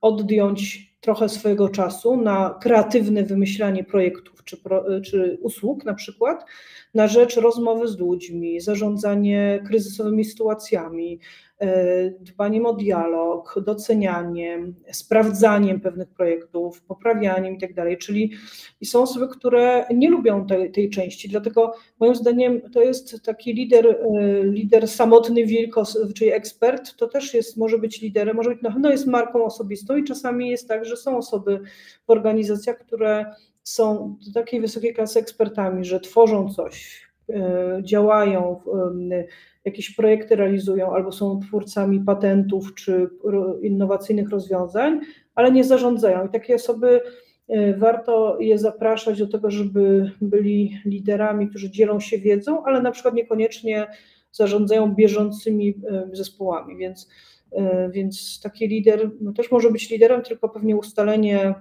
odjąć 0.00 0.88
trochę 1.00 1.28
swojego 1.28 1.68
czasu 1.68 2.16
na 2.16 2.58
kreatywne 2.62 3.22
wymyślanie 3.22 3.84
projektów 3.84 4.44
czy, 4.44 4.56
czy 5.04 5.38
usług 5.42 5.84
na 5.84 5.94
przykład, 5.94 6.44
na 6.94 7.08
rzecz 7.08 7.36
rozmowy 7.36 7.88
z 7.88 7.98
ludźmi, 7.98 8.60
zarządzanie 8.60 9.62
kryzysowymi 9.66 10.24
sytuacjami, 10.24 11.20
dbaniem 12.20 12.66
o 12.66 12.72
dialog, 12.72 13.54
docenianiem, 13.66 14.74
sprawdzaniem 14.92 15.80
pewnych 15.80 16.08
projektów, 16.08 16.82
poprawianiem 16.82 17.54
itd. 17.54 17.74
Tak 17.74 17.98
czyli 17.98 18.32
i 18.80 18.86
są 18.86 19.02
osoby, 19.02 19.28
które 19.28 19.86
nie 19.94 20.10
lubią 20.10 20.46
tej, 20.46 20.72
tej 20.72 20.90
części, 20.90 21.28
dlatego 21.28 21.72
moim 22.00 22.14
zdaniem 22.14 22.60
to 22.70 22.82
jest 22.82 23.22
taki 23.24 23.54
lider, 23.54 23.86
e, 23.86 24.44
lider 24.44 24.88
samotny 24.88 25.46
wilkos, 25.46 25.98
czyli 26.14 26.32
ekspert, 26.32 26.96
to 26.96 27.08
też 27.08 27.34
jest, 27.34 27.56
może 27.56 27.78
być 27.78 28.02
liderem, 28.02 28.36
może 28.36 28.50
być 28.50 28.62
na 28.62 28.70
pewno 28.70 28.90
jest 28.90 29.06
marką 29.06 29.44
osobistą 29.44 29.96
i 29.96 30.04
czasami 30.04 30.50
jest 30.50 30.68
tak, 30.68 30.84
że 30.84 30.96
są 30.96 31.16
osoby 31.16 31.60
w 32.06 32.10
organizacjach, 32.10 32.78
które 32.78 33.26
są 33.62 34.16
do 34.26 34.40
takiej 34.40 34.60
wysokiej 34.60 34.94
klasy 34.94 35.18
ekspertami, 35.18 35.84
że 35.84 36.00
tworzą 36.00 36.48
coś, 36.48 37.08
e, 37.30 37.80
działają, 37.82 38.60
jakieś 39.68 39.94
projekty 39.94 40.36
realizują 40.36 40.94
albo 40.94 41.12
są 41.12 41.40
twórcami 41.40 42.00
patentów 42.00 42.74
czy 42.74 43.08
innowacyjnych 43.62 44.30
rozwiązań, 44.30 45.00
ale 45.34 45.52
nie 45.52 45.64
zarządzają. 45.64 46.26
I 46.26 46.30
takie 46.30 46.54
osoby 46.54 47.00
e, 47.48 47.74
warto 47.74 48.36
je 48.40 48.58
zapraszać 48.58 49.18
do 49.18 49.26
tego, 49.26 49.50
żeby 49.50 50.10
byli 50.20 50.80
liderami, 50.84 51.48
którzy 51.48 51.70
dzielą 51.70 52.00
się 52.00 52.18
wiedzą, 52.18 52.64
ale 52.64 52.82
na 52.82 52.90
przykład 52.90 53.14
niekoniecznie 53.14 53.86
zarządzają 54.32 54.94
bieżącymi 54.94 55.74
e, 55.90 56.08
zespołami. 56.12 56.76
Więc, 56.76 57.08
e, 57.52 57.90
więc 57.90 58.40
taki 58.42 58.68
lider 58.68 59.10
no 59.20 59.32
też 59.32 59.50
może 59.50 59.70
być 59.70 59.90
liderem, 59.90 60.22
tylko 60.22 60.48
pewnie 60.48 60.76
ustalenie 60.76 61.54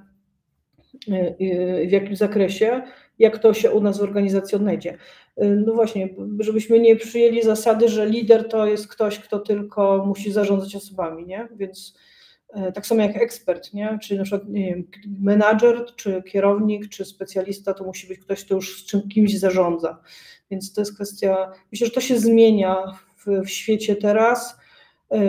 w 1.87 1.91
jakim 1.91 2.15
zakresie, 2.15 2.81
jak 3.19 3.39
to 3.39 3.53
się 3.53 3.71
u 3.71 3.81
nas 3.81 3.97
w 3.97 4.03
organizacji 4.03 4.55
odnajdzie. 4.55 4.97
No 5.65 5.73
właśnie, 5.73 6.09
żebyśmy 6.39 6.79
nie 6.79 6.95
przyjęli 6.95 7.41
zasady, 7.41 7.89
że 7.89 8.05
lider 8.05 8.49
to 8.49 8.65
jest 8.65 8.87
ktoś, 8.87 9.19
kto 9.19 9.39
tylko 9.39 10.05
musi 10.07 10.31
zarządzać 10.31 10.75
osobami, 10.75 11.25
nie? 11.25 11.47
Więc 11.55 11.97
tak 12.73 12.87
samo 12.87 13.01
jak 13.01 13.17
ekspert, 13.17 13.73
nie? 13.73 13.99
Czyli 14.01 14.17
na 14.17 14.23
przykład, 14.23 14.49
nie 14.49 14.65
wiem, 14.65 14.87
menadżer, 15.19 15.85
czy 15.95 16.23
kierownik, 16.23 16.89
czy 16.89 17.05
specjalista, 17.05 17.73
to 17.73 17.83
musi 17.83 18.07
być 18.07 18.19
ktoś, 18.19 18.45
kto 18.45 18.55
już 18.55 18.83
z 18.83 18.85
czym, 18.85 19.09
kimś 19.09 19.39
zarządza. 19.39 20.01
Więc 20.51 20.73
to 20.73 20.81
jest 20.81 20.95
kwestia, 20.95 21.51
myślę, 21.71 21.87
że 21.87 21.93
to 21.93 22.01
się 22.01 22.19
zmienia 22.19 22.75
w, 23.15 23.45
w 23.45 23.49
świecie 23.49 23.95
teraz, 23.95 24.57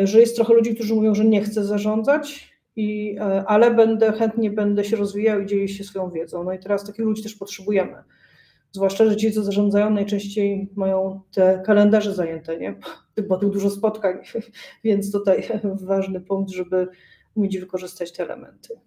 że 0.05 0.20
jest 0.20 0.36
trochę 0.36 0.55
ludzi, 0.55 0.74
którzy 0.74 0.95
mówią, 0.95 1.14
że 1.14 1.24
nie 1.24 1.43
chcę 1.43 1.64
zarządzać, 1.64 2.57
i, 2.79 3.18
ale 3.47 3.70
będę, 3.70 4.12
chętnie 4.12 4.51
będę 4.51 4.85
się 4.85 4.97
rozwijał 4.97 5.41
i 5.41 5.47
dzielił 5.47 5.68
się 5.68 5.85
swoją 5.85 6.11
wiedzą. 6.11 6.45
No 6.45 6.53
i 6.53 6.59
teraz 6.59 6.85
takich 6.85 7.05
ludzi 7.05 7.22
też 7.22 7.35
potrzebujemy. 7.35 8.03
Zwłaszcza, 8.72 9.05
że 9.07 9.16
ci, 9.16 9.33
co 9.33 9.43
zarządzają, 9.45 9.91
najczęściej 9.91 10.68
mają 10.76 11.20
te 11.33 11.62
kalendarze 11.66 12.14
zajęte, 12.14 12.59
nie? 12.59 12.74
bo 13.29 13.37
tu 13.37 13.49
dużo 13.49 13.70
spotkań, 13.70 14.18
więc 14.85 15.12
tutaj 15.12 15.49
ważny 15.81 16.20
punkt, 16.20 16.51
żeby 16.51 16.89
umieć 17.35 17.59
wykorzystać 17.59 18.12
te 18.12 18.24
elementy. 18.24 18.81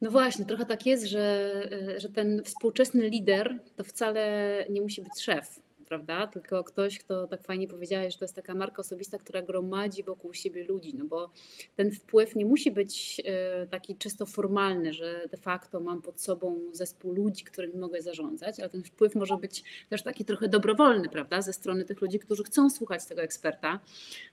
No 0.00 0.10
właśnie, 0.10 0.44
trochę 0.44 0.66
tak 0.66 0.86
jest, 0.86 1.04
że, 1.04 1.52
że 1.96 2.08
ten 2.08 2.42
współczesny 2.44 3.08
lider 3.08 3.58
to 3.76 3.84
wcale 3.84 4.54
nie 4.70 4.80
musi 4.80 5.02
być 5.02 5.22
szef 5.22 5.63
prawda? 5.84 6.26
Tylko 6.26 6.64
ktoś, 6.64 6.98
kto 6.98 7.26
tak 7.26 7.42
fajnie 7.42 7.68
powiedziałeś, 7.68 8.12
że 8.12 8.18
to 8.18 8.24
jest 8.24 8.34
taka 8.34 8.54
marka 8.54 8.80
osobista, 8.80 9.18
która 9.18 9.42
gromadzi 9.42 10.02
wokół 10.02 10.34
siebie 10.34 10.64
ludzi, 10.64 10.94
no 10.98 11.04
bo 11.04 11.30
ten 11.76 11.90
wpływ 11.90 12.36
nie 12.36 12.46
musi 12.46 12.70
być 12.70 13.22
e, 13.24 13.66
taki 13.66 13.96
czysto 13.96 14.26
formalny, 14.26 14.92
że 14.92 15.28
de 15.30 15.36
facto 15.36 15.80
mam 15.80 16.02
pod 16.02 16.20
sobą 16.20 16.60
zespół 16.72 17.12
ludzi, 17.12 17.44
którymi 17.44 17.78
mogę 17.78 18.02
zarządzać, 18.02 18.60
ale 18.60 18.68
ten 18.68 18.82
wpływ 18.82 19.14
może 19.14 19.36
być 19.36 19.64
też 19.88 20.02
taki 20.02 20.24
trochę 20.24 20.48
dobrowolny, 20.48 21.08
prawda? 21.08 21.42
Ze 21.42 21.52
strony 21.52 21.84
tych 21.84 22.00
ludzi, 22.00 22.18
którzy 22.18 22.44
chcą 22.44 22.70
słuchać 22.70 23.06
tego 23.06 23.22
eksperta, 23.22 23.80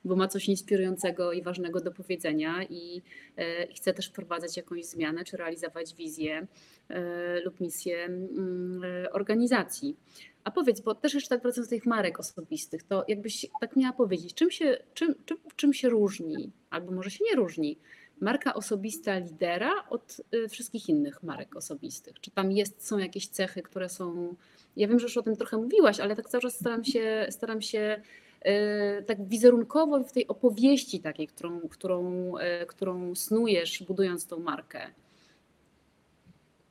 bo 0.05 0.15
ma 0.15 0.27
coś 0.27 0.49
inspirującego 0.49 1.33
i 1.33 1.41
ważnego 1.41 1.81
do 1.81 1.91
powiedzenia 1.91 2.63
i, 2.69 3.01
e, 3.37 3.63
i 3.63 3.73
chce 3.73 3.93
też 3.93 4.07
wprowadzać 4.07 4.57
jakąś 4.57 4.85
zmianę, 4.85 5.23
czy 5.23 5.37
realizować 5.37 5.95
wizję 5.95 6.47
e, 6.89 7.39
lub 7.39 7.59
misję 7.59 8.05
mm, 8.05 8.81
organizacji. 9.11 9.95
A 10.43 10.51
powiedz, 10.51 10.81
bo 10.81 10.95
też 10.95 11.13
jeszcze 11.13 11.29
tak 11.29 11.41
wracając 11.41 11.69
do 11.69 11.75
tych 11.75 11.85
marek 11.85 12.19
osobistych, 12.19 12.83
to 12.83 13.05
jakbyś 13.07 13.45
tak 13.61 13.75
miała 13.75 13.93
powiedzieć, 13.93 14.33
czym 14.33 14.51
się, 14.51 14.77
czym, 14.93 15.15
czym, 15.25 15.37
czym 15.55 15.73
się 15.73 15.89
różni, 15.89 16.51
albo 16.69 16.91
może 16.91 17.11
się 17.11 17.23
nie 17.29 17.35
różni, 17.35 17.77
marka 18.21 18.53
osobista 18.53 19.17
lidera 19.17 19.71
od 19.89 20.21
y, 20.33 20.49
wszystkich 20.49 20.89
innych 20.89 21.23
marek 21.23 21.55
osobistych? 21.55 22.19
Czy 22.19 22.31
tam 22.31 22.51
jest, 22.51 22.87
są 22.87 22.97
jakieś 22.97 23.27
cechy, 23.27 23.61
które 23.61 23.89
są. 23.89 24.35
Ja 24.75 24.87
wiem, 24.87 24.99
że 24.99 25.05
już 25.05 25.17
o 25.17 25.23
tym 25.23 25.35
trochę 25.35 25.57
mówiłaś, 25.57 25.99
ale 25.99 26.15
tak 26.15 26.29
cały 26.29 26.41
czas 26.41 26.55
staram 26.55 26.83
się, 26.83 27.27
staram 27.29 27.61
się 27.61 28.01
y, 28.45 29.03
tak 29.03 29.27
wizerunkowo 29.27 30.03
w 30.03 30.11
tej 30.11 30.27
opowieści 30.27 30.99
takiej, 30.99 31.27
którą, 31.27 31.61
którą, 31.69 32.33
y, 32.37 32.65
którą 32.65 33.15
snujesz, 33.15 33.83
budując 33.83 34.27
tą 34.27 34.39
markę. 34.39 34.91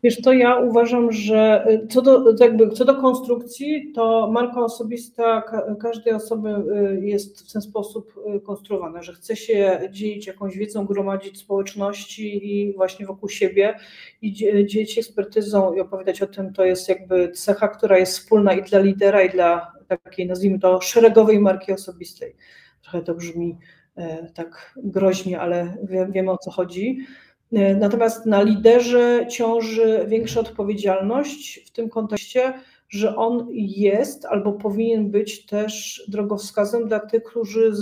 Wiesz, 0.03 0.23
to 0.23 0.33
ja 0.33 0.57
uważam, 0.57 1.13
że 1.13 1.67
y, 1.71 1.87
co 1.87 2.03
do, 2.03 2.35
jakby, 2.41 2.71
co 2.71 2.85
do 2.85 2.95
konstrukcji, 2.95 3.93
to 3.95 4.31
marka 4.33 4.61
osobista 4.61 5.43
każdej 5.81 6.13
osoby 6.13 6.49
y, 6.49 7.07
jest 7.07 7.49
w 7.49 7.53
ten 7.53 7.63
sposób 7.63 8.15
y, 8.37 8.41
konstruowana, 8.41 9.03
że 9.03 9.13
chce 9.13 9.37
się 9.37 9.81
dzielić 9.91 10.27
jakąś 10.27 10.57
wiedzą, 10.57 10.87
gromadzić 10.87 11.39
społeczności 11.39 12.53
i 12.53 12.73
właśnie 12.73 13.07
wokół 13.07 13.29
siebie 13.29 13.75
i 14.23 14.33
dzielić 14.67 14.99
ekspertyzą 14.99 15.75
i 15.75 15.81
opowiadać 15.81 16.23
o 16.23 16.27
tym, 16.27 16.53
to 16.53 16.65
jest 16.65 16.89
jakby 16.89 17.33
cecha, 17.33 17.69
która 17.69 17.99
jest 17.99 18.19
wspólna 18.19 18.53
i 18.53 18.63
dla 18.63 18.79
lidera, 18.79 19.23
i 19.23 19.31
dla 19.31 19.73
takiej, 20.05 20.27
nazwijmy 20.27 20.59
to, 20.59 20.81
szeregowej 20.81 21.41
marki 21.41 21.73
osobistej. 21.73 22.37
Trochę 22.83 23.03
to 23.03 23.15
brzmi 23.15 23.59
tak 24.35 24.75
groźnie, 24.77 25.41
ale 25.41 25.77
wiemy 26.11 26.31
o 26.31 26.39
co 26.39 26.51
chodzi. 26.51 26.99
E, 27.53 27.75
natomiast 27.75 28.27
na 28.27 28.43
liderze 28.43 29.27
ciąży 29.31 30.05
większa 30.09 30.41
odpowiedzialność 30.41 31.65
w 31.67 31.71
tym 31.71 31.89
kontekście, 31.89 32.55
że 32.89 33.17
on 33.17 33.47
jest 33.53 34.25
albo 34.25 34.53
powinien 34.53 35.11
być 35.11 35.47
też 35.47 36.05
drogowskazem 36.09 36.89
dla 36.89 37.01
tych, 37.01 37.23
którzy 37.23 37.73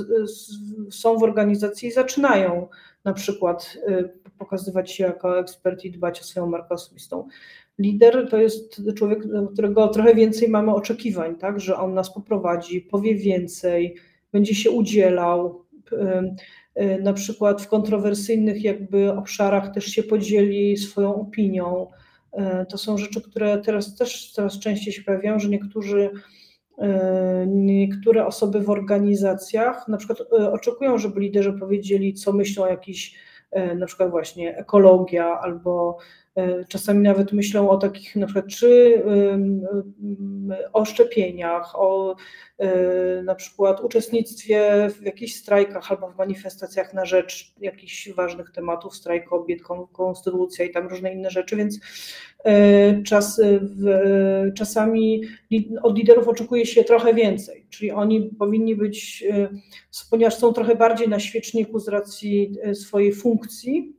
są 0.91 1.19
w 1.19 1.23
organizacji 1.23 1.89
i 1.89 1.93
zaczynają 1.93 2.69
na 3.05 3.12
przykład 3.12 3.79
e, 3.87 4.05
pokazywać 4.39 4.91
się 4.91 5.05
jako 5.05 5.39
ekspert 5.39 5.85
i 5.85 5.91
dbać 5.91 6.21
o 6.21 6.25
swoją 6.25 6.47
markę 6.47 6.75
osobistą. 6.75 7.29
Lider 7.79 8.29
to 8.31 8.37
jest 8.37 8.83
człowiek, 8.97 9.19
którego 9.53 9.89
trochę 9.89 10.14
więcej 10.14 10.49
mamy 10.49 10.75
oczekiwań, 10.75 11.37
tak, 11.37 11.61
że 11.61 11.77
on 11.77 11.95
nas 11.95 12.14
poprowadzi, 12.14 12.81
powie 12.81 13.14
więcej, 13.14 13.97
będzie 14.33 14.55
się 14.55 14.71
udzielał, 14.71 15.69
Y, 15.93 16.35
na 17.01 17.12
przykład 17.12 17.62
w 17.62 17.68
kontrowersyjnych 17.68 18.64
jakby 18.64 19.12
obszarach 19.12 19.74
też 19.74 19.85
się 19.85 20.03
podzieli 20.03 20.76
swoją 20.76 21.14
opinią. 21.14 21.87
Y, 22.35 22.66
to 22.66 22.79
są 22.79 22.99
rzeczy, 22.99 23.20
które 23.20 23.59
teraz 23.59 23.97
też 23.97 24.33
coraz 24.33 24.59
częściej 24.59 24.93
się 24.93 25.03
pojawiają, 25.03 25.39
że 25.39 25.49
niektórzy, 25.49 26.11
y, 26.79 26.85
niektóre 27.47 28.26
osoby 28.26 28.61
w 28.61 28.70
organizacjach 28.70 29.89
na 29.89 29.97
przykład 29.97 30.18
oczekują, 30.53 30.99
żeby 30.99 31.20
liderzy 31.20 31.53
powiedzieli, 31.53 32.14
co 32.14 32.33
myślą 32.33 32.64
o 32.64 32.68
jakichś 32.68 33.29
na 33.76 33.87
przykład 33.87 34.11
właśnie 34.11 34.57
ekologia 34.57 35.41
albo 35.41 35.99
czasami 36.68 37.03
nawet 37.03 37.32
myślą 37.32 37.70
o 37.70 37.76
takich 37.76 38.16
na 38.16 38.26
przykład 38.26 38.47
czy 38.47 39.03
o 40.72 40.84
szczepieniach, 40.84 41.80
o 41.80 42.16
e, 42.59 43.22
na 43.22 43.34
przykład 43.34 43.80
uczestnictwie 43.80 44.89
w 45.01 45.03
jakichś 45.03 45.34
strajkach 45.34 45.91
albo 45.91 46.11
w 46.11 46.16
manifestacjach 46.16 46.95
na 46.95 47.05
rzecz 47.05 47.55
jakichś 47.61 48.12
ważnych 48.12 48.51
tematów, 48.51 48.97
strajk 48.97 49.28
kobiet, 49.28 49.61
konstytucja 49.93 50.64
i 50.64 50.70
tam 50.70 50.89
różne 50.89 51.12
inne 51.12 51.30
rzeczy, 51.30 51.57
więc 51.57 51.80
e, 52.45 53.03
czas, 53.03 53.41
czasami 54.55 55.22
od 55.82 55.99
liderów 55.99 56.28
oczekuje 56.28 56.66
się 56.66 56.84
trochę 56.84 57.14
więcej, 57.14 57.66
czyli 57.70 57.91
oni 57.91 58.30
powinni 58.39 58.76
być, 58.76 59.24
ponieważ 60.11 60.34
są 60.34 60.53
trochę 60.53 60.76
bardziej 60.76 61.09
na 61.09 61.20
świeczniku 61.20 61.78
z 61.78 61.89
racji 61.89 62.55
swojej 62.74 63.12
funkcji, 63.12 63.97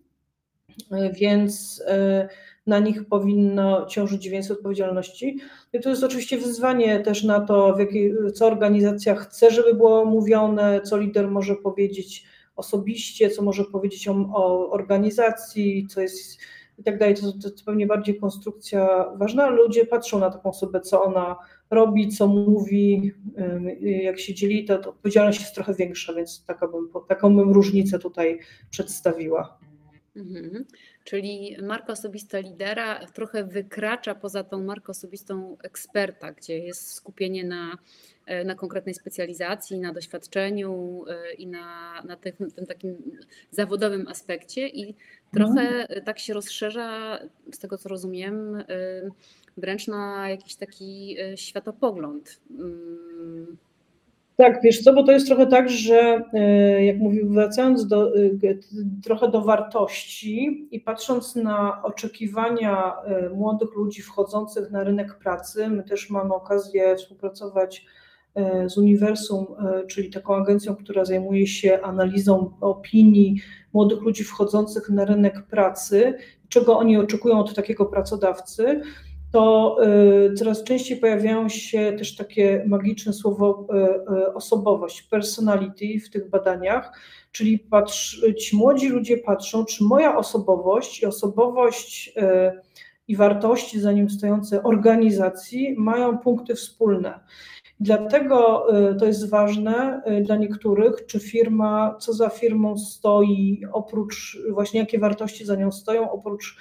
więc 1.13 1.83
e, 1.87 2.29
na 2.67 2.79
nich 2.79 3.05
powinno 3.05 3.85
ciążyć 3.85 4.29
więcej 4.29 4.55
odpowiedzialności. 4.55 5.37
I 5.73 5.79
to 5.79 5.89
jest 5.89 6.03
oczywiście 6.03 6.37
wyzwanie 6.37 6.99
też 6.99 7.23
na 7.23 7.39
to, 7.39 7.73
w 7.75 7.79
jakiej, 7.79 8.13
co 8.33 8.47
organizacja 8.47 9.15
chce, 9.15 9.51
żeby 9.51 9.73
było 9.73 10.05
mówione, 10.05 10.81
co 10.81 10.97
lider 10.97 11.27
może 11.27 11.55
powiedzieć 11.55 12.25
osobiście, 12.55 13.29
co 13.29 13.41
może 13.41 13.65
powiedzieć 13.65 14.07
o, 14.07 14.13
o 14.13 14.69
organizacji, 14.71 15.87
co 15.87 16.01
jest 16.01 16.39
i 16.79 16.83
tak 16.83 16.97
dalej. 16.97 17.15
To, 17.15 17.21
to, 17.21 17.49
to 17.49 17.63
pewnie 17.65 17.87
bardziej 17.87 18.19
konstrukcja 18.19 19.11
ważna, 19.15 19.49
ludzie 19.49 19.85
patrzą 19.85 20.19
na 20.19 20.29
taką 20.29 20.49
osobę, 20.49 20.81
co 20.81 21.03
ona 21.03 21.35
robi, 21.69 22.09
co 22.09 22.27
mówi, 22.27 23.11
jak 23.79 24.19
się 24.19 24.33
dzieli, 24.33 24.65
to, 24.65 24.77
to 24.77 24.89
odpowiedzialność 24.89 25.39
jest 25.39 25.55
trochę 25.55 25.73
większa, 25.73 26.13
więc 26.13 26.45
taką 26.45 26.67
bym, 26.67 26.89
taką 27.07 27.35
bym 27.35 27.51
różnicę 27.51 27.99
tutaj 27.99 28.39
przedstawiła. 28.69 29.59
Mhm. 30.15 30.65
Czyli 31.03 31.57
marka 31.61 31.93
osobista 31.93 32.39
lidera 32.39 33.07
trochę 33.07 33.43
wykracza 33.43 34.15
poza 34.15 34.43
tą 34.43 34.63
marką 34.63 34.91
osobistą 34.91 35.57
eksperta, 35.63 36.31
gdzie 36.31 36.59
jest 36.59 36.93
skupienie 36.93 37.43
na, 37.43 37.77
e, 38.25 38.43
na 38.43 38.55
konkretnej 38.55 38.95
specjalizacji, 38.95 39.79
na 39.79 39.93
doświadczeniu 39.93 41.03
e, 41.07 41.33
i 41.33 41.47
na, 41.47 42.01
na 42.01 42.15
tym, 42.15 42.51
tym 42.55 42.65
takim 42.65 42.97
zawodowym 43.51 44.07
aspekcie 44.07 44.67
i 44.67 44.95
trochę 45.33 45.61
mhm. 45.61 46.03
tak 46.03 46.19
się 46.19 46.33
rozszerza, 46.33 47.19
z 47.51 47.59
tego 47.59 47.77
co 47.77 47.89
rozumiem, 47.89 48.55
e, 48.55 48.65
wręcz 49.57 49.87
na 49.87 50.29
jakiś 50.29 50.55
taki 50.55 51.17
światopogląd. 51.35 52.39
Tak, 54.39 54.59
wiesz 54.63 54.81
co, 54.81 54.93
bo 54.93 55.03
to 55.03 55.11
jest 55.11 55.27
trochę 55.27 55.47
tak, 55.47 55.69
że 55.69 56.21
e, 56.33 56.85
jak 56.85 56.97
mówił, 56.97 57.29
wracając 57.29 57.87
do, 57.87 58.15
e, 58.15 58.19
trochę 59.03 59.31
do 59.31 59.41
wartości 59.41 60.67
i 60.71 60.79
patrząc 60.79 61.35
na 61.35 61.83
oczekiwania 61.83 62.93
e, 63.05 63.29
młodych 63.29 63.75
ludzi 63.75 64.01
wchodzących 64.01 64.71
na 64.71 64.83
rynek 64.83 65.17
pracy, 65.17 65.69
my 65.69 65.83
też 65.83 66.09
mamy 66.09 66.33
okazję 66.33 66.95
współpracować 66.95 67.85
z 68.67 68.77
Uniwersum, 68.77 69.45
czyli 69.87 70.09
taką 70.09 70.35
agencją, 70.35 70.75
która 70.75 71.05
zajmuje 71.05 71.47
się 71.47 71.79
analizą 71.81 72.51
opinii 72.61 73.35
młodych 73.73 74.01
ludzi 74.01 74.23
wchodzących 74.23 74.89
na 74.89 75.05
rynek 75.05 75.41
pracy, 75.41 76.13
czego 76.49 76.77
oni 76.77 76.97
oczekują 76.97 77.39
od 77.39 77.55
takiego 77.55 77.85
pracodawcy. 77.85 78.81
To 79.31 79.77
y, 80.29 80.33
coraz 80.33 80.63
częściej 80.63 80.97
pojawiają 80.97 81.49
się 81.49 81.93
też 81.97 82.15
takie 82.15 82.63
magiczne 82.67 83.13
słowo 83.13 83.67
y, 83.73 84.13
y, 84.13 84.33
osobowość, 84.33 85.01
personality 85.01 85.99
w 85.99 86.09
tych 86.09 86.29
badaniach, 86.29 86.91
czyli 87.31 87.59
patrz, 87.59 88.25
ci 88.39 88.55
młodzi 88.55 88.89
ludzie 88.89 89.17
patrzą, 89.17 89.65
czy 89.65 89.83
moja 89.83 90.17
osobowość 90.17 91.01
i 91.01 91.05
osobowość 91.05 92.13
i 93.07 93.15
wartości 93.15 93.79
za 93.79 93.91
nim 93.91 94.09
stojące 94.09 94.63
organizacji 94.63 95.75
mają 95.77 96.17
punkty 96.17 96.55
wspólne. 96.55 97.19
Dlatego 97.79 98.67
to 98.99 99.05
jest 99.05 99.29
ważne 99.29 100.01
dla 100.21 100.35
niektórych, 100.35 101.05
czy 101.05 101.19
firma, 101.19 101.95
co 101.99 102.13
za 102.13 102.29
firmą 102.29 102.77
stoi, 102.77 103.61
oprócz 103.71 104.37
właśnie 104.51 104.79
jakie 104.79 104.99
wartości 104.99 105.45
za 105.45 105.55
nią 105.55 105.71
stoją, 105.71 106.11
oprócz 106.11 106.57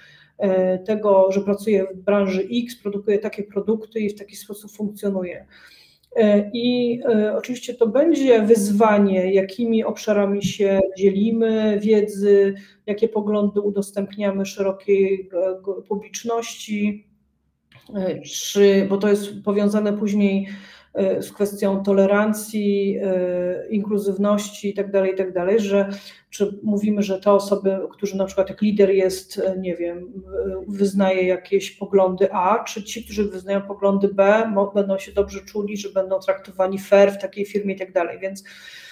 tego, 0.86 1.32
że 1.32 1.40
pracuje 1.40 1.86
w 1.94 1.96
branży 1.96 2.48
X, 2.64 2.76
produkuje 2.82 3.18
takie 3.18 3.42
produkty 3.42 4.00
i 4.00 4.10
w 4.10 4.18
taki 4.18 4.36
sposób 4.36 4.70
funkcjonuje. 4.72 5.46
E, 6.16 6.50
I 6.52 7.00
e, 7.04 7.36
oczywiście 7.36 7.74
to 7.74 7.86
będzie 7.86 8.42
wyzwanie, 8.42 9.34
jakimi 9.34 9.84
obszarami 9.84 10.44
się 10.44 10.80
dzielimy 10.98 11.80
wiedzy, 11.82 12.54
jakie 12.86 13.08
poglądy 13.08 13.60
udostępniamy 13.60 14.46
szerokiej 14.46 15.30
publiczności, 15.88 17.08
czy, 18.24 18.86
bo 18.88 18.96
to 18.96 19.08
jest 19.08 19.42
powiązane 19.44 19.92
później 19.92 20.48
z 21.20 21.32
kwestią 21.32 21.82
tolerancji, 21.82 22.98
y, 22.98 23.68
inkluzywności 23.70 24.68
itd., 24.68 24.92
tak 24.92 25.10
itd., 25.10 25.32
tak 25.32 25.60
że 25.60 25.88
czy 26.30 26.58
mówimy, 26.62 27.02
że 27.02 27.20
te 27.20 27.32
osoby, 27.32 27.78
którzy 27.90 28.16
na 28.16 28.24
przykład 28.24 28.48
jak 28.48 28.62
lider 28.62 28.90
jest, 28.90 29.38
y, 29.38 29.58
nie 29.58 29.76
wiem, 29.76 30.22
wyznaje 30.68 31.26
jakieś 31.26 31.70
poglądy 31.70 32.32
A, 32.32 32.64
czy 32.64 32.82
ci, 32.82 33.04
którzy 33.04 33.24
wyznają 33.24 33.62
poglądy 33.62 34.08
B, 34.08 34.52
będą 34.74 34.98
się 34.98 35.12
dobrze 35.12 35.40
czuli, 35.40 35.76
że 35.76 35.88
będą 35.88 36.18
traktowani 36.18 36.78
fair 36.78 37.12
w 37.12 37.18
takiej 37.18 37.46
firmie 37.46 37.74
itd., 37.74 37.92
tak 37.92 38.20
więc 38.20 38.44
Y, 38.44 38.87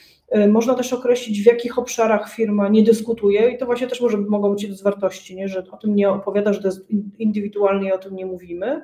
można 0.49 0.75
też 0.75 0.93
określić, 0.93 1.43
w 1.43 1.47
jakich 1.47 1.79
obszarach 1.79 2.33
firma 2.33 2.69
nie 2.69 2.83
dyskutuje 2.83 3.51
i 3.51 3.59
to 3.59 3.67
właśnie 3.67 3.87
też 3.87 4.01
może 4.01 4.19
mogą 4.19 4.51
być 4.51 4.83
wartości, 4.83 5.37
nie? 5.37 5.49
że 5.49 5.65
o 5.71 5.77
tym 5.77 5.95
nie 5.95 6.11
opowiada, 6.11 6.53
że 6.53 6.61
to 6.61 6.69
jest 6.69 6.91
indywidualnie 7.19 7.95
o 7.95 7.99
tym 7.99 8.17
nie 8.17 8.27
mówimy. 8.27 8.83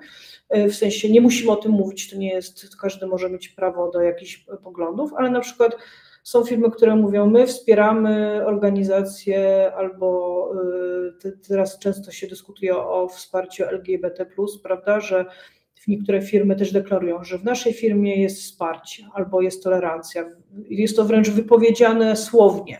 Y, 0.56 0.68
w 0.68 0.74
sensie 0.74 1.10
nie 1.10 1.20
musimy 1.20 1.50
o 1.50 1.56
tym 1.56 1.72
mówić, 1.72 2.10
to 2.10 2.16
nie 2.16 2.28
jest, 2.28 2.76
każdy 2.76 3.06
może 3.06 3.30
mieć 3.30 3.48
prawo 3.48 3.90
do 3.90 4.00
jakichś 4.00 4.46
poglądów, 4.64 5.10
ale 5.16 5.30
na 5.30 5.40
przykład 5.40 5.76
są 6.22 6.44
firmy, 6.44 6.70
które 6.70 6.96
mówią, 6.96 7.26
my 7.26 7.46
wspieramy 7.46 8.42
organizację, 8.46 9.72
albo 9.76 10.48
y, 11.24 11.32
teraz 11.48 11.78
często 11.78 12.10
się 12.10 12.26
dyskutuje 12.26 12.76
o 12.76 13.08
wsparciu 13.08 13.64
LGBT, 13.64 14.26
prawda, 14.62 15.00
że 15.00 15.26
niektóre 15.88 16.22
firmy 16.22 16.56
też 16.56 16.72
deklarują, 16.72 17.24
że 17.24 17.38
w 17.38 17.44
naszej 17.44 17.72
firmie 17.72 18.22
jest 18.22 18.40
wsparcie 18.40 19.04
albo 19.14 19.42
jest 19.42 19.62
tolerancja. 19.62 20.24
Jest 20.68 20.96
to 20.96 21.04
wręcz 21.04 21.30
wypowiedziane 21.30 22.16
słownie. 22.16 22.78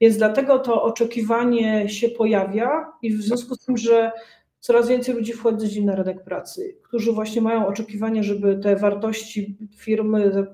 Więc 0.00 0.16
dlatego 0.16 0.58
to 0.58 0.82
oczekiwanie 0.82 1.88
się 1.88 2.08
pojawia 2.08 2.92
i 3.02 3.14
w 3.14 3.22
związku 3.22 3.54
z 3.54 3.64
tym, 3.64 3.76
że 3.76 4.12
coraz 4.60 4.88
więcej 4.88 5.14
ludzi 5.14 5.32
wchodzi 5.32 5.84
na 5.84 5.96
rynek 5.96 6.24
pracy, 6.24 6.76
którzy 6.82 7.12
właśnie 7.12 7.42
mają 7.42 7.66
oczekiwanie, 7.66 8.22
żeby 8.22 8.56
te 8.56 8.76
wartości 8.76 9.56
firmy 9.76 10.46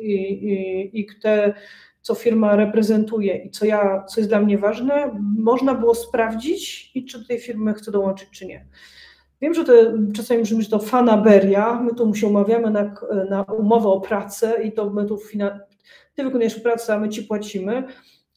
i, 0.00 0.12
i, 0.12 1.00
i 1.00 1.06
te, 1.22 1.54
co 2.00 2.14
firma 2.14 2.56
reprezentuje 2.56 3.36
i 3.36 3.50
co, 3.50 3.66
ja, 3.66 4.04
co 4.04 4.20
jest 4.20 4.30
dla 4.30 4.40
mnie 4.40 4.58
ważne, 4.58 5.20
można 5.38 5.74
było 5.74 5.94
sprawdzić 5.94 6.90
i 6.94 7.04
czy 7.04 7.18
do 7.18 7.26
tej 7.26 7.38
firmy 7.38 7.74
chcę 7.74 7.90
dołączyć, 7.90 8.28
czy 8.30 8.46
nie. 8.46 8.66
Wiem, 9.40 9.54
że 9.54 9.64
to 9.64 9.72
czasami 10.14 10.42
brzmi, 10.42 10.62
że 10.62 10.70
to 10.70 10.78
fanaberia, 10.78 11.80
my 11.80 11.94
tu 11.94 12.14
się 12.14 12.26
umawiamy 12.26 12.70
na, 12.70 12.94
na 13.30 13.42
umowę 13.42 13.88
o 13.88 14.00
pracę 14.00 14.62
i 14.62 14.72
to 14.72 14.90
my 14.90 15.06
tu 15.06 15.16
fina, 15.16 15.60
ty 16.14 16.24
wykonujesz 16.24 16.60
pracę, 16.60 16.94
a 16.94 16.98
my 16.98 17.08
ci 17.08 17.22
płacimy, 17.22 17.84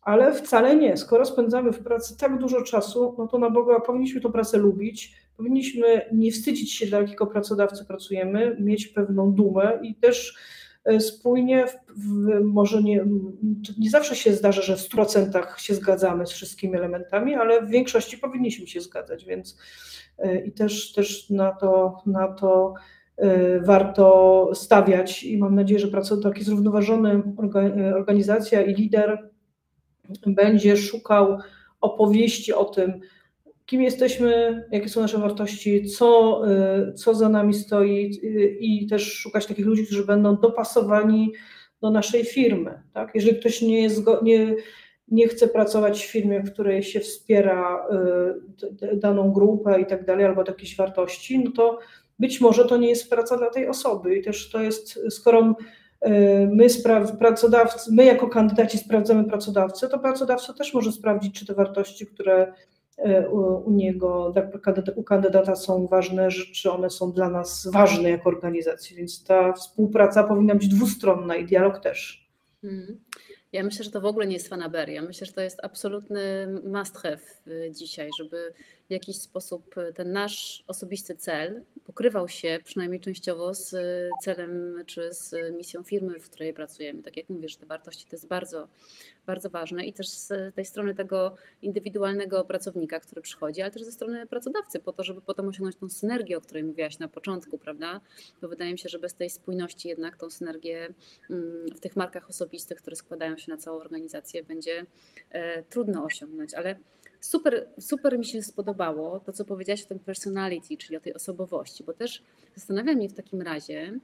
ale 0.01 0.34
wcale 0.34 0.76
nie. 0.76 0.97
Skoro 0.97 1.26
spędzamy 1.26 1.72
w 1.72 1.84
pracy 1.84 2.18
tak 2.18 2.38
dużo 2.38 2.62
czasu, 2.62 3.16
no 3.18 3.28
to 3.28 3.38
na 3.38 3.49
Boga 3.49 3.80
powinniśmy 3.80 4.22
tę 4.22 4.32
pracę 4.32 4.58
lubić, 4.58 5.16
powinniśmy 5.38 6.01
nie 6.14 6.32
wstydzić 6.32 6.74
się, 6.74 6.86
dla 6.86 6.99
jakiego 6.99 7.28
pracodawcy 7.28 7.86
pracujemy, 7.86 8.58
mieć 8.60 8.88
pewną 8.88 9.34
dumę 9.34 9.80
i 9.82 9.95
też 9.95 10.38
spójnie, 10.99 11.65
w, 11.67 11.73
w, 11.95 12.43
może 12.43 12.84
nie, 12.84 13.05
nie 13.77 13.89
zawsze 13.89 14.15
się 14.15 14.34
zdarza, 14.34 14.61
że 14.61 14.75
w 14.75 14.79
100% 14.79 15.57
się 15.57 15.75
zgadzamy 15.75 16.27
z 16.27 16.31
wszystkimi 16.31 16.75
elementami, 16.75 17.36
ale 17.36 17.61
w 17.61 17.69
większości 17.69 18.17
powinniśmy 18.17 18.67
się 18.67 18.81
zgadzać, 18.81 19.25
więc 19.25 19.57
E, 20.17 20.45
i 20.45 20.51
też, 20.51 20.93
też 20.93 21.29
na 21.29 21.51
to, 21.51 22.01
na 22.05 22.27
to 22.27 22.73
e, 23.17 23.59
warto 23.59 24.49
stawiać. 24.53 25.23
I 25.23 25.38
mam 25.38 25.55
nadzieję, 25.55 25.79
że 25.79 26.19
taki 26.23 26.43
zrównoważony 26.43 27.23
organizacja 27.95 28.61
i 28.61 28.73
lider 28.73 29.29
będzie 30.27 30.77
szukał 30.77 31.38
opowieści 31.81 32.53
o 32.53 32.65
tym, 32.65 32.99
kim 33.66 33.82
jesteśmy, 33.82 34.64
jakie 34.72 34.89
są 34.89 35.01
nasze 35.01 35.18
wartości, 35.18 35.86
co, 35.86 36.41
e, 36.47 36.93
co 36.93 37.16
za 37.16 37.30
nami 37.30 37.53
stoi 37.53 38.20
i 38.59 38.88
też 38.88 39.14
szukać 39.14 39.45
takich 39.45 39.66
ludzi, 39.66 39.86
którzy 39.86 40.05
będą 40.05 40.38
dopasowani 40.38 41.34
do 41.82 41.91
naszej 41.91 42.26
firmy. 42.26 42.82
Tak? 42.93 43.11
Jeżeli 43.16 43.39
ktoś 43.39 43.61
nie 43.61 43.82
jest, 43.82 44.03
nie, 44.24 44.55
nie 45.07 45.28
chce 45.28 45.47
pracować 45.47 46.03
w 46.03 46.11
firmie, 46.11 46.41
w 46.41 46.53
której 46.53 46.84
się 46.84 46.99
wspiera 46.99 47.88
y, 48.84 48.95
daną 48.95 49.32
grupę 49.32 49.82
i 49.82 49.86
tak 49.86 50.05
dalej, 50.05 50.26
albo 50.26 50.43
jakieś 50.47 50.76
wartości, 50.76 51.39
no 51.39 51.51
to 51.51 51.80
być 52.20 52.41
może 52.41 52.66
to 52.66 52.78
nie 52.78 52.89
jest 52.89 53.09
praca 53.09 53.38
dla 53.38 53.49
tej 53.49 53.68
osoby. 53.68 54.16
I 54.16 54.24
też 54.24 54.49
to 54.49 54.61
jest, 54.61 54.99
skoro 55.09 55.55
y, 56.05 56.09
my, 56.51 56.68
pracodawcy, 57.20 57.93
my 57.93 58.05
jako 58.05 58.28
kandydaci 58.28 58.78
sprawdzamy 58.78 59.24
pracodawcę, 59.24 59.88
to 59.88 59.99
pracodawca 59.99 60.53
też 60.53 60.74
może 60.74 60.91
sprawdzić, 60.91 61.39
czy 61.39 61.45
te 61.45 61.53
wartości, 61.53 62.07
które 62.07 62.47
y, 62.47 62.72
u, 63.65 63.71
niego, 63.71 64.33
u 64.95 65.03
kandydata 65.03 65.55
są 65.55 65.87
ważne, 65.87 66.29
czy 66.31 66.71
one 66.71 66.89
są 66.89 67.11
dla 67.11 67.29
nas 67.29 67.67
ważne 67.73 68.09
jako 68.09 68.29
organizacji. 68.29 68.95
Więc 68.95 69.23
ta 69.23 69.53
współpraca 69.53 70.23
powinna 70.23 70.55
być 70.55 70.67
dwustronna 70.67 71.35
i 71.35 71.45
dialog 71.45 71.79
też. 71.79 72.29
Hmm. 72.61 72.99
Ja 73.51 73.63
myślę, 73.63 73.85
że 73.85 73.91
to 73.91 74.01
w 74.01 74.05
ogóle 74.05 74.27
nie 74.27 74.33
jest 74.33 74.47
fanaberia. 74.47 75.01
Myślę, 75.01 75.27
że 75.27 75.33
to 75.33 75.41
jest 75.41 75.59
absolutny 75.63 76.47
must 76.63 76.97
have 76.97 77.19
y, 77.47 77.71
dzisiaj, 77.71 78.09
żeby 78.19 78.53
jakiś 78.93 79.15
sposób 79.15 79.77
y, 79.77 79.93
ten 79.93 80.11
nasz 80.11 80.63
osobisty 80.67 81.15
cel 81.15 81.61
pokrywał 81.85 82.29
się 82.29 82.59
przynajmniej 82.63 82.99
częściowo 82.99 83.53
z 83.53 83.73
y, 83.73 84.09
celem 84.21 84.83
czy 84.85 85.13
z 85.13 85.55
misją 85.57 85.83
firmy, 85.83 86.19
w 86.19 86.29
której 86.29 86.53
pracujemy. 86.53 87.03
Tak 87.03 87.17
jak 87.17 87.29
mówisz, 87.29 87.55
te 87.55 87.65
wartości 87.65 88.05
to 88.05 88.15
jest 88.15 88.27
bardzo, 88.27 88.67
bardzo 89.25 89.49
ważne 89.49 89.85
i 89.85 89.93
też 89.93 90.07
z 90.07 90.55
tej 90.55 90.65
strony 90.65 90.95
tego 90.95 91.35
indywidualnego 91.61 92.45
pracownika, 92.45 92.99
który 92.99 93.21
przychodzi, 93.21 93.61
ale 93.61 93.71
też 93.71 93.83
ze 93.83 93.91
strony 93.91 94.27
pracodawcy, 94.27 94.79
po 94.79 94.93
to, 94.93 95.03
żeby 95.03 95.21
potem 95.21 95.47
osiągnąć 95.47 95.75
tą 95.75 95.89
synergię, 95.89 96.37
o 96.37 96.41
której 96.41 96.63
mówiłaś 96.63 96.99
na 96.99 97.07
początku, 97.07 97.57
prawda? 97.57 98.01
Bo 98.41 98.47
wydaje 98.47 98.71
mi 98.71 98.79
się, 98.79 98.89
że 98.89 98.99
bez 98.99 99.13
tej 99.13 99.29
spójności 99.29 99.87
jednak 99.87 100.17
tą 100.17 100.29
synergię 100.29 100.93
mm, 101.29 101.67
w 101.75 101.79
tych 101.79 101.95
markach 101.95 102.29
osobistych, 102.29 102.77
które 102.77 102.95
składają 102.95 103.37
się 103.37 103.51
na 103.51 103.57
całą 103.57 103.77
organizację, 103.77 104.43
będzie 104.43 104.85
e, 105.29 105.63
trudno 105.63 106.03
osiągnąć, 106.03 106.53
ale 106.53 106.75
Super, 107.24 107.67
super 107.80 108.19
mi 108.19 108.26
się 108.26 108.41
spodobało 108.41 109.19
to, 109.19 109.34
co 109.34 109.45
powiedziałaś 109.45 109.84
o 109.84 109.88
tym 109.88 109.99
personality, 109.99 110.78
czyli 110.78 110.97
o 110.97 110.99
tej 110.99 111.13
osobowości, 111.13 111.84
bo 111.84 111.93
też 111.93 112.24
zastanawia 112.55 112.93
mnie 112.93 113.09
w 113.09 113.13
takim 113.13 113.41
razie, 113.41 113.99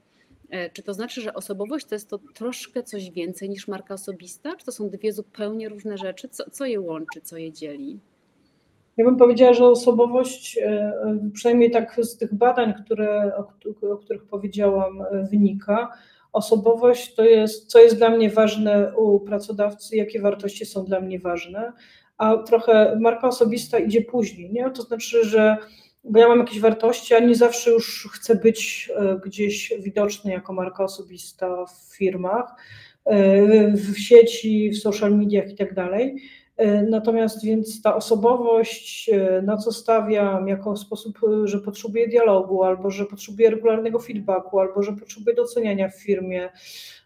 e, 0.50 0.70
czy 0.70 0.82
to 0.82 0.94
znaczy, 0.94 1.20
że 1.20 1.34
osobowość 1.34 1.86
to 1.86 1.94
jest 1.94 2.10
to 2.10 2.18
troszkę 2.34 2.82
coś 2.82 3.10
więcej 3.10 3.50
niż 3.50 3.68
marka 3.68 3.94
osobista? 3.94 4.56
Czy 4.56 4.66
to 4.66 4.72
są 4.72 4.90
dwie 4.90 5.12
zupełnie 5.12 5.68
różne 5.68 5.98
rzeczy? 5.98 6.28
Co, 6.28 6.50
co 6.50 6.66
je 6.66 6.80
łączy, 6.80 7.20
co 7.20 7.36
je 7.36 7.52
dzieli? 7.52 8.00
Ja 8.96 9.04
bym 9.04 9.16
powiedziała, 9.16 9.52
że 9.52 9.64
osobowość, 9.64 10.58
e, 10.58 10.62
e, 10.62 11.30
przynajmniej 11.34 11.70
tak 11.70 11.96
z 12.02 12.16
tych 12.16 12.34
badań, 12.34 12.74
które, 12.84 13.32
o, 13.36 13.48
o 13.92 13.96
których 13.96 14.24
powiedziałam, 14.24 15.02
wynika, 15.30 15.88
osobowość 16.32 17.14
to 17.14 17.24
jest, 17.24 17.66
co 17.66 17.78
jest 17.78 17.96
dla 17.96 18.10
mnie 18.10 18.30
ważne 18.30 18.96
u 18.96 19.20
pracodawcy, 19.20 19.96
jakie 19.96 20.20
wartości 20.20 20.66
są 20.66 20.84
dla 20.84 21.00
mnie 21.00 21.18
ważne 21.18 21.72
a 22.20 22.36
trochę 22.36 22.98
marka 23.00 23.28
osobista 23.28 23.78
idzie 23.78 24.02
później, 24.02 24.52
nie? 24.52 24.70
To 24.70 24.82
znaczy, 24.82 25.24
że 25.24 25.56
bo 26.04 26.18
ja 26.18 26.28
mam 26.28 26.38
jakieś 26.38 26.60
wartości, 26.60 27.14
a 27.14 27.18
nie 27.18 27.34
zawsze 27.34 27.70
już 27.70 28.08
chcę 28.12 28.34
być 28.34 28.90
e, 28.96 29.20
gdzieś 29.24 29.72
widoczny 29.78 30.32
jako 30.32 30.52
marka 30.52 30.84
osobista 30.84 31.66
w 31.66 31.96
firmach, 31.96 32.54
e, 33.04 33.70
w 33.70 33.98
sieci, 33.98 34.70
w 34.70 34.78
social 34.78 35.16
mediach 35.16 35.50
i 35.50 35.54
tak 35.54 35.74
dalej. 35.74 36.16
E, 36.56 36.82
natomiast 36.82 37.44
więc 37.44 37.82
ta 37.82 37.96
osobowość, 37.96 39.10
na 39.42 39.56
co 39.56 39.72
stawiam, 39.72 40.48
jako 40.48 40.76
sposób, 40.76 41.20
że 41.44 41.58
potrzebuję 41.58 42.08
dialogu, 42.08 42.62
albo 42.62 42.90
że 42.90 43.06
potrzebuję 43.06 43.50
regularnego 43.50 43.98
feedbacku, 43.98 44.60
albo 44.60 44.82
że 44.82 44.92
potrzebuję 44.92 45.36
doceniania 45.36 45.88
w 45.88 46.02
firmie, 46.02 46.48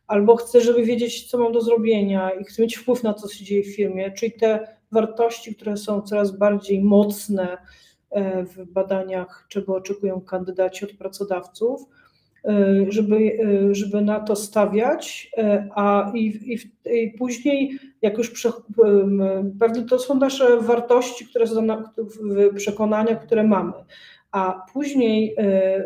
albo 0.06 0.36
chcę, 0.36 0.60
żeby 0.60 0.82
wiedzieć, 0.82 1.30
co 1.30 1.38
mam 1.38 1.52
do 1.52 1.60
zrobienia 1.60 2.30
i 2.30 2.44
chcę 2.44 2.62
mieć 2.62 2.76
wpływ 2.76 3.02
na 3.02 3.12
to, 3.12 3.20
co 3.20 3.34
się 3.34 3.44
dzieje 3.44 3.62
w 3.62 3.76
firmie, 3.76 4.12
czyli 4.12 4.32
te 4.32 4.66
wartości, 4.94 5.54
które 5.54 5.76
są 5.76 6.02
coraz 6.02 6.38
bardziej 6.38 6.84
mocne 6.84 7.58
w 8.56 8.64
badaniach, 8.72 9.46
czego 9.48 9.74
oczekują 9.74 10.20
kandydaci 10.20 10.84
od 10.84 10.92
pracodawców, 10.92 11.80
żeby, 12.88 13.38
żeby 13.70 14.00
na 14.00 14.20
to 14.20 14.36
stawiać, 14.36 15.30
a 15.74 16.12
i, 16.14 16.26
i, 16.26 16.58
i 17.02 17.10
później, 17.18 17.78
jak 18.02 18.18
już 18.18 18.30
prze, 18.30 18.52
pewnie 19.60 19.82
to 19.82 19.98
są 19.98 20.14
nasze 20.14 20.60
wartości, 20.60 21.26
które 21.26 21.46
są 21.46 21.62
na, 21.62 21.92
przekonania, 22.56 23.16
które 23.16 23.44
mamy 23.44 23.72
a 24.34 24.66
później 24.72 25.36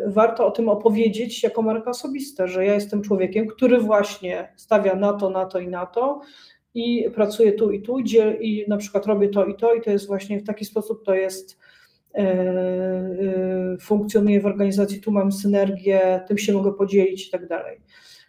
warto 0.06 0.46
o 0.46 0.50
tym 0.50 0.68
opowiedzieć 0.68 1.42
jako 1.42 1.62
marka 1.62 1.90
osobista, 1.90 2.46
że 2.46 2.64
ja 2.64 2.74
jestem 2.74 3.02
człowiekiem, 3.02 3.46
który 3.46 3.80
właśnie 3.80 4.52
stawia 4.56 4.94
na 4.94 5.12
to, 5.12 5.30
na 5.30 5.46
to 5.46 5.58
i 5.58 5.68
na 5.68 5.86
to 5.86 6.20
i 6.74 7.10
pracuję 7.14 7.52
tu 7.52 7.70
i 7.70 7.82
tu 7.82 7.98
i 8.40 8.64
na 8.68 8.76
przykład 8.76 9.06
robię 9.06 9.28
to 9.28 9.44
i 9.44 9.56
to 9.56 9.74
i 9.74 9.80
to 9.80 9.90
jest 9.90 10.06
właśnie 10.06 10.40
w 10.40 10.46
taki 10.46 10.64
sposób 10.64 11.04
to 11.04 11.14
jest 11.14 11.58
y, 12.18 12.22
y, 12.22 13.78
funkcjonuje 13.80 14.40
w 14.40 14.46
organizacji, 14.46 15.00
tu 15.00 15.10
mam 15.10 15.32
synergię, 15.32 16.20
tym 16.28 16.38
się 16.38 16.52
mogę 16.52 16.72
podzielić 16.72 17.28
i 17.28 17.30
tak 17.30 17.48
dalej. 17.48 17.80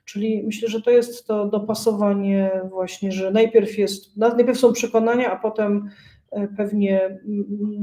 Czyli 0.06 0.44
myślę, 0.44 0.70
że 0.70 0.82
to 0.82 0.92
jest 0.92 1.28
to 1.28 1.46
dopasowanie 1.46 2.52
właśnie, 2.70 3.12
że 3.12 3.32
najpierw 3.32 3.78
jest, 3.78 4.18
najpierw 4.18 4.60
są 4.60 4.74
przekonania, 4.74 5.32
a 5.32 5.36
potem 5.36 5.90
E, 6.32 6.48
pewnie 6.48 7.06
mm, 7.06 7.82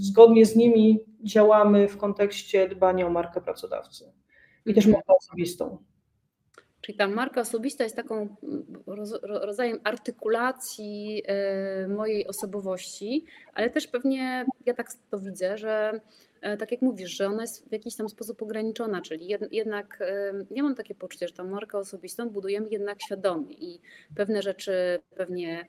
zgodnie 0.00 0.46
z 0.46 0.56
nimi 0.56 1.00
działamy 1.22 1.88
w 1.88 1.96
kontekście 1.96 2.68
dbania 2.68 3.06
o 3.06 3.10
markę 3.10 3.40
pracodawcy 3.40 4.12
i 4.66 4.74
też 4.74 4.86
markę 4.86 5.12
osobistą. 5.14 5.78
Czyli 6.88 6.98
ta 6.98 7.08
marka 7.08 7.40
osobista 7.40 7.84
jest 7.84 7.96
taką 7.96 8.14
mm, 8.16 8.64
rodzajem 9.22 9.80
artykulacji 9.84 11.22
e, 11.26 11.88
mojej 11.88 12.26
osobowości, 12.26 13.24
ale 13.54 13.70
też 13.70 13.86
pewnie 13.86 14.46
ja 14.66 14.74
tak 14.74 14.88
to 15.10 15.18
widzę, 15.18 15.58
że 15.58 16.00
tak 16.58 16.72
jak 16.72 16.82
mówisz, 16.82 17.10
że 17.10 17.26
ona 17.26 17.42
jest 17.42 17.68
w 17.68 17.72
jakiś 17.72 17.96
tam 17.96 18.08
sposób 18.08 18.42
ograniczona, 18.42 19.02
czyli 19.02 19.36
jednak 19.50 19.98
ja 20.50 20.62
mam 20.62 20.74
takie 20.74 20.94
poczucie, 20.94 21.28
że 21.28 21.34
tą 21.34 21.44
markę 21.44 21.78
osobistą 21.78 22.30
budujemy 22.30 22.68
jednak 22.70 23.02
świadomie 23.02 23.52
i 23.52 23.80
pewne 24.16 24.42
rzeczy 24.42 24.98
pewnie, 25.16 25.66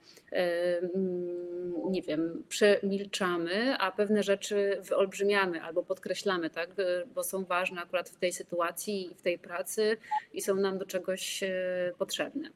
nie 1.89 2.01
wiem, 2.01 2.43
przemilczamy, 2.49 3.77
a 3.77 3.91
pewne 3.91 4.23
rzeczy 4.23 4.77
wyolbrzymiamy 4.81 5.61
albo 5.61 5.83
podkreślamy, 5.83 6.49
tak, 6.49 6.69
bo 7.15 7.23
są 7.23 7.45
ważne 7.45 7.81
akurat 7.81 8.09
w 8.09 8.19
tej 8.19 8.33
sytuacji, 8.33 9.15
w 9.17 9.21
tej 9.21 9.39
pracy 9.39 9.97
i 10.33 10.41
są 10.41 10.55
nam 10.55 10.77
do 10.77 10.85
czegoś 10.85 11.43
e, 11.43 11.49
potrzebne. 11.97 12.49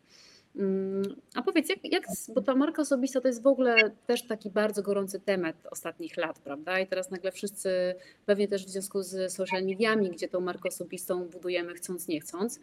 Mm, 0.55 1.15
a 1.35 1.41
powiedz, 1.41 1.69
jak, 1.69 1.79
jak, 1.91 2.03
bo 2.35 2.41
ta 2.41 2.55
marka 2.55 2.81
osobista 2.81 3.21
to 3.21 3.27
jest 3.27 3.43
w 3.43 3.47
ogóle 3.47 3.91
też 4.07 4.27
taki 4.27 4.49
bardzo 4.49 4.83
gorący 4.83 5.19
temat 5.19 5.55
ostatnich 5.71 6.17
lat, 6.17 6.39
prawda? 6.39 6.79
I 6.79 6.87
teraz 6.87 7.11
nagle 7.11 7.31
wszyscy, 7.31 7.95
pewnie 8.25 8.47
też 8.47 8.65
w 8.65 8.69
związku 8.69 9.01
z 9.03 9.33
social 9.33 9.63
mediami, 9.63 10.09
gdzie 10.09 10.27
tą 10.27 10.39
markę 10.39 10.69
osobistą 10.69 11.25
budujemy 11.25 11.73
chcąc, 11.73 12.07
nie 12.07 12.19
chcąc, 12.19 12.59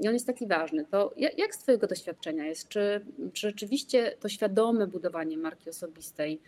i 0.00 0.08
on 0.08 0.14
jest 0.14 0.26
taki 0.26 0.46
ważny. 0.46 0.84
To 0.90 1.14
jak, 1.16 1.54
z 1.54 1.58
Twojego 1.58 1.86
doświadczenia 1.86 2.46
jest? 2.46 2.68
Czy, 2.68 3.00
czy 3.32 3.48
rzeczywiście 3.48 4.14
to 4.20 4.28
świadome 4.28 4.86
budowanie 4.86 5.38
marki 5.38 5.70
osobistej 5.70 6.40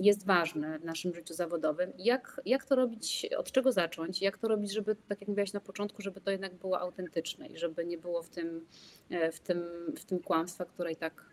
jest 0.00 0.26
ważne 0.26 0.78
w 0.78 0.84
naszym 0.84 1.14
życiu 1.14 1.34
zawodowym. 1.34 1.92
Jak, 1.98 2.40
jak 2.46 2.64
to 2.64 2.76
robić, 2.76 3.28
od 3.36 3.52
czego 3.52 3.72
zacząć? 3.72 4.22
Jak 4.22 4.38
to 4.38 4.48
robić, 4.48 4.72
żeby, 4.72 4.96
tak 5.08 5.20
jak 5.20 5.28
mówiłaś 5.28 5.52
na 5.52 5.60
początku, 5.60 6.02
żeby 6.02 6.20
to 6.20 6.30
jednak 6.30 6.54
było 6.54 6.80
autentyczne 6.80 7.46
i 7.46 7.58
żeby 7.58 7.84
nie 7.84 7.98
było 7.98 8.22
w 8.22 8.28
tym, 8.28 8.66
e, 9.10 9.32
w 9.32 9.40
tym, 9.40 9.62
w 9.98 10.04
tym 10.04 10.18
kłamstwa, 10.18 10.64
które 10.64 10.92
i 10.92 10.96
tak 10.96 11.24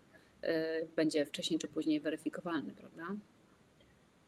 e, 0.42 0.86
będzie 0.96 1.26
wcześniej 1.26 1.60
czy 1.60 1.68
później 1.68 2.00
weryfikowalne, 2.00 2.74
prawda? 2.74 3.04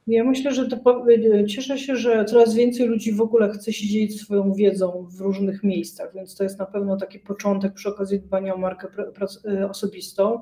Ja 0.07 0.23
myślę, 0.23 0.53
że 0.53 0.67
to, 0.67 1.05
cieszę 1.47 1.77
się, 1.77 1.95
że 1.95 2.25
coraz 2.25 2.55
więcej 2.55 2.87
ludzi 2.87 3.13
w 3.13 3.21
ogóle 3.21 3.49
chce 3.49 3.73
się 3.73 3.87
dzielić 3.87 4.21
swoją 4.21 4.53
wiedzą 4.53 5.07
w 5.09 5.21
różnych 5.21 5.63
miejscach, 5.63 6.13
więc 6.15 6.35
to 6.35 6.43
jest 6.43 6.59
na 6.59 6.65
pewno 6.65 6.97
taki 6.97 7.19
początek 7.19 7.73
przy 7.73 7.89
okazji 7.89 8.19
dbania 8.19 8.55
o 8.55 8.57
markę 8.57 8.87
e, 9.45 9.69
osobistą. 9.69 10.41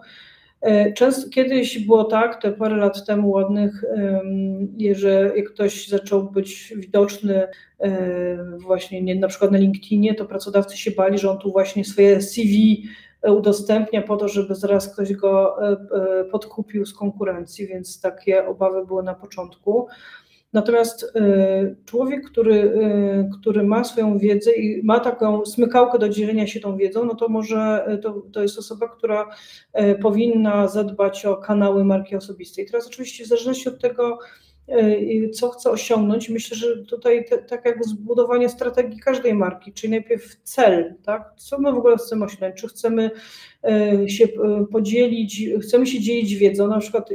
E, 0.61 0.93
często 0.93 1.29
kiedyś 1.29 1.85
było 1.85 2.03
tak, 2.03 2.41
te 2.41 2.51
parę 2.51 2.77
lat 2.77 3.05
temu 3.05 3.29
ładnych, 3.29 3.83
że 4.91 5.31
jak 5.35 5.53
ktoś 5.53 5.87
zaczął 5.87 6.31
być 6.31 6.73
widoczny 6.77 7.47
e, 7.79 8.57
właśnie 8.57 9.01
nie, 9.01 9.15
na 9.15 9.27
przykład 9.27 9.51
na 9.51 9.57
LinkedInie, 9.57 10.15
to 10.15 10.25
pracodawcy 10.25 10.77
się 10.77 10.91
bali, 10.91 11.17
że 11.17 11.31
on 11.31 11.37
tu 11.37 11.51
właśnie 11.51 11.85
swoje 11.85 12.21
CV 12.21 12.83
udostępnia 13.27 14.01
po 14.01 14.17
to, 14.17 14.27
żeby 14.27 14.55
zaraz 14.55 14.93
ktoś 14.93 15.13
go 15.13 15.63
e, 15.71 15.77
podkupił 16.25 16.85
z 16.85 16.93
konkurencji, 16.93 17.67
więc 17.67 18.01
takie 18.01 18.47
obawy 18.47 18.85
były 18.85 19.03
na 19.03 19.13
początku. 19.13 19.87
Natomiast 20.53 21.03
y, 21.03 21.75
człowiek, 21.85 22.25
który, 22.31 22.55
y, 22.55 23.29
który 23.39 23.63
ma 23.63 23.83
swoją 23.83 24.17
wiedzę 24.17 24.51
i 24.51 24.83
ma 24.83 24.99
taką 24.99 25.45
smykałkę 25.45 25.99
do 25.99 26.09
dzielenia 26.09 26.47
się 26.47 26.59
tą 26.59 26.77
wiedzą, 26.77 27.05
no 27.05 27.15
to 27.15 27.29
może 27.29 27.85
y, 27.93 27.97
to, 27.97 28.21
to 28.33 28.41
jest 28.41 28.59
osoba, 28.59 28.87
która 28.87 29.29
powinna 30.01 30.67
zadbać 30.67 31.25
o 31.25 31.37
kanały 31.37 31.85
marki 31.85 32.15
osobistej. 32.15 32.65
Teraz 32.65 32.87
oczywiście 32.87 33.23
w 33.23 33.27
zależności 33.27 33.69
od 33.69 33.81
tego, 33.81 34.19
co 35.33 35.49
chce 35.49 35.71
osiągnąć, 35.71 36.29
myślę, 36.29 36.57
że 36.57 36.77
tutaj 36.77 37.25
te, 37.25 37.37
tak 37.37 37.65
jak 37.65 37.85
zbudowanie 37.85 38.49
strategii 38.49 38.99
każdej 38.99 39.33
marki, 39.33 39.73
czyli 39.73 39.91
najpierw 39.91 40.35
cel, 40.43 40.95
tak? 41.03 41.33
co 41.37 41.59
my 41.59 41.71
w 41.71 41.77
ogóle 41.77 41.97
chcemy 41.97 42.25
osiągnąć, 42.25 42.55
czy 42.55 42.67
chcemy 42.67 43.11
się 44.07 44.27
podzielić, 44.71 45.43
chcemy 45.61 45.87
się 45.87 45.99
dzielić 45.99 46.35
wiedzą, 46.35 46.67
na 46.67 46.79
przykład 46.79 47.09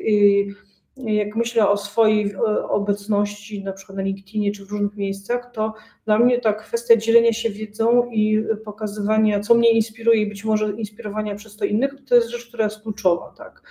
jak 0.97 1.37
myślę 1.37 1.69
o 1.69 1.77
swojej 1.77 2.37
obecności 2.69 3.65
na 3.65 3.73
przykład 3.73 3.97
na 3.97 4.03
LinkedInie 4.03 4.53
czy 4.53 4.67
w 4.67 4.71
różnych 4.71 4.97
miejscach, 4.97 5.51
to 5.53 5.75
dla 6.05 6.19
mnie 6.19 6.41
ta 6.41 6.53
kwestia 6.53 6.97
dzielenia 6.97 7.33
się 7.33 7.51
wiedzą 7.51 8.11
i 8.11 8.45
pokazywania, 8.65 9.41
co 9.41 9.55
mnie 9.55 9.71
inspiruje 9.71 10.23
i 10.23 10.27
być 10.27 10.45
może 10.45 10.73
inspirowania 10.73 11.35
przez 11.35 11.57
to 11.57 11.65
innych, 11.65 11.95
to 12.09 12.15
jest 12.15 12.29
rzecz, 12.29 12.49
która 12.49 12.65
jest 12.65 12.83
kluczowa, 12.83 13.35
tak. 13.37 13.63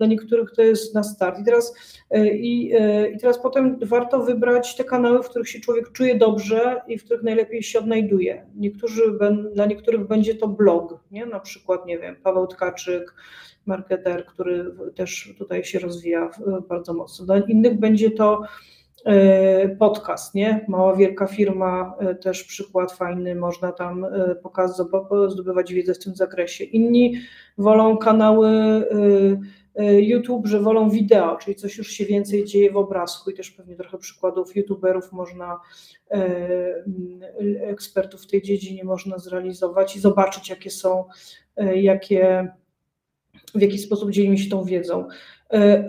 Dla 0.00 0.06
niektórych 0.06 0.50
to 0.50 0.62
jest 0.62 0.94
na 0.94 1.02
start. 1.02 1.38
I 1.38 1.44
teraz, 1.44 1.74
e, 2.10 2.28
i, 2.28 2.72
e, 2.74 3.08
i 3.10 3.18
teraz 3.18 3.42
potem 3.42 3.78
warto 3.82 4.22
wybrać 4.22 4.76
te 4.76 4.84
kanały, 4.84 5.22
w 5.22 5.28
których 5.28 5.48
się 5.48 5.60
człowiek 5.60 5.92
czuje 5.92 6.14
dobrze 6.14 6.80
i 6.88 6.98
w 6.98 7.04
których 7.04 7.22
najlepiej 7.22 7.62
się 7.62 7.78
odnajduje. 7.78 8.46
Niektórzy, 8.54 9.02
dla 9.54 9.66
niektórych 9.66 10.06
będzie 10.06 10.34
to 10.34 10.48
blog, 10.48 11.00
nie? 11.10 11.26
na 11.26 11.40
przykład, 11.40 11.86
nie 11.86 11.98
wiem, 11.98 12.16
Paweł 12.22 12.46
Tkaczyk, 12.46 13.14
marketer, 13.66 14.26
który 14.26 14.74
też 14.94 15.34
tutaj 15.38 15.64
się 15.64 15.78
rozwija 15.78 16.30
bardzo 16.68 16.94
mocno. 16.94 17.26
Dla 17.26 17.38
innych 17.38 17.80
będzie 17.80 18.10
to 18.10 18.42
e, 19.04 19.68
podcast, 19.68 20.34
nie? 20.34 20.64
Mała, 20.68 20.96
wielka 20.96 21.26
firma, 21.26 21.94
e, 21.98 22.14
też 22.14 22.44
przykład 22.44 22.92
fajny, 22.92 23.34
można 23.34 23.72
tam 23.72 24.04
e, 24.04 24.34
pokazać, 24.34 24.86
zdobywać 25.28 25.74
wiedzę 25.74 25.94
w 25.94 26.04
tym 26.04 26.14
zakresie. 26.14 26.64
Inni 26.64 27.14
wolą 27.58 27.96
kanały 27.96 28.48
YouTube, 30.00 30.46
że 30.46 30.60
wolą 30.60 30.90
wideo, 30.90 31.36
czyli 31.36 31.56
coś 31.56 31.78
już 31.78 31.90
się 31.90 32.04
więcej 32.04 32.44
dzieje 32.44 32.72
w 32.72 32.76
obrazku 32.76 33.30
i 33.30 33.34
też 33.34 33.50
pewnie 33.50 33.76
trochę 33.76 33.98
przykładów 33.98 34.56
YouTuberów 34.56 35.12
można, 35.12 35.60
ekspertów 37.60 38.22
w 38.22 38.26
tej 38.26 38.42
dziedzinie 38.42 38.84
można 38.84 39.18
zrealizować 39.18 39.96
i 39.96 40.00
zobaczyć, 40.00 40.50
jakie 40.50 40.70
są, 40.70 41.04
jakie 41.74 42.48
w 43.54 43.60
jaki 43.60 43.78
sposób 43.78 44.10
dzielimy 44.10 44.38
się 44.38 44.50
tą 44.50 44.64
wiedzą. 44.64 45.08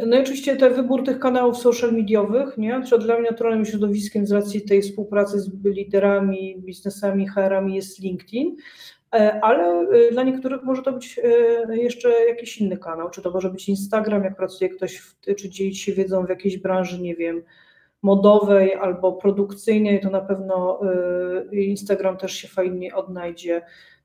No 0.08 0.18
i 0.18 0.20
oczywiście 0.20 0.56
ten 0.56 0.74
wybór 0.74 1.04
tych 1.04 1.20
kanałów 1.20 1.58
social 1.58 1.94
mediowych, 1.94 2.58
nie? 2.58 2.82
Dla 3.00 3.20
mnie 3.20 3.30
naturalnym 3.32 3.66
środowiskiem 3.66 4.28
z 4.28 4.32
racji 4.32 4.62
tej 4.62 4.82
współpracy 4.82 5.40
z 5.40 5.50
liderami, 5.66 6.56
biznesami, 6.60 7.28
HR-ami 7.28 7.76
jest 7.76 8.00
LinkedIn, 8.00 8.56
ale 9.42 9.64
e, 9.64 10.12
dla 10.12 10.24
niektórych 10.24 10.64
może 10.64 10.82
to 10.82 10.94
być 10.94 11.20
jeszcze 11.70 12.10
jakiś 12.26 12.58
inny 12.58 12.78
kanał, 12.78 13.10
czy 13.10 13.22
to 13.22 13.32
może 13.32 13.50
być 13.50 13.70
Instagram, 13.70 14.24
jak 14.24 14.36
pracuje 14.36 14.70
ktoś, 14.70 14.98
w, 14.98 15.20
czy 15.38 15.50
dzielić 15.50 15.82
się 15.82 15.94
wiedzą 15.94 16.26
w 16.26 16.30
jakiejś 16.30 16.58
branży, 16.58 17.02
nie 17.02 17.16
wiem, 17.16 17.44
modowej 18.02 18.76
albo 18.76 19.14
produkcyjnej, 19.14 20.02
to 20.02 20.10
na 20.10 20.22
pewno 20.22 20.80
Instagram 21.52 22.18
też 22.18 22.34
się 22.34 22.48
fajnie 22.48 22.96
odnajdzie. 22.96 23.62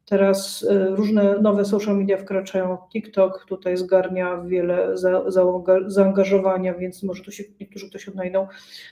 Teraz 0.09 0.62
y, 0.62 0.96
różne 0.96 1.38
nowe 1.38 1.64
social 1.64 1.96
media 1.96 2.16
wkraczają. 2.16 2.78
TikTok 2.92 3.44
tutaj 3.48 3.76
zgarnia 3.76 4.42
wiele 4.42 4.96
za, 4.96 5.30
za, 5.30 5.44
zaangażowania, 5.86 6.74
więc 6.74 7.02
może 7.02 7.22
tu 7.22 7.32
się 7.32 7.44
niektórzy 7.61 7.88
ktoś 7.88 8.09
odnajdą. 8.09 8.46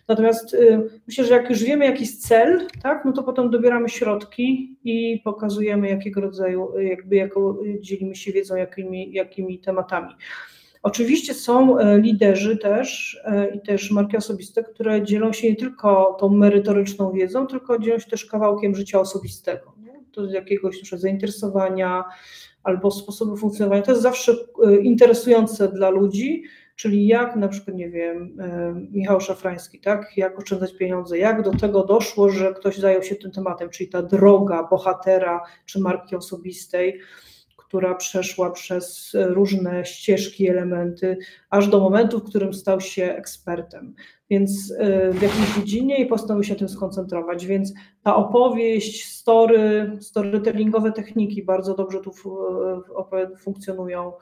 Natomiast 0.08 0.54
y, 0.54 0.90
myślę, 1.06 1.24
że 1.24 1.34
jak 1.34 1.50
już 1.50 1.64
wiemy 1.64 1.84
jaki 1.84 2.00
jest 2.00 2.28
cel, 2.28 2.66
tak, 2.82 3.04
no 3.04 3.12
to 3.12 3.22
potem 3.22 3.50
dobieramy 3.50 3.88
środki 3.88 4.76
i 4.84 5.20
pokazujemy 5.24 5.88
jakiego 5.88 6.20
rodzaju, 6.20 6.78
jakby 6.78 7.16
jako 7.16 7.58
dzielimy 7.80 8.14
się 8.14 8.32
wiedzą, 8.32 8.56
jakimi, 8.56 9.12
jakimi 9.12 9.58
tematami. 9.58 10.14
Oczywiście 10.82 11.34
są 11.34 11.76
liderzy 11.98 12.56
też 12.56 13.20
i 13.54 13.60
też 13.60 13.90
marki 13.90 14.16
osobiste, 14.16 14.64
które 14.64 15.02
dzielą 15.02 15.32
się 15.32 15.50
nie 15.50 15.56
tylko 15.56 16.16
tą 16.20 16.28
merytoryczną 16.28 17.12
wiedzą, 17.12 17.46
tylko 17.46 17.78
dzielą 17.78 17.98
się 17.98 18.10
też 18.10 18.24
kawałkiem 18.24 18.74
życia 18.74 19.00
osobistego 19.00 19.73
z 20.16 20.32
jakiegoś 20.32 20.80
przykład, 20.80 21.00
zainteresowania 21.00 22.04
albo 22.62 22.90
sposobu 22.90 23.36
funkcjonowania. 23.36 23.82
To 23.82 23.90
jest 23.90 24.02
zawsze 24.02 24.32
e, 24.32 24.76
interesujące 24.76 25.68
dla 25.68 25.90
ludzi, 25.90 26.42
czyli 26.76 27.06
jak 27.06 27.36
na 27.36 27.48
przykład, 27.48 27.76
nie 27.76 27.90
wiem, 27.90 28.36
e, 28.40 28.74
Michał 28.90 29.20
Szafrański, 29.20 29.80
tak, 29.80 30.16
jak 30.16 30.38
oszczędzać 30.38 30.76
pieniądze, 30.76 31.18
jak 31.18 31.42
do 31.42 31.50
tego 31.50 31.84
doszło, 31.84 32.30
że 32.30 32.54
ktoś 32.54 32.78
zajął 32.78 33.02
się 33.02 33.14
tym 33.14 33.30
tematem, 33.30 33.70
czyli 33.70 33.90
ta 33.90 34.02
droga 34.02 34.68
bohatera 34.70 35.40
czy 35.66 35.80
marki 35.80 36.16
osobistej, 36.16 37.00
która 37.74 37.94
przeszła 37.94 38.50
przez 38.50 39.12
różne 39.14 39.84
ścieżki, 39.84 40.48
elementy, 40.48 41.18
aż 41.50 41.68
do 41.68 41.80
momentu, 41.80 42.18
w 42.18 42.24
którym 42.24 42.54
stał 42.54 42.80
się 42.80 43.04
ekspertem. 43.04 43.94
Więc 44.30 44.74
e, 44.78 45.10
w 45.10 45.22
jakiejś 45.22 45.54
dziedzinie 45.56 45.98
i 45.98 46.06
postanowił 46.06 46.44
się 46.44 46.54
tym 46.54 46.68
skoncentrować. 46.68 47.46
Więc 47.46 47.74
ta 48.02 48.16
opowieść, 48.16 49.04
story, 49.04 49.96
storytellingowe 50.00 50.92
techniki 50.92 51.42
bardzo 51.42 51.74
dobrze 51.74 52.00
tu 52.00 52.12
funkcjonują. 53.38 54.12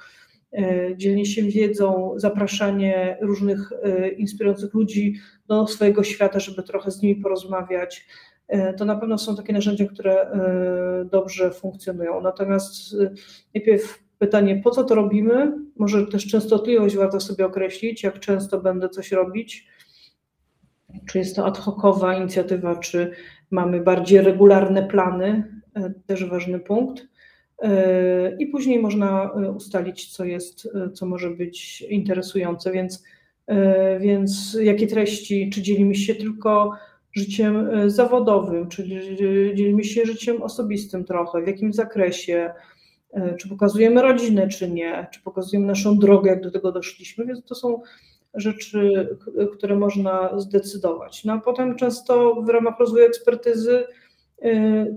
E, 0.53 0.97
dzielenie 0.97 1.27
się 1.27 1.43
wiedzą, 1.43 2.15
zapraszanie 2.17 3.19
różnych 3.21 3.73
e, 3.73 4.09
inspirujących 4.09 4.75
ludzi 4.75 5.15
do 5.47 5.67
swojego 5.67 6.05
świata, 6.05 6.41
żeby 6.41 6.63
trochę 6.63 6.91
z 6.91 7.03
nimi 7.03 7.17
porozmawiać. 7.17 8.07
E, 8.49 8.75
to 8.75 8.85
na 8.85 8.97
pewno 8.97 9.19
są 9.19 9.37
takie 9.37 9.53
narzędzia, 9.53 9.87
które 9.87 10.27
dobrze 11.11 11.51
funkcjonują. 11.51 12.21
Natomiast 12.21 12.97
najpierw 13.55 14.03
pytanie, 14.19 14.61
po 14.65 14.71
co 14.71 14.85
to 14.85 14.95
robimy? 14.95 15.53
Może 15.77 16.07
też 16.07 16.27
częstotliwość 16.27 16.97
warto 16.97 17.21
sobie 17.21 17.47
określić, 17.47 18.03
jak 18.03 18.21
często 18.21 18.61
będę 18.61 18.89
coś 18.89 19.13
robić. 19.13 19.69
Czy 21.07 21.19
jest 21.19 21.37
to 21.37 21.47
ad 21.47 21.59
hocowa 21.59 22.15
inicjatywa, 22.15 22.77
czy 22.77 23.11
mamy 23.51 23.81
bardziej 23.81 24.21
regularne 24.21 24.83
plany? 24.83 25.45
Też 26.07 26.25
ważny 26.25 26.61
punkt. 26.61 27.13
E, 27.63 28.37
i 28.39 28.47
później 28.47 28.79
można 28.79 29.31
e, 29.35 29.51
ustalić, 29.51 30.13
co 30.13 30.25
jest, 30.25 30.69
e, 30.75 30.91
co 30.91 31.07
może 31.07 31.31
być 31.31 31.81
interesujące, 31.81 32.73
więc, 32.73 33.05
więc 34.01 34.59
jakie 34.63 34.87
treści, 34.87 35.51
czy 35.51 35.63
dzielimy 35.63 35.95
się 35.95 36.15
tylko 36.15 36.73
życiem 37.13 37.69
zawodowym, 37.91 38.69
czy 38.69 38.89
dzielimy 39.55 39.85
się 39.85 40.05
życiem 40.05 40.43
osobistym 40.43 41.05
trochę, 41.05 41.43
w 41.43 41.47
jakim 41.47 41.73
zakresie, 41.73 42.51
czy 43.39 43.49
pokazujemy 43.49 44.03
rodzinę, 44.03 44.49
czy 44.49 44.71
nie, 44.71 45.07
czy 45.13 45.23
pokazujemy 45.23 45.67
naszą 45.67 45.99
drogę, 45.99 46.31
jak 46.31 46.43
do 46.43 46.51
tego 46.51 46.73
doszliśmy, 46.73 47.27
więc 47.27 47.45
to 47.45 47.55
są 47.55 47.83
rzeczy, 48.35 49.09
które 49.53 49.77
można 49.77 50.39
zdecydować. 50.41 51.25
No 51.25 51.33
a 51.33 51.39
potem 51.39 51.77
często 51.77 52.35
w 52.43 52.49
ramach 52.49 52.79
rozwoju 52.79 53.07
ekspertyzy 53.07 53.85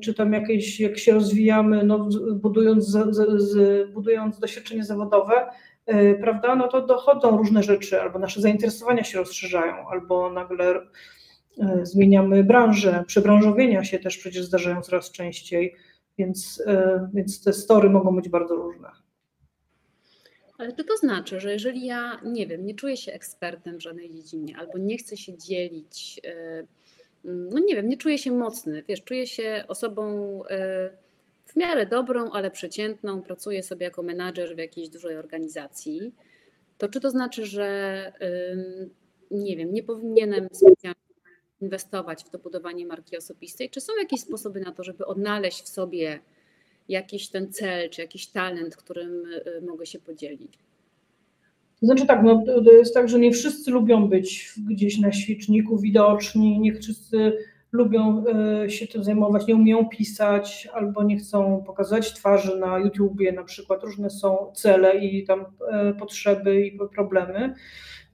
czy 0.01 0.13
tam 0.13 0.33
jakieś, 0.33 0.79
jak 0.79 0.97
się 0.97 1.13
rozwijamy, 1.13 1.83
no, 1.83 2.09
budując, 2.31 2.87
z, 2.87 3.15
z, 3.41 3.91
budując 3.91 4.39
doświadczenie 4.39 4.83
zawodowe, 4.83 5.33
prawda, 6.21 6.55
no 6.55 6.67
to 6.67 6.81
dochodzą 6.81 7.37
różne 7.37 7.63
rzeczy, 7.63 8.01
albo 8.01 8.19
nasze 8.19 8.41
zainteresowania 8.41 9.03
się 9.03 9.17
rozszerzają, 9.17 9.73
albo 9.89 10.31
nagle 10.31 10.81
zmieniamy 11.83 12.43
branżę, 12.43 13.03
przebranżowienia 13.07 13.83
się 13.83 13.99
też 13.99 14.17
przecież 14.17 14.45
zdarzają 14.45 14.81
coraz 14.81 15.11
częściej, 15.11 15.75
więc, 16.17 16.63
więc 17.13 17.43
te 17.43 17.53
story 17.53 17.89
mogą 17.89 18.15
być 18.15 18.29
bardzo 18.29 18.55
różne. 18.55 18.87
Ale 20.57 20.73
czy 20.73 20.83
to 20.83 20.97
znaczy, 20.97 21.39
że 21.39 21.51
jeżeli 21.51 21.85
ja, 21.85 22.21
nie 22.25 22.47
wiem, 22.47 22.65
nie 22.65 22.75
czuję 22.75 22.97
się 22.97 23.13
ekspertem 23.13 23.77
w 23.77 23.83
żadnej 23.83 24.13
dziedzinie, 24.13 24.57
albo 24.57 24.77
nie 24.77 24.97
chcę 24.97 25.17
się 25.17 25.37
dzielić 25.37 26.21
Mm, 27.25 27.49
no 27.49 27.59
nie 27.59 27.75
wiem, 27.75 27.89
nie 27.89 27.97
czuję 27.97 28.17
się 28.17 28.31
mocny, 28.31 28.83
wiesz, 28.87 29.03
czuję 29.03 29.27
się 29.27 29.63
osobą 29.67 30.03
e, 30.49 30.89
w 31.45 31.55
miarę 31.55 31.85
dobrą, 31.85 32.31
ale 32.31 32.51
przeciętną, 32.51 33.21
pracuję 33.21 33.63
sobie 33.63 33.83
jako 33.83 34.03
menadżer 34.03 34.55
w 34.55 34.57
jakiejś 34.57 34.89
dużej 34.89 35.17
organizacji, 35.17 36.13
to 36.77 36.89
czy 36.89 36.99
to 36.99 37.09
znaczy, 37.09 37.45
że 37.45 38.13
nie 39.31 39.57
wiem, 39.57 39.73
nie 39.73 39.83
powinienem 39.83 40.47
specjalnie 40.51 41.04
inwestować 41.61 42.23
w 42.23 42.29
to 42.29 42.39
budowanie 42.39 42.85
marki 42.85 43.17
osobistej? 43.17 43.69
Czy 43.69 43.81
są 43.81 43.93
jakieś 43.99 44.21
sposoby 44.21 44.59
na 44.59 44.71
to, 44.71 44.83
żeby 44.83 45.05
odnaleźć 45.05 45.63
w 45.63 45.67
sobie 45.67 46.19
jakiś 46.89 47.29
ten 47.29 47.51
cel, 47.51 47.89
czy 47.89 48.01
jakiś 48.01 48.27
talent, 48.27 48.75
którym 48.75 49.23
e, 49.45 49.61
mogę 49.61 49.85
się 49.85 49.99
podzielić? 49.99 50.57
To 51.79 51.85
znaczy 51.85 52.05
tak, 52.05 52.23
no, 52.23 52.43
to 52.45 52.71
jest 52.71 52.93
tak, 52.93 53.09
że 53.09 53.19
nie 53.19 53.31
wszyscy 53.31 53.71
lubią 53.71 54.09
być 54.09 54.53
gdzieś 54.69 54.99
na 54.99 55.11
świeczniku 55.11 55.77
widoczni, 55.77 56.59
nie 56.59 56.73
wszyscy 56.73 57.37
lubią 57.71 58.23
e, 58.63 58.69
się 58.69 58.87
tym 58.87 59.03
zajmować, 59.03 59.47
nie 59.47 59.55
umieją 59.55 59.89
pisać 59.89 60.67
albo 60.73 61.03
nie 61.03 61.17
chcą 61.17 61.63
pokazać 61.65 62.13
twarzy 62.13 62.57
na 62.57 62.79
YouTubie 62.79 63.31
na 63.31 63.43
przykład. 63.43 63.83
Różne 63.83 64.09
są 64.09 64.51
cele 64.55 64.97
i 64.97 65.23
tam 65.23 65.45
e, 65.71 65.93
potrzeby 65.93 66.65
i 66.65 66.77
problemy. 66.95 67.53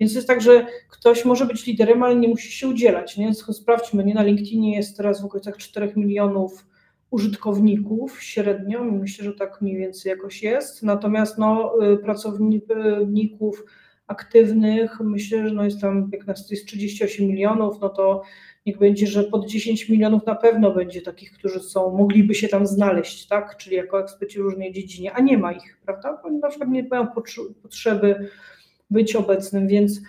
Więc 0.01 0.15
jest 0.15 0.27
tak, 0.27 0.41
że 0.41 0.65
ktoś 0.89 1.25
może 1.25 1.45
być 1.45 1.65
liderem, 1.65 2.03
ale 2.03 2.15
nie 2.15 2.27
musi 2.27 2.51
się 2.51 2.67
udzielać. 2.67 3.17
Nie? 3.17 3.33
Sprawdźmy, 3.33 4.03
nie 4.03 4.13
na 4.13 4.23
LinkedInie 4.23 4.75
jest 4.75 4.97
teraz 4.97 5.21
w 5.21 5.25
okolicach 5.25 5.57
4 5.57 5.93
milionów 5.95 6.65
użytkowników 7.11 8.23
średnio, 8.23 8.83
myślę, 8.83 9.25
że 9.25 9.33
tak 9.33 9.61
mniej 9.61 9.77
więcej 9.77 10.09
jakoś 10.09 10.43
jest, 10.43 10.83
natomiast 10.83 11.37
no, 11.37 11.73
y, 11.93 11.97
pracowników 11.97 13.63
aktywnych, 14.07 14.99
myślę, 14.99 15.49
że 15.49 15.55
no 15.55 15.63
jest 15.63 15.81
tam, 15.81 16.09
jak 16.13 16.27
nas 16.27 16.51
jest 16.51 16.65
38 16.65 17.27
milionów, 17.27 17.79
no 17.81 17.89
to 17.89 18.21
niech 18.65 18.77
będzie, 18.77 19.07
że 19.07 19.23
pod 19.23 19.47
10 19.47 19.89
milionów 19.89 20.25
na 20.25 20.35
pewno 20.35 20.71
będzie 20.71 21.01
takich, 21.01 21.31
którzy 21.31 21.59
są, 21.59 21.97
mogliby 21.97 22.35
się 22.35 22.47
tam 22.47 22.67
znaleźć, 22.67 23.27
tak, 23.27 23.57
czyli 23.57 23.75
jako 23.75 24.01
eksperci 24.01 24.39
w 24.39 24.41
różnej 24.41 24.73
dziedzinie, 24.73 25.13
a 25.13 25.21
nie 25.21 25.37
ma 25.37 25.51
ich, 25.51 25.77
prawda, 25.85 26.21
oni 26.23 26.37
na 26.37 26.49
przykład 26.49 26.69
nie 26.69 26.83
mają 26.83 27.07
potrzeby 27.61 28.29
być 28.91 29.15
obecnym, 29.15 29.67
więc, 29.67 30.01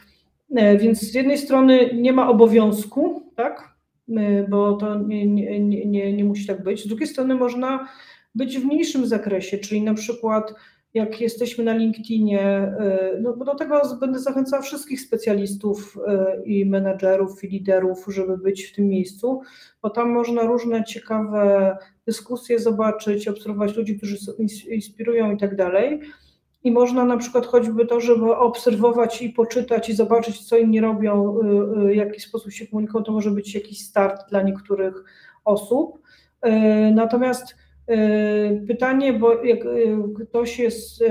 e, 0.56 0.78
więc 0.78 1.00
z 1.00 1.14
jednej 1.14 1.38
strony 1.38 1.90
nie 1.94 2.12
ma 2.12 2.28
obowiązku, 2.28 3.22
tak, 3.36 3.72
Y, 4.08 4.46
bo 4.48 4.72
to 4.76 4.98
nie, 4.98 5.26
nie, 5.26 5.60
nie, 5.86 6.12
nie 6.12 6.24
musi 6.24 6.46
tak 6.46 6.62
być. 6.62 6.84
Z 6.84 6.88
drugiej 6.88 7.08
strony 7.08 7.34
można 7.34 7.88
być 8.34 8.58
w 8.58 8.64
mniejszym 8.64 9.06
zakresie, 9.06 9.58
czyli 9.58 9.82
na 9.82 9.94
przykład 9.94 10.54
jak 10.94 11.20
jesteśmy 11.20 11.64
na 11.64 11.74
LinkedInie, 11.76 12.72
y, 13.16 13.20
no 13.20 13.36
do 13.36 13.54
tego 13.54 13.96
będę 14.00 14.18
zachęcała 14.18 14.62
wszystkich 14.62 15.00
specjalistów 15.00 15.98
i 16.44 16.66
menedżerów 16.66 17.44
i 17.44 17.48
liderów, 17.48 18.04
żeby 18.08 18.38
być 18.38 18.64
w 18.64 18.74
tym 18.74 18.88
miejscu, 18.88 19.40
bo 19.82 19.90
tam 19.90 20.10
można 20.10 20.42
różne 20.42 20.84
ciekawe 20.84 21.76
dyskusje 22.06 22.58
zobaczyć, 22.58 23.28
obserwować 23.28 23.76
ludzi, 23.76 23.96
którzy 23.96 24.16
inspirują 24.70 25.34
i 25.34 25.36
tak 25.36 25.56
dalej. 25.56 26.00
I 26.64 26.70
można 26.70 27.04
na 27.04 27.16
przykład 27.16 27.46
choćby 27.46 27.86
to, 27.86 28.00
żeby 28.00 28.36
obserwować 28.36 29.22
i 29.22 29.30
poczytać 29.30 29.88
i 29.88 29.94
zobaczyć, 29.94 30.48
co 30.48 30.56
inni 30.56 30.80
robią, 30.80 31.38
y, 31.40 31.80
y, 31.80 31.92
w 31.92 31.94
jaki 31.94 32.20
sposób 32.20 32.52
się 32.52 32.66
komunikują, 32.66 33.04
to 33.04 33.12
może 33.12 33.30
być 33.30 33.54
jakiś 33.54 33.86
start 33.86 34.30
dla 34.30 34.42
niektórych 34.42 35.04
osób. 35.44 35.98
Y, 36.46 36.50
natomiast 36.94 37.62
pytanie, 38.68 39.12
bo 39.12 39.44
jak 39.44 39.58
ktoś 40.28 40.58
jest 40.58 41.04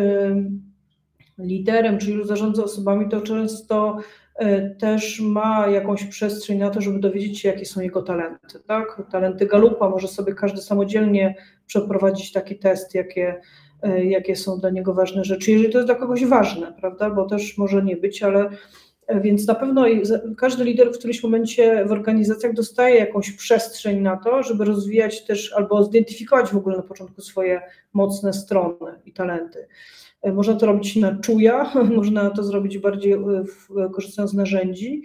liderem, 1.37 1.97
czyli 1.97 2.27
zarządza 2.27 2.63
osobami, 2.63 3.09
to 3.09 3.21
często 3.21 3.97
też 4.79 5.19
ma 5.19 5.67
jakąś 5.67 6.03
przestrzeń 6.03 6.57
na 6.57 6.69
to, 6.69 6.81
żeby 6.81 6.99
dowiedzieć 6.99 7.39
się, 7.39 7.49
jakie 7.49 7.65
są 7.65 7.81
jego 7.81 8.01
talenty. 8.01 8.59
Tak? 8.67 9.01
Talenty 9.11 9.45
Galupa 9.45 9.89
może 9.89 10.07
sobie 10.07 10.33
każdy 10.33 10.61
samodzielnie 10.61 11.35
przeprowadzić 11.65 12.31
taki 12.31 12.59
test, 12.59 12.95
jakie 12.95 13.41
jakie 14.03 14.35
są 14.35 14.59
dla 14.59 14.69
niego 14.69 14.93
ważne 14.93 15.23
rzeczy, 15.23 15.51
jeżeli 15.51 15.69
to 15.69 15.77
jest 15.77 15.87
dla 15.87 15.95
kogoś 15.95 16.25
ważne, 16.25 16.73
prawda, 16.79 17.09
bo 17.09 17.25
też 17.25 17.57
może 17.57 17.83
nie 17.83 17.97
być, 17.97 18.23
ale 18.23 18.49
e, 19.07 19.21
więc 19.21 19.47
na 19.47 19.55
pewno 19.55 19.85
każdy 20.37 20.63
lider 20.63 20.93
w 20.93 20.97
którymś 20.97 21.23
momencie 21.23 21.85
w 21.85 21.91
organizacjach 21.91 22.53
dostaje 22.53 22.95
jakąś 22.95 23.31
przestrzeń 23.31 24.01
na 24.01 24.17
to, 24.17 24.43
żeby 24.43 24.65
rozwijać 24.65 25.25
też 25.25 25.53
albo 25.53 25.83
zidentyfikować 25.83 26.49
w 26.49 26.57
ogóle 26.57 26.77
na 26.77 26.83
początku 26.83 27.21
swoje 27.21 27.61
mocne 27.93 28.33
strony 28.33 28.99
i 29.05 29.13
talenty. 29.13 29.67
E, 30.21 30.33
można 30.33 30.53
to 30.53 30.65
robić 30.65 30.95
na 30.95 31.15
czuja, 31.15 31.71
można 31.95 32.29
to 32.29 32.43
zrobić 32.43 32.77
bardziej 32.77 33.15
korzystając 33.93 34.31
z 34.31 34.33
narzędzi. 34.33 35.03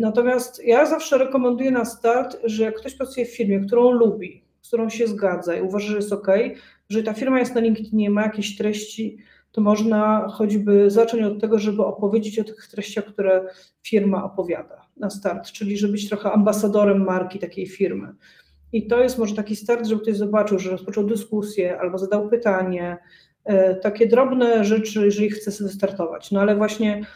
Natomiast 0.00 0.64
ja 0.64 0.86
zawsze 0.86 1.18
rekomenduję 1.18 1.70
na 1.70 1.84
start, 1.84 2.36
że 2.44 2.64
jak 2.64 2.76
ktoś 2.76 2.94
pracuje 2.94 3.26
w 3.26 3.36
firmie, 3.36 3.60
którą 3.60 3.90
lubi, 3.90 4.44
z 4.62 4.68
którą 4.68 4.88
się 4.88 5.06
zgadza 5.06 5.56
i 5.56 5.62
uważa, 5.62 5.88
że 5.88 5.96
jest 5.96 6.12
ok, 6.12 6.26
że 6.90 7.02
ta 7.02 7.14
firma 7.14 7.38
jest 7.38 7.54
na 7.54 7.60
LinkedInie, 7.60 8.10
ma 8.10 8.22
jakieś 8.22 8.56
treści, 8.56 9.18
to 9.52 9.60
można 9.60 10.28
choćby 10.28 10.90
zacząć 10.90 11.22
od 11.22 11.40
tego, 11.40 11.58
żeby 11.58 11.84
opowiedzieć 11.84 12.38
o 12.38 12.44
tych 12.44 12.68
treściach, 12.70 13.04
które 13.04 13.44
firma 13.82 14.24
opowiada 14.24 14.86
na 14.96 15.10
start, 15.10 15.52
czyli 15.52 15.78
żeby 15.78 15.92
być 15.92 16.08
trochę 16.08 16.32
ambasadorem 16.32 17.04
marki 17.04 17.38
takiej 17.38 17.66
firmy. 17.66 18.14
I 18.72 18.86
to 18.86 19.02
jest 19.02 19.18
może 19.18 19.34
taki 19.34 19.56
start, 19.56 19.86
żeby 19.86 20.02
ktoś 20.02 20.16
zobaczył, 20.16 20.58
że 20.58 20.70
rozpoczął 20.70 21.04
dyskusję 21.04 21.78
albo 21.80 21.98
zadał 21.98 22.28
pytanie, 22.28 22.98
e, 23.44 23.74
takie 23.74 24.06
drobne 24.06 24.64
rzeczy, 24.64 25.04
jeżeli 25.04 25.30
chce 25.30 25.52
sobie 25.52 25.68
wystartować. 25.68 26.30
No 26.30 26.40
ale 26.40 26.56
właśnie, 26.56 27.06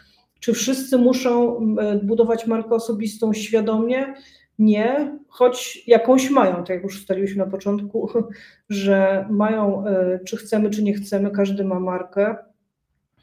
czy 0.41 0.53
wszyscy 0.53 0.99
muszą 0.99 1.57
e, 1.79 1.97
budować 2.03 2.47
markę 2.47 2.75
osobistą 2.75 3.33
świadomie? 3.33 4.15
Nie, 4.59 5.19
choć 5.29 5.85
jakąś 5.87 6.31
mają, 6.31 6.57
tak 6.57 6.69
jak 6.69 6.83
już 6.83 6.97
ustaliliśmy 6.97 7.45
na 7.45 7.51
początku, 7.51 8.11
że 8.69 9.27
mają, 9.31 9.87
e, 9.87 10.21
czy 10.27 10.37
chcemy, 10.37 10.71
czy 10.71 10.83
nie 10.83 10.95
chcemy, 10.95 11.31
każdy 11.31 11.65
ma 11.65 11.81
markę. 11.81 12.37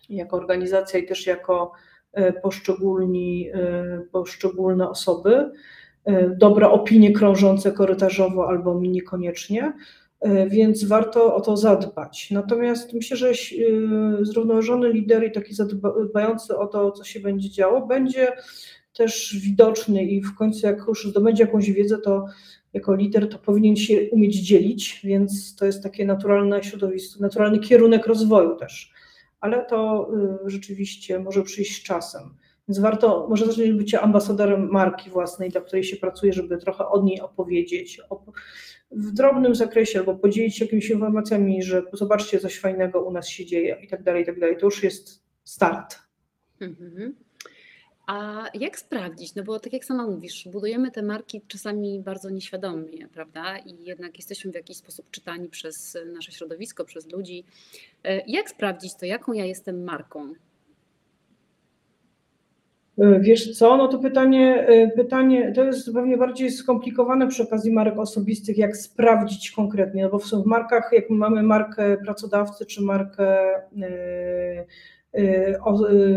jako 0.10 0.38
organizacja 0.38 1.00
i 1.00 1.06
też 1.06 1.28
jako 1.28 1.72
poszczególni, 2.44 3.50
poszczególne 4.12 4.90
osoby. 4.90 5.52
Dobre 6.38 6.70
opinie 6.70 7.12
krążące 7.12 7.72
korytarzowo 7.72 8.48
albo 8.48 8.80
mi 8.80 8.90
niekoniecznie, 8.90 9.74
więc 10.48 10.84
warto 10.84 11.36
o 11.36 11.42
to 11.42 11.58
zadbać. 11.58 12.32
Natomiast 12.32 12.94
myślę, 12.94 13.18
że 13.18 13.32
zrównoważony 14.22 14.90
lider 14.90 15.24
i 15.24 15.32
taki 15.32 15.56
zadbający 15.56 16.58
o 16.58 16.68
to, 16.68 16.92
co 16.92 17.04
się 17.04 17.20
będzie 17.20 17.50
działo, 17.50 17.88
będzie 17.88 18.32
też 19.02 19.36
widoczny 19.42 20.04
i 20.06 20.22
w 20.22 20.36
końcu 20.36 20.68
jak 20.68 20.88
już 20.88 21.08
zdobędzie 21.08 21.44
jakąś 21.44 21.72
wiedzę, 21.72 21.98
to 21.98 22.26
jako 22.74 22.96
lider 22.96 23.30
to 23.30 23.40
powinien 23.40 23.76
się 23.76 24.10
umieć 24.12 24.36
dzielić, 24.36 25.02
więc 25.04 25.56
to 25.56 25.66
jest 25.66 25.84
takie 25.84 26.06
naturalne 26.06 26.64
środowisko, 26.64 27.20
naturalny 27.22 27.60
kierunek 27.60 28.08
rozwoju 28.08 28.56
też. 28.56 28.94
Ale 29.40 29.66
to 29.66 30.10
y, 30.46 30.50
rzeczywiście 30.50 31.20
może 31.20 31.44
przyjść 31.44 31.82
z 31.82 31.84
czasem. 31.84 32.22
Więc 32.68 32.80
warto, 32.80 33.28
może 33.30 33.46
zacząć 33.46 33.72
bycie 33.72 34.02
ambasadorem 34.02 34.70
marki 34.72 35.10
własnej, 35.10 35.50
dla 35.50 35.62
której 35.62 35.84
się 35.84 35.98
pracuje, 35.98 36.34
żeby 36.34 36.58
trochę 36.58 36.88
od 36.88 37.04
niej 37.04 37.22
opowiedzieć 37.22 38.02
w 38.92 39.12
drobnym 39.12 39.56
zakresie, 39.56 40.00
albo 40.00 40.16
podzielić 40.16 40.58
się 40.58 40.66
jakimiś 40.66 40.90
informacjami, 40.90 41.64
że 41.64 41.84
zobaczcie, 41.94 42.40
coś 42.40 42.60
fajnego 42.60 43.04
u 43.04 43.12
nas 43.12 43.28
się 43.28 43.46
dzieje 43.46 43.78
i 43.84 43.88
tak 43.88 44.04
dalej, 44.04 44.24
i 44.24 44.26
tak 44.26 44.40
dalej. 44.40 44.58
To 44.58 44.66
już 44.66 44.84
jest 44.84 45.24
start. 45.44 46.00
Mhm. 46.60 47.16
A 48.08 48.46
jak 48.54 48.80
sprawdzić? 48.80 49.36
No 49.36 49.44
bo 49.44 49.60
tak 49.60 49.74
jak 49.74 49.86
sama 49.86 50.08
mówisz, 50.08 50.48
budujemy 50.52 50.92
te 50.92 51.02
marki 51.02 51.42
czasami 51.48 52.00
bardzo 52.00 52.30
nieświadomie, 52.30 53.08
prawda? 53.14 53.58
I 53.58 53.84
jednak 53.84 54.18
jesteśmy 54.18 54.52
w 54.52 54.56
jakiś 54.56 54.78
sposób 54.78 55.12
czytani 55.12 55.50
przez 55.50 55.98
nasze 56.14 56.32
środowisko, 56.32 56.86
przez 56.86 57.12
ludzi. 57.12 57.44
E, 58.04 58.22
jak 58.28 58.50
sprawdzić 58.50 58.96
to, 58.96 59.06
jaką 59.06 59.34
ja 59.34 59.46
jestem 59.46 59.84
marką? 59.84 60.34
E, 62.98 63.20
wiesz 63.20 63.58
co, 63.58 63.78
no 63.78 63.88
to 63.88 64.00
pytanie, 64.00 64.68
e, 64.68 64.88
pytanie, 64.88 65.52
to 65.56 65.64
jest 65.64 65.94
pewnie 65.94 66.18
bardziej 66.18 66.52
skomplikowane 66.52 67.28
przy 67.28 67.44
okazji 67.44 67.72
marek 67.72 68.00
osobistych, 68.00 68.58
jak 68.58 68.78
sprawdzić 68.78 69.52
konkretnie, 69.52 70.04
no 70.04 70.10
bo 70.10 70.20
w 70.20 70.46
markach, 70.46 70.90
jak 70.92 71.10
mamy 71.10 71.44
markę 71.44 71.98
pracodawcy 71.98 72.66
czy 72.66 72.82
markę 72.82 73.38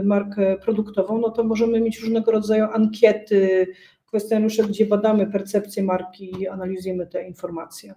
markę 0.02 0.56
produktową, 0.58 1.18
no 1.18 1.30
to 1.30 1.44
możemy 1.44 1.80
mieć 1.80 2.00
różnego 2.00 2.32
rodzaju 2.32 2.64
ankiety, 2.72 3.66
kwestionariusze, 4.06 4.62
gdzie 4.62 4.86
badamy 4.86 5.26
percepcję 5.26 5.82
marki 5.82 6.42
i 6.42 6.48
analizujemy 6.48 7.06
te 7.06 7.28
informacje. 7.28 7.94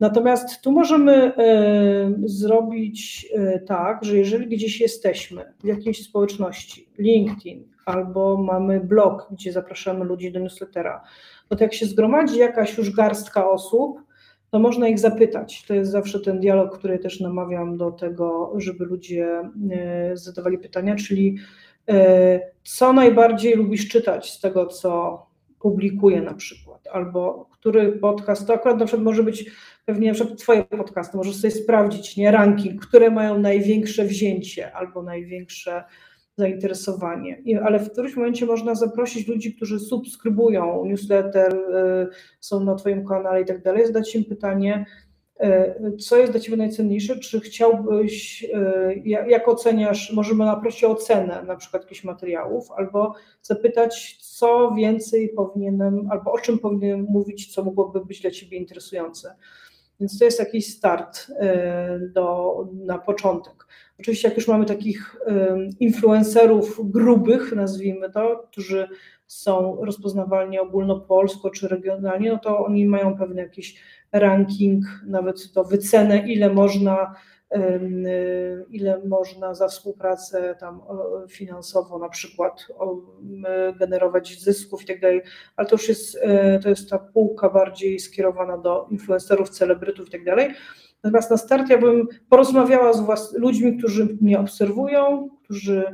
Natomiast 0.00 0.60
tu 0.60 0.72
możemy 0.72 1.28
y, 1.28 2.28
zrobić 2.28 3.28
tak, 3.66 4.04
że 4.04 4.18
jeżeli 4.18 4.56
gdzieś 4.56 4.80
jesteśmy 4.80 5.52
w 5.62 5.66
jakiejś 5.66 6.04
społeczności, 6.04 6.88
LinkedIn, 6.98 7.64
albo 7.86 8.36
mamy 8.36 8.80
blog, 8.80 9.28
gdzie 9.30 9.52
zapraszamy 9.52 10.04
ludzi 10.04 10.32
do 10.32 10.40
newslettera, 10.40 11.02
no 11.50 11.56
to 11.56 11.64
jak 11.64 11.74
się 11.74 11.86
zgromadzi 11.86 12.38
jakaś 12.38 12.78
już 12.78 12.90
garstka 12.90 13.50
osób, 13.50 14.00
to 14.50 14.58
można 14.58 14.88
ich 14.88 14.98
zapytać. 14.98 15.64
To 15.66 15.74
jest 15.74 15.90
zawsze 15.90 16.20
ten 16.20 16.40
dialog, 16.40 16.78
który 16.78 16.98
też 16.98 17.20
namawiam 17.20 17.76
do 17.76 17.90
tego, 17.90 18.52
żeby 18.56 18.84
ludzie 18.84 19.50
e, 19.70 20.16
zadawali 20.16 20.58
pytania, 20.58 20.96
czyli 20.96 21.36
e, 21.88 22.40
co 22.62 22.92
najbardziej 22.92 23.54
lubisz 23.54 23.88
czytać 23.88 24.32
z 24.32 24.40
tego, 24.40 24.66
co 24.66 25.22
publikuję 25.60 26.22
na 26.22 26.34
przykład, 26.34 26.88
albo 26.92 27.48
który 27.52 27.92
podcast, 27.92 28.46
to 28.46 28.54
akurat 28.54 28.78
na 28.78 28.84
przykład 28.84 29.04
może 29.04 29.22
być 29.22 29.50
pewnie 29.84 30.08
na 30.08 30.14
przykład 30.14 30.38
twoje 30.38 30.64
podcasty, 30.64 31.16
możesz 31.16 31.36
sobie 31.36 31.50
sprawdzić, 31.50 32.16
nie, 32.16 32.30
ranking, 32.30 32.86
które 32.86 33.10
mają 33.10 33.38
największe 33.38 34.04
wzięcie 34.04 34.72
albo 34.72 35.02
największe 35.02 35.84
zainteresowanie. 36.40 37.42
Ale 37.64 37.78
w 37.78 37.90
którymś 37.90 38.16
momencie 38.16 38.46
można 38.46 38.74
zaprosić 38.74 39.28
ludzi, 39.28 39.54
którzy 39.54 39.80
subskrybują 39.80 40.84
newsletter, 40.84 41.54
y, 41.54 42.08
są 42.40 42.64
na 42.64 42.74
Twoim 42.74 43.06
kanale 43.06 43.42
i 43.42 43.44
tak 43.44 43.62
dalej, 43.62 43.86
zadać 43.86 44.14
im 44.14 44.24
pytanie, 44.24 44.86
y, 45.44 45.96
co 45.96 46.16
jest 46.16 46.32
dla 46.32 46.40
Ciebie 46.40 46.56
najcenniejsze, 46.56 47.18
czy 47.18 47.40
chciałbyś, 47.40 48.44
y, 48.44 49.02
jak 49.04 49.48
oceniasz, 49.48 50.12
możemy 50.12 50.44
naprosić 50.44 50.84
o 50.84 50.90
ocenę 50.90 51.42
na 51.46 51.56
przykład 51.56 51.82
jakichś 51.82 52.04
materiałów, 52.04 52.70
albo 52.76 53.14
zapytać, 53.42 54.18
co 54.20 54.74
więcej 54.76 55.28
powinienem, 55.28 56.08
albo 56.10 56.32
o 56.32 56.38
czym 56.38 56.58
powinienem 56.58 57.06
mówić, 57.08 57.54
co 57.54 57.64
mogłoby 57.64 58.04
być 58.04 58.20
dla 58.20 58.30
Ciebie 58.30 58.58
interesujące. 58.58 59.34
Więc 60.00 60.18
to 60.18 60.24
jest 60.24 60.38
jakiś 60.38 60.76
start 60.76 61.26
do, 62.14 62.54
na 62.72 62.98
początek. 62.98 63.59
Oczywiście, 64.00 64.28
jak 64.28 64.36
już 64.36 64.48
mamy 64.48 64.66
takich 64.66 65.16
influencerów 65.80 66.90
grubych, 66.90 67.52
nazwijmy 67.52 68.10
to, 68.10 68.46
którzy 68.50 68.88
są 69.26 69.84
rozpoznawalni 69.84 70.58
ogólnopolsko 70.58 71.50
czy 71.50 71.68
regionalnie, 71.68 72.32
no 72.32 72.38
to 72.38 72.64
oni 72.64 72.86
mają 72.86 73.16
pewien 73.16 73.36
jakiś 73.36 73.80
ranking, 74.12 74.84
nawet 75.06 75.52
to 75.52 75.64
wycenę, 75.64 76.28
ile 76.28 76.52
można, 76.52 77.14
ile 78.70 79.02
można 79.04 79.54
za 79.54 79.68
współpracę 79.68 80.56
tam 80.60 80.80
finansową 81.28 81.98
na 81.98 82.08
przykład 82.08 82.66
generować 83.78 84.40
zysków 84.40 84.82
i 84.82 84.86
tak 84.86 85.00
dalej, 85.00 85.22
ale 85.56 85.68
to 85.68 85.74
już 85.74 85.88
jest, 85.88 86.18
e, 86.22 86.58
to 86.58 86.68
jest 86.68 86.90
ta 86.90 86.98
półka 86.98 87.48
bardziej 87.50 88.00
skierowana 88.00 88.58
do 88.58 88.86
influencerów, 88.90 89.50
celebrytów 89.50 90.08
i 90.08 90.10
tak 90.10 90.24
dalej. 90.24 90.54
Natomiast 91.04 91.30
na 91.30 91.36
start 91.36 91.70
ja 91.70 91.78
bym 91.78 92.08
porozmawiała 92.28 92.92
z 92.92 93.00
was, 93.00 93.34
ludźmi, 93.34 93.78
którzy 93.78 94.18
mnie 94.20 94.40
obserwują, 94.40 95.30
którzy 95.44 95.84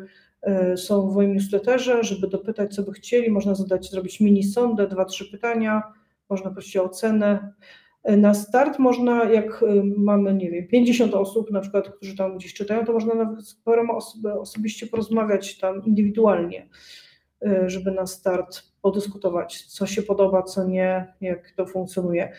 e, 0.42 0.76
są 0.76 1.10
w 1.10 1.14
moim 1.14 1.34
newsletterze, 1.34 2.04
żeby 2.04 2.28
dopytać, 2.28 2.74
co 2.74 2.82
by 2.82 2.92
chcieli. 2.92 3.30
Można 3.30 3.54
zadać, 3.54 3.90
zrobić 3.90 4.20
mini 4.20 4.44
sondę, 4.44 4.88
dwa, 4.88 5.04
trzy 5.04 5.30
pytania, 5.30 5.82
można 6.30 6.50
prosić 6.50 6.76
o 6.76 6.84
ocenę. 6.84 7.52
E, 8.02 8.16
na 8.16 8.34
start 8.34 8.78
można, 8.78 9.24
jak 9.24 9.62
e, 9.62 9.82
mamy, 9.96 10.34
nie 10.34 10.50
wiem, 10.50 10.68
50 10.68 11.14
osób 11.14 11.50
na 11.50 11.60
przykład, 11.60 11.88
którzy 11.88 12.16
tam 12.16 12.38
gdzieś 12.38 12.54
czytają, 12.54 12.84
to 12.84 12.92
można 12.92 13.14
nawet 13.14 13.46
z 13.46 13.54
paroma 13.54 13.94
osobiście 14.40 14.86
porozmawiać 14.86 15.58
tam 15.58 15.84
indywidualnie, 15.84 16.68
żeby 17.66 17.90
na 17.90 18.06
start 18.06 18.62
podyskutować, 18.82 19.62
co 19.62 19.86
się 19.86 20.02
podoba, 20.02 20.42
co 20.42 20.64
nie, 20.64 21.14
jak 21.20 21.50
to 21.50 21.66
funkcjonuje. 21.66 22.32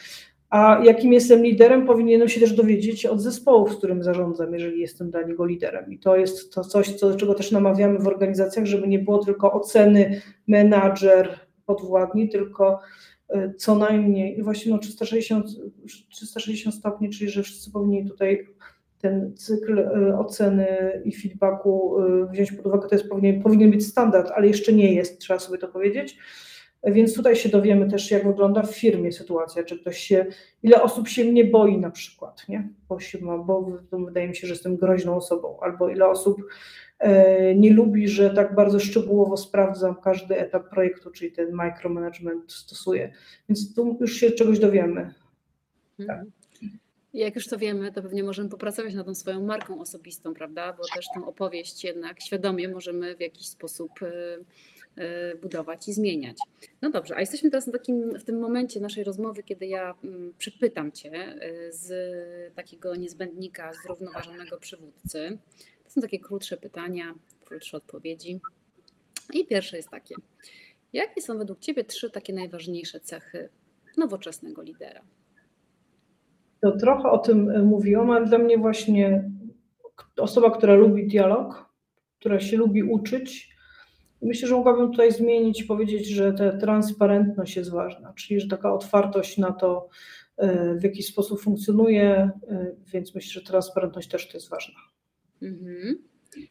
A 0.50 0.82
jakim 0.84 1.14
jestem 1.14 1.43
liderem, 1.43 1.86
powinienem 1.86 2.30
się 2.30 2.39
też 2.39 2.54
dowiedzieć 2.54 3.06
od 3.06 3.22
zespołu, 3.22 3.70
z 3.70 3.78
którym 3.78 4.04
zarządzam, 4.04 4.54
jeżeli 4.54 4.82
jestem 4.82 5.12
dla 5.12 5.22
niego 5.22 5.45
liderem. 5.45 5.91
I 5.91 6.00
to 6.00 6.16
jest 6.16 6.54
to 6.54 6.64
coś, 6.64 6.95
co, 6.95 7.16
czego 7.16 7.34
też 7.34 7.52
namawiamy 7.52 8.00
w 8.00 8.08
organizacjach, 8.08 8.66
żeby 8.66 8.88
nie 8.88 9.00
było 9.00 9.26
tylko 9.26 9.54
oceny 9.54 10.22
menadżer, 10.48 11.39
podwładni, 11.66 12.30
tylko 12.30 12.80
e, 13.30 13.54
co 13.54 13.76
najmniej 13.76 14.43
właśnie 14.43 14.72
no 14.72 14.78
360, 14.78 15.45
360 16.10 16.76
stopni, 16.76 17.10
czyli 17.10 17.30
że 17.30 17.43
wszyscy 17.43 17.72
powinni 17.72 18.06
tutaj 18.06 18.48
ten 19.02 19.34
cykl 19.36 19.80
e, 19.80 20.18
oceny 20.18 21.02
i 21.06 21.16
feedbacku 21.16 22.02
e, 22.02 22.26
wziąć 22.32 22.52
pod 22.52 22.66
uwagę, 22.66 22.88
to 22.89 22.95
jest 22.95 23.10
powinien, 23.10 23.41
powinien 23.41 23.72
być 23.72 23.88
standard, 23.88 24.32
ale 24.36 24.48
jeszcze 24.48 24.74
nie 24.74 24.93
jest, 24.93 25.20
trzeba 25.20 25.39
sobie 25.39 25.58
to 25.58 25.68
powiedzieć. 25.68 26.18
Więc 26.84 27.16
tutaj 27.16 27.36
się 27.36 27.50
dowiemy 27.50 27.90
też, 27.90 28.12
jak 28.12 28.28
wygląda 28.28 28.64
w 28.64 28.76
firmie 28.76 29.12
sytuacja, 29.12 29.64
czy 29.64 29.80
ktoś 29.80 29.98
się, 29.98 30.26
ile 30.64 30.82
osób 30.84 31.08
się 31.08 31.24
mnie 31.24 31.46
boi 31.46 31.78
na 31.78 31.92
przykład, 31.92 32.50
nie? 32.50 32.70
Bo, 32.90 33.00
się 33.00 33.20
ma, 33.22 33.38
bo 33.38 33.80
wydaje 33.92 34.28
mi 34.28 34.36
się, 34.36 34.48
że 34.48 34.54
jestem 34.54 34.78
groźną 34.78 35.16
osobą, 35.16 35.60
albo 35.62 35.90
ile 35.90 36.08
osób 36.08 36.42
e, 37.00 37.56
nie 37.56 37.74
lubi, 37.74 38.08
że 38.08 38.30
tak 38.30 38.56
bardzo 38.56 38.80
szczegółowo 38.80 39.38
sprawdzam 39.38 39.96
każdy 40.04 40.38
etap 40.38 40.70
projektu, 40.70 41.12
czyli 41.12 41.32
ten 41.32 41.52
micromanagement 41.52 42.54
stosuję. 42.54 43.14
Więc 43.50 43.76
tu 43.76 43.98
już 44.02 44.14
się 44.14 44.32
czegoś 44.32 44.60
dowiemy. 44.60 45.14
Tak. 46.08 46.22
Jak 47.14 47.36
już 47.36 47.48
to 47.48 47.58
wiemy, 47.58 47.92
to 47.92 48.02
pewnie 48.02 48.24
możemy 48.24 48.50
popracować 48.50 48.94
nad 48.94 49.06
tą 49.06 49.16
swoją 49.16 49.46
marką 49.46 49.80
osobistą, 49.80 50.34
prawda? 50.34 50.74
Bo 50.74 50.84
też 50.96 51.06
tą 51.16 51.28
opowieść 51.28 51.84
jednak 51.84 52.22
świadomie 52.22 52.70
możemy 52.70 53.16
w 53.16 53.22
jakiś 53.22 53.48
sposób 53.48 53.92
E, 54.02 54.38
budować 55.41 55.88
i 55.88 55.93
zmieniać. 55.93 56.38
No 56.82 56.89
dobrze, 56.89 57.16
a 57.16 57.20
jesteśmy 57.20 57.50
teraz 57.50 57.70
w, 57.70 57.72
takim, 57.72 58.20
w 58.20 58.24
tym 58.24 58.39
momencie 58.39 58.80
naszej 58.80 59.04
rozmowy, 59.04 59.43
kiedy 59.43 59.68
ja 59.68 59.95
mm, 60.04 60.34
przepytam 60.38 60.91
Cię 60.91 61.12
e, 61.12 61.72
z 61.72 62.56
takiego 62.56 62.95
niezbędnika 62.95 63.72
zrównoważonego 63.84 64.58
przywódcy. 64.58 65.38
To 65.84 65.89
są 65.89 66.02
takie 66.02 66.20
krótsze 66.20 66.58
pytania, 66.58 67.16
krótsze 67.45 67.78
odpowiedzi. 67.78 68.39
I 69.34 69.45
pierwsze 69.45 69.78
jest 69.78 69.89
takie. 69.89 70.16
Jakie 70.93 71.22
są 71.22 71.38
według 71.38 71.60
Ciebie 71.60 71.84
trzy 71.84 72.12
takie 72.12 72.34
najważniejsze 72.34 73.00
cechy 73.00 73.50
nowoczesnego 73.98 74.62
lidera? 74.62 75.02
To 76.62 76.78
trochę 76.78 77.10
o 77.10 77.18
tym 77.18 77.50
e, 77.50 77.64
mówiłam, 77.64 78.12
ale 78.12 78.26
dla 78.26 78.38
mnie 78.38 78.58
właśnie 78.58 79.32
osoba, 80.18 80.52
która 80.52 80.76
lubi 80.76 81.08
dialog, 81.08 81.66
która 82.20 82.39
się 82.39 82.58
lubi 82.58 82.84
uczyć, 82.84 83.57
Myślę, 84.22 84.47
że 84.47 84.55
mogłabym 84.55 84.91
tutaj 84.91 85.11
zmienić, 85.11 85.63
powiedzieć, 85.63 86.07
że 86.07 86.34
ta 86.34 86.57
transparentność 86.57 87.55
jest 87.55 87.72
ważna, 87.72 88.13
czyli 88.13 88.39
że 88.39 88.47
taka 88.47 88.74
otwartość 88.74 89.38
na 89.38 89.51
to, 89.51 89.89
e, 90.38 90.76
w 90.76 90.84
jaki 90.84 91.03
sposób 91.03 91.41
funkcjonuje, 91.41 92.32
e, 92.49 92.76
więc 92.93 93.15
myślę, 93.15 93.41
że 93.41 93.47
transparentność 93.47 94.09
też 94.09 94.28
to 94.28 94.38
jest 94.38 94.49
ważna. 94.49 94.80
Mhm. 95.41 95.97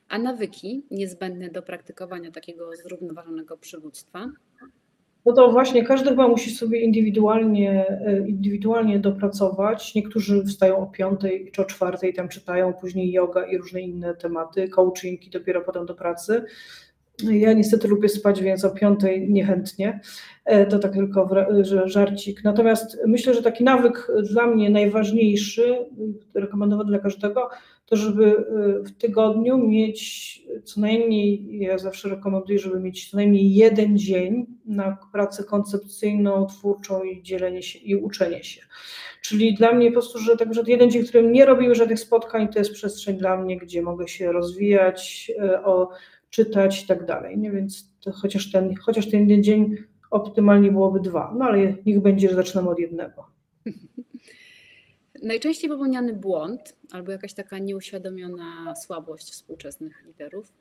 A 0.08 0.18
nawyki 0.18 0.86
niezbędne 0.90 1.50
do 1.50 1.62
praktykowania 1.62 2.30
takiego 2.30 2.70
zrównoważonego 2.84 3.56
przywództwa? 3.56 4.30
No 5.26 5.32
to 5.32 5.52
właśnie 5.52 5.84
każdy 5.84 6.10
chyba 6.10 6.28
musi 6.28 6.50
sobie 6.50 6.80
indywidualnie, 6.80 7.86
e, 7.88 8.28
indywidualnie 8.28 8.98
dopracować. 8.98 9.94
Niektórzy 9.94 10.44
wstają 10.44 10.78
o 10.78 10.86
piątej 10.86 11.50
czy 11.52 11.62
o 11.62 11.64
czwartej, 11.64 12.14
tam 12.14 12.28
czytają, 12.28 12.72
później 12.72 13.12
yoga 13.12 13.46
i 13.46 13.58
różne 13.58 13.80
inne 13.80 14.14
tematy, 14.14 14.68
coaching 14.68 15.26
i 15.26 15.30
dopiero 15.30 15.60
potem 15.60 15.86
do 15.86 15.94
pracy. 15.94 16.44
Ja 17.22 17.52
niestety 17.52 17.88
lubię 17.88 18.08
spać, 18.08 18.42
więc 18.42 18.64
o 18.64 18.70
piątej 18.70 19.30
niechętnie. 19.30 20.00
E, 20.44 20.66
to 20.66 20.78
tak 20.78 20.92
tylko 20.92 21.28
żarcik. 21.84 22.44
Natomiast 22.44 22.98
myślę, 23.06 23.34
że 23.34 23.42
taki 23.42 23.64
nawyk 23.64 24.08
dla 24.30 24.46
mnie 24.46 24.70
najważniejszy, 24.70 25.86
rekomendowany 26.34 26.88
dla 26.88 26.98
każdego, 26.98 27.50
to 27.86 27.96
żeby 27.96 28.24
y, 28.24 28.82
w 28.82 28.96
tygodniu 28.98 29.58
mieć 29.58 30.42
co 30.64 30.80
najmniej, 30.80 31.58
ja 31.58 31.78
zawsze 31.78 32.08
rekomenduję, 32.08 32.58
żeby 32.58 32.80
mieć 32.80 33.10
co 33.10 33.16
najmniej 33.16 33.54
jeden 33.54 33.98
dzień 33.98 34.46
na 34.66 34.98
pracę 35.12 35.44
koncepcyjną, 35.44 36.46
twórczą 36.46 37.04
i 37.04 37.22
dzielenie 37.22 37.62
się 37.62 37.78
i 37.78 37.96
uczenie 37.96 38.44
się. 38.44 38.62
Czyli 39.22 39.54
dla 39.54 39.72
mnie 39.72 39.86
po 39.86 39.92
prostu, 39.92 40.18
że 40.18 40.36
tak, 40.36 40.54
że 40.54 40.62
jeden 40.66 40.90
dzień, 40.90 41.02
w 41.02 41.08
którym 41.08 41.32
nie 41.32 41.44
robimy 41.44 41.74
żadnych 41.74 42.00
spotkań, 42.00 42.48
to 42.48 42.58
jest 42.58 42.72
przestrzeń 42.72 43.16
dla 43.16 43.36
mnie, 43.36 43.58
gdzie 43.58 43.82
mogę 43.82 44.08
się 44.08 44.32
rozwijać, 44.32 45.32
y, 45.42 45.62
o, 45.64 45.88
czytać 46.36 46.84
i 46.84 46.86
tak 46.86 47.06
dalej. 47.06 47.38
Nie? 47.38 47.50
Więc 47.50 47.92
chociaż 48.14 48.52
ten, 48.52 48.74
chociaż 48.76 49.10
ten 49.10 49.20
jeden 49.20 49.42
dzień 49.42 49.76
optymalnie 50.10 50.72
byłoby 50.72 51.00
dwa, 51.00 51.34
no 51.38 51.44
ale 51.44 51.74
niech 51.86 52.00
będzie, 52.00 52.28
że 52.28 52.34
zaczynamy 52.34 52.70
od 52.70 52.78
jednego. 52.78 53.26
Najczęściej 55.22 55.70
popełniany 55.70 56.12
błąd 56.12 56.76
albo 56.92 57.12
jakaś 57.12 57.34
taka 57.34 57.58
nieuświadomiona 57.58 58.74
słabość 58.74 59.30
współczesnych 59.30 60.04
liderów? 60.06 60.52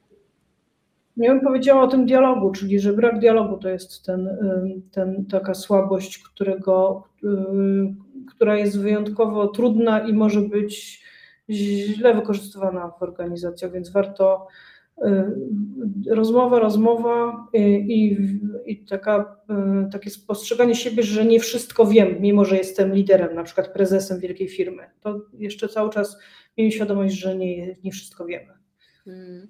Ja 1.18 1.34
bym 1.34 1.42
powiedziała 1.44 1.84
o 1.84 1.88
tym 1.88 2.06
dialogu, 2.06 2.52
czyli 2.52 2.80
że 2.80 2.94
brak 2.94 3.20
dialogu 3.20 3.58
to 3.58 3.70
jest 3.70 4.06
ten, 4.06 4.30
ten, 4.92 5.26
taka 5.26 5.54
słabość, 5.54 6.18
którego, 6.18 7.04
która 8.28 8.58
jest 8.58 8.80
wyjątkowo 8.80 9.48
trudna 9.48 10.08
i 10.08 10.14
może 10.14 10.42
być 10.42 11.04
źle 11.50 12.14
wykorzystywana 12.14 12.92
w 13.00 13.04
organizacjach, 13.04 13.72
więc 13.72 13.90
warto 13.90 14.48
Y, 14.48 14.75
rozmowa, 16.10 16.60
rozmowa 16.60 17.48
y, 17.56 17.60
i, 17.80 18.18
i 18.66 18.86
taka, 18.86 19.38
y, 19.88 19.92
takie 19.92 20.10
spostrzeganie 20.10 20.76
siebie, 20.76 21.04
że 21.04 21.26
nie 21.26 21.40
wszystko 21.40 21.86
wiem, 21.86 22.22
mimo 22.22 22.46
że 22.46 22.58
jestem 22.58 22.94
liderem, 22.94 23.36
na 23.36 23.44
przykład 23.44 23.74
prezesem 23.74 24.20
wielkiej 24.20 24.50
firmy. 24.50 24.84
To 25.02 25.22
jeszcze 25.34 25.70
cały 25.70 25.90
czas 25.90 26.18
miejmy 26.58 26.72
świadomość, 26.72 27.16
że 27.16 27.36
nie, 27.36 27.76
nie 27.84 27.92
wszystko 27.92 28.26
wiemy. 28.26 28.54
Hmm. 29.06 29.48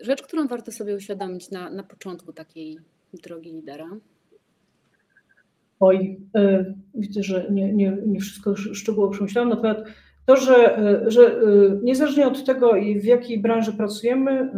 Rzecz, 0.00 0.22
którą 0.22 0.46
warto 0.46 0.72
sobie 0.72 0.94
uświadomić 0.94 1.50
na, 1.50 1.70
na 1.70 1.82
początku 1.82 2.32
takiej 2.32 2.78
drogi 3.22 3.52
lidera. 3.52 3.88
Oj, 5.80 6.20
widzę, 6.94 7.22
że 7.22 7.46
nie, 7.50 7.72
nie, 7.72 7.96
nie 8.06 8.20
wszystko 8.20 8.56
szczegółowo 8.56 9.12
przemyślałam, 9.12 9.48
natomiast 9.48 9.80
to, 10.26 10.36
że, 10.36 10.76
że 11.06 11.42
y, 11.42 11.80
niezależnie 11.82 12.26
od 12.26 12.44
tego, 12.44 12.72
w 12.96 13.04
jakiej 13.04 13.38
branży 13.38 13.72
pracujemy, 13.72 14.50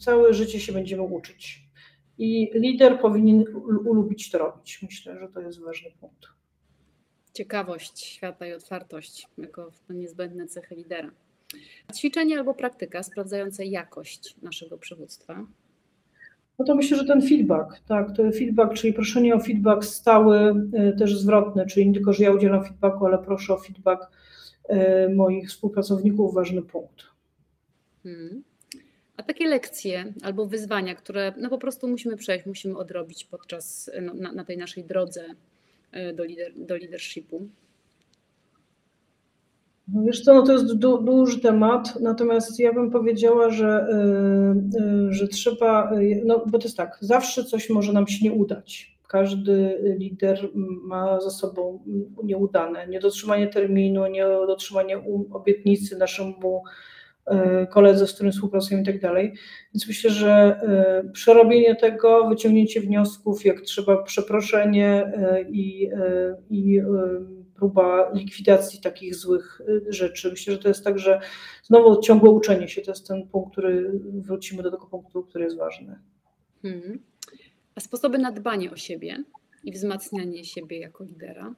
całe 0.00 0.34
życie 0.34 0.60
się 0.60 0.72
będziemy 0.72 1.02
uczyć. 1.02 1.70
I 2.18 2.50
lider 2.54 3.00
powinien 3.00 3.44
ulubić 3.86 4.30
to 4.30 4.38
robić. 4.38 4.82
Myślę, 4.82 5.18
że 5.18 5.28
to 5.28 5.40
jest 5.40 5.60
ważny 5.60 5.90
punkt. 6.00 6.26
Ciekawość 7.34 8.04
świata 8.04 8.46
i 8.46 8.52
otwartość 8.52 9.28
jako 9.38 9.70
niezbędne 9.90 10.46
cechy 10.46 10.74
lidera. 10.74 11.10
Ćwiczenie 11.94 12.38
albo 12.38 12.54
praktyka 12.54 13.02
sprawdzające 13.02 13.66
jakość 13.66 14.36
naszego 14.42 14.78
przywództwa. 14.78 15.46
No 16.58 16.64
to 16.64 16.74
myślę, 16.74 16.96
że 16.96 17.04
ten 17.04 17.22
feedback, 17.22 17.80
tak, 17.88 18.16
to 18.16 18.32
feedback, 18.32 18.72
czyli 18.72 18.92
proszenie 18.92 19.34
o 19.34 19.40
feedback 19.40 19.84
stały, 19.84 20.54
y, 20.94 20.98
też 20.98 21.18
zwrotny, 21.18 21.66
czyli 21.66 21.86
nie 21.86 21.94
tylko, 21.94 22.12
że 22.12 22.24
ja 22.24 22.32
udzielam 22.32 22.64
feedbacku, 22.64 23.06
ale 23.06 23.18
proszę 23.18 23.54
o 23.54 23.58
feedback 23.58 24.00
E, 24.02 24.29
moich 25.14 25.48
współpracowników 25.48 26.34
ważny 26.34 26.62
punkt. 26.62 27.02
Hmm. 28.02 28.42
A 29.16 29.22
takie 29.22 29.48
lekcje 29.48 30.12
albo 30.22 30.46
wyzwania, 30.46 30.94
które 30.94 31.32
no 31.36 31.48
po 31.48 31.58
prostu 31.58 31.88
musimy 31.88 32.16
przejść, 32.16 32.46
musimy 32.46 32.78
odrobić 32.78 33.24
podczas 33.24 33.90
no, 34.02 34.14
na, 34.14 34.32
na, 34.32 34.44
tej 34.44 34.56
naszej 34.56 34.84
drodze 34.84 35.24
e, 35.92 36.12
do, 36.12 36.24
lider, 36.24 36.52
do 36.56 36.76
leadershipu? 36.76 37.48
No 39.88 40.02
wiesz 40.02 40.20
co, 40.20 40.34
no 40.34 40.42
to 40.42 40.52
jest 40.52 40.74
du, 40.74 41.02
duży 41.02 41.40
temat, 41.40 42.00
natomiast 42.00 42.58
ja 42.58 42.72
bym 42.72 42.90
powiedziała, 42.90 43.50
że, 43.50 43.86
yy, 44.72 45.12
że 45.12 45.28
trzeba, 45.28 45.92
no 46.24 46.46
bo 46.46 46.58
to 46.58 46.64
jest 46.64 46.76
tak, 46.76 46.98
zawsze 47.00 47.44
coś 47.44 47.70
może 47.70 47.92
nam 47.92 48.06
się 48.06 48.24
nie 48.24 48.32
udać. 48.32 48.89
Każdy 49.10 49.78
lider 49.98 50.48
ma 50.82 51.20
za 51.20 51.30
sobą 51.30 51.84
nieudane, 52.24 52.88
niedotrzymanie 52.88 53.46
terminu, 53.46 54.06
niedotrzymanie 54.06 54.98
obietnicy 55.32 55.98
naszemu 55.98 56.62
e, 57.26 57.66
koledze, 57.66 58.06
z 58.06 58.12
którym 58.12 58.32
współpracujemy 58.32 58.82
i 58.82 58.86
tak 58.86 59.00
dalej. 59.00 59.32
Więc 59.74 59.88
myślę, 59.88 60.10
że 60.10 60.30
e, 60.32 61.10
przerobienie 61.12 61.76
tego, 61.76 62.28
wyciągnięcie 62.28 62.80
wniosków, 62.80 63.44
jak 63.44 63.60
trzeba 63.60 64.02
przeproszenie 64.02 65.12
e, 65.14 65.42
i, 65.42 65.90
i 66.50 66.82
próba 67.56 68.10
likwidacji 68.14 68.80
takich 68.80 69.14
złych 69.14 69.60
rzeczy. 69.88 70.30
Myślę, 70.30 70.52
że 70.52 70.58
to 70.58 70.68
jest 70.68 70.84
tak, 70.84 70.98
że 70.98 71.20
znowu 71.62 72.00
ciągłe 72.00 72.30
uczenie 72.30 72.68
się 72.68 72.82
to 72.82 72.90
jest 72.90 73.08
ten 73.08 73.28
punkt, 73.28 73.52
który 73.52 74.00
wrócimy 74.14 74.62
do 74.62 74.70
tego 74.70 74.86
punktu, 74.86 75.22
który 75.22 75.44
jest 75.44 75.56
ważny. 75.56 75.98
Hmm 76.62 77.09
sposoby 77.78 78.18
na 78.18 78.32
dbanie 78.32 78.70
o 78.70 78.76
siebie 78.76 79.24
i 79.64 79.72
wzmacnianie 79.72 80.44
siebie 80.44 80.78
jako 80.78 81.04
lidera? 81.04 81.54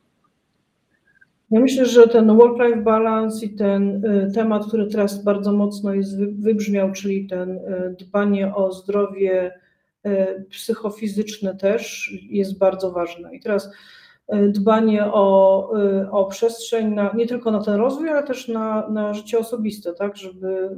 Ja 1.52 1.60
myślę, 1.60 1.86
że 1.86 2.08
ten 2.08 2.36
work-life 2.36 2.82
balance 2.82 3.46
i 3.46 3.50
ten 3.50 4.04
y, 4.04 4.32
temat, 4.34 4.66
który 4.66 4.86
teraz 4.86 5.24
bardzo 5.24 5.52
mocno 5.52 5.94
jest 5.94 6.18
wybrzmiał, 6.18 6.92
czyli 6.92 7.26
ten 7.26 7.50
y, 7.50 7.96
dbanie 7.98 8.54
o 8.54 8.72
zdrowie 8.72 9.52
y, 10.06 10.44
psychofizyczne 10.50 11.56
też 11.56 12.12
jest 12.30 12.58
bardzo 12.58 12.92
ważne. 12.92 13.34
I 13.34 13.40
teraz 13.40 13.70
dbanie 14.48 15.04
o, 15.06 15.70
o 16.10 16.24
przestrzeń 16.24 16.94
na, 16.94 17.12
nie 17.12 17.26
tylko 17.26 17.50
na 17.50 17.62
ten 17.62 17.74
rozwój, 17.74 18.08
ale 18.08 18.22
też 18.22 18.48
na, 18.48 18.88
na 18.88 19.14
życie 19.14 19.38
osobiste, 19.38 19.92
tak, 19.92 20.16
żeby 20.16 20.70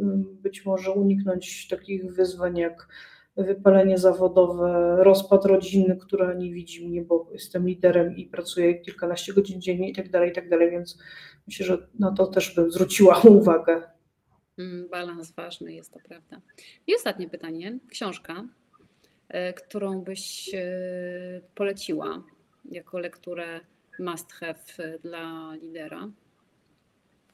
być 0.43 0.67
może 0.67 0.93
uniknąć 0.93 1.69
takich 1.69 2.15
wyzwań 2.15 2.57
jak 2.57 2.89
wypalenie 3.37 3.99
zawodowe, 3.99 4.97
rozpad 4.99 5.45
rodzinny, 5.45 5.97
która 5.97 6.35
nie 6.35 6.53
widzi 6.53 6.89
mnie, 6.89 7.03
bo 7.03 7.29
jestem 7.33 7.67
liderem 7.67 8.17
i 8.17 8.27
pracuję 8.27 8.75
kilkanaście 8.75 9.33
godzin 9.33 9.61
dziennie 9.61 9.91
i 9.91 9.95
tak 9.95 10.11
dalej, 10.11 10.31
i 10.31 10.33
tak 10.33 10.49
dalej, 10.49 10.71
więc 10.71 10.99
myślę, 11.47 11.67
że 11.67 11.89
na 11.99 12.13
to 12.13 12.27
też 12.27 12.55
bym 12.55 12.71
zwróciła 12.71 13.21
uwagę. 13.41 13.83
Mm, 14.59 14.89
balans 14.89 15.33
ważny 15.33 15.75
jest, 15.75 15.93
to 15.93 15.99
prawda. 16.09 16.41
I 16.87 16.95
ostatnie 16.95 17.29
pytanie. 17.29 17.79
Książka, 17.91 18.45
e, 19.29 19.53
którą 19.53 20.01
byś 20.01 20.55
e, 20.55 20.61
poleciła 21.55 22.23
jako 22.65 22.99
lekturę 22.99 23.61
must 23.99 24.33
have 24.33 24.59
e, 24.79 24.99
dla 24.99 25.55
lidera? 25.55 26.11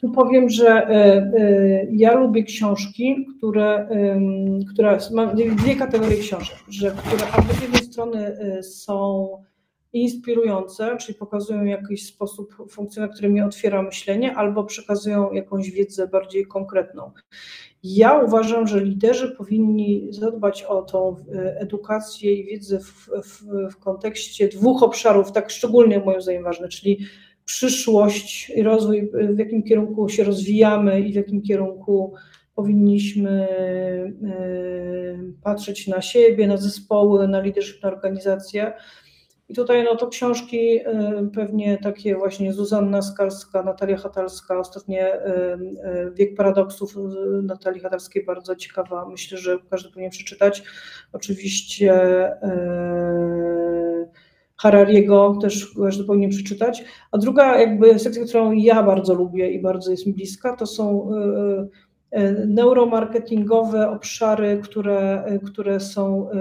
Tu 0.00 0.10
powiem, 0.10 0.50
że 0.50 0.68
e, 0.68 0.90
e, 0.90 1.86
ja 1.90 2.14
lubię 2.14 2.42
książki, 2.42 3.26
które, 3.36 3.88
które 4.72 4.98
mam 5.12 5.36
dwie 5.36 5.76
kategorie 5.76 6.18
książek, 6.18 6.56
że 6.68 6.90
które 6.90 7.30
albo 7.32 7.52
z 7.52 7.62
jednej 7.62 7.82
strony 7.82 8.26
e, 8.26 8.62
są 8.62 9.28
inspirujące, 9.92 10.96
czyli 10.96 11.18
pokazują 11.18 11.64
jakiś 11.64 12.06
sposób 12.06 12.54
funkcjonowania, 12.70 13.14
który 13.14 13.28
mi 13.28 13.42
otwiera 13.42 13.82
myślenie, 13.82 14.36
albo 14.36 14.64
przekazują 14.64 15.32
jakąś 15.32 15.70
wiedzę 15.70 16.08
bardziej 16.08 16.46
konkretną. 16.46 17.10
Ja 17.82 18.18
uważam, 18.18 18.66
że 18.66 18.84
liderzy 18.84 19.30
powinni 19.30 20.08
zadbać 20.10 20.62
o 20.62 20.82
tą 20.82 21.16
edukację 21.56 22.34
i 22.34 22.44
wiedzę 22.44 22.80
w, 22.80 23.10
w, 23.24 23.42
w 23.72 23.76
kontekście 23.76 24.48
dwóch 24.48 24.82
obszarów, 24.82 25.32
tak 25.32 25.50
szczególnie 25.50 25.98
moim 25.98 26.20
zdaniem 26.20 26.44
ważne, 26.44 26.68
czyli 26.68 26.98
przyszłość 27.50 28.50
i 28.50 28.62
rozwój, 28.62 29.10
w 29.12 29.38
jakim 29.38 29.62
kierunku 29.62 30.08
się 30.08 30.24
rozwijamy 30.24 31.00
i 31.00 31.12
w 31.12 31.14
jakim 31.14 31.42
kierunku 31.42 32.14
powinniśmy 32.54 33.48
e, 34.22 35.42
patrzeć 35.42 35.86
na 35.88 36.02
siebie, 36.02 36.46
na 36.46 36.56
zespoły, 36.56 37.28
na 37.28 37.40
leadership, 37.40 37.82
na 37.82 37.88
organizację. 37.88 38.72
I 39.48 39.54
tutaj 39.54 39.84
no 39.84 39.96
to 39.96 40.08
książki 40.08 40.80
e, 40.84 41.28
pewnie 41.34 41.78
takie 41.78 42.16
właśnie 42.16 42.52
Zuzanna 42.52 43.02
Skalska, 43.02 43.62
Natalia 43.62 43.96
Hatalska, 43.96 44.58
ostatnie 44.58 45.12
e, 45.12 45.58
Wiek 46.14 46.34
Paradoksów 46.36 46.94
Natalii 47.42 47.80
Hatalskiej, 47.80 48.24
bardzo 48.24 48.56
ciekawa, 48.56 49.08
myślę, 49.08 49.38
że 49.38 49.58
każdy 49.70 49.90
powinien 49.90 50.10
przeczytać. 50.10 50.62
Oczywiście 51.12 51.92
Harariego 54.60 55.38
też 55.42 55.74
każdy 55.84 56.04
powinien 56.04 56.30
przeczytać. 56.30 56.84
A 57.12 57.18
druga 57.18 57.60
jakby 57.60 57.98
sekcja, 57.98 58.24
którą 58.24 58.52
ja 58.52 58.82
bardzo 58.82 59.14
lubię 59.14 59.50
i 59.50 59.62
bardzo 59.62 59.90
jest 59.90 60.06
mi 60.06 60.12
bliska, 60.12 60.56
to 60.56 60.66
są 60.66 61.10
e, 62.12 62.32
neuromarketingowe 62.46 63.90
obszary, 63.90 64.60
które, 64.62 65.24
e, 65.24 65.38
które 65.38 65.80
są, 65.80 66.30
e, 66.30 66.36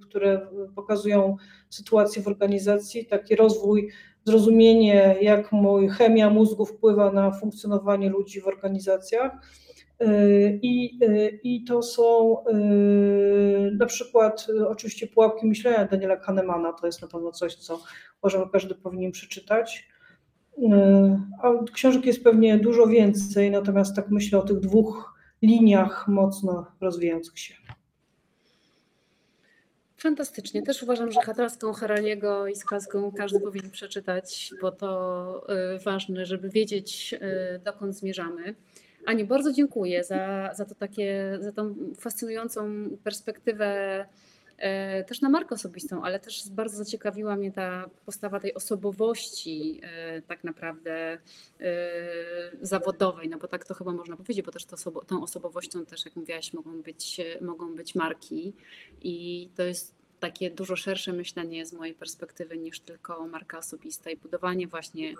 które 0.00 0.46
pokazują 0.76 1.36
sytuację 1.70 2.22
w 2.22 2.28
organizacji, 2.28 3.06
taki 3.06 3.36
rozwój, 3.36 3.88
zrozumienie, 4.24 5.16
jak 5.20 5.52
mój 5.52 5.88
chemia 5.88 6.30
mózgu 6.30 6.66
wpływa 6.66 7.12
na 7.12 7.30
funkcjonowanie 7.30 8.10
ludzi 8.10 8.40
w 8.40 8.46
organizacjach. 8.46 9.32
E, 10.00 10.50
I, 10.62 10.98
e, 11.02 11.28
I 11.28 11.64
to 11.64 11.82
są 11.82 12.36
e, 12.44 12.54
na 13.70 13.86
przykład 13.86 14.46
oczywiście 14.68 15.06
pułapki 15.06 15.46
myślenia 15.46 15.84
Daniela 15.84 16.16
Kahnemana, 16.16 16.72
to 16.72 16.86
jest 16.86 17.02
na 17.02 17.08
pewno 17.08 17.32
coś, 17.32 17.54
co 17.54 17.80
uważam, 18.22 18.50
każdy 18.50 18.74
powinien 18.74 19.12
przeczytać. 19.12 19.88
A 21.42 21.72
książek 21.72 22.06
jest 22.06 22.24
pewnie 22.24 22.58
dużo 22.58 22.86
więcej, 22.86 23.50
natomiast 23.50 23.96
tak 23.96 24.10
myślę 24.10 24.38
o 24.38 24.42
tych 24.42 24.60
dwóch 24.60 25.14
liniach 25.42 26.08
mocno 26.08 26.66
rozwijających 26.80 27.38
się. 27.38 27.54
Fantastycznie. 29.96 30.62
Też 30.62 30.82
uważam, 30.82 31.12
że 31.12 31.20
Hatalską, 31.20 31.72
Haraliego 31.72 32.46
i 32.46 32.56
Skalską 32.56 33.12
każdy 33.12 33.40
powinien 33.40 33.70
przeczytać, 33.70 34.50
bo 34.60 34.72
to 34.72 35.42
y, 35.76 35.78
ważne, 35.78 36.26
żeby 36.26 36.50
wiedzieć, 36.50 37.14
y, 37.14 37.58
dokąd 37.58 37.96
zmierzamy. 37.96 38.54
Aniu, 39.06 39.26
bardzo 39.26 39.52
dziękuję 39.52 40.04
za, 40.04 40.50
za 40.54 40.64
to 40.64 40.74
takie, 40.74 41.38
za 41.40 41.52
tą 41.52 41.74
fascynującą 41.98 42.88
perspektywę 43.04 44.00
y, 45.00 45.04
też 45.04 45.20
na 45.20 45.28
markę 45.28 45.54
osobistą, 45.54 46.04
ale 46.04 46.20
też 46.20 46.50
bardzo 46.50 46.76
zaciekawiła 46.76 47.36
mnie 47.36 47.52
ta 47.52 47.90
postawa 48.06 48.40
tej 48.40 48.54
osobowości 48.54 49.80
y, 50.18 50.22
tak 50.22 50.44
naprawdę 50.44 51.18
y, 51.60 51.66
zawodowej, 52.60 53.28
no 53.28 53.38
bo 53.38 53.48
tak 53.48 53.64
to 53.64 53.74
chyba 53.74 53.92
można 53.92 54.16
powiedzieć, 54.16 54.46
bo 54.46 54.52
też 54.52 54.64
to 54.64 54.76
tą 55.06 55.22
osobowością 55.22 55.86
też, 55.86 56.04
jak 56.04 56.16
mówiłaś, 56.16 56.52
mogą 56.52 56.82
być, 56.82 57.20
mogą 57.40 57.74
być 57.74 57.94
marki. 57.94 58.52
I 59.02 59.48
to 59.56 59.62
jest 59.62 59.99
takie 60.20 60.50
dużo 60.50 60.76
szersze 60.76 61.12
myślenie 61.12 61.66
z 61.66 61.72
mojej 61.72 61.94
perspektywy 61.94 62.58
niż 62.58 62.80
tylko 62.80 63.26
marka 63.26 63.58
osobista 63.58 64.10
i 64.10 64.16
budowanie 64.16 64.66
właśnie 64.66 65.14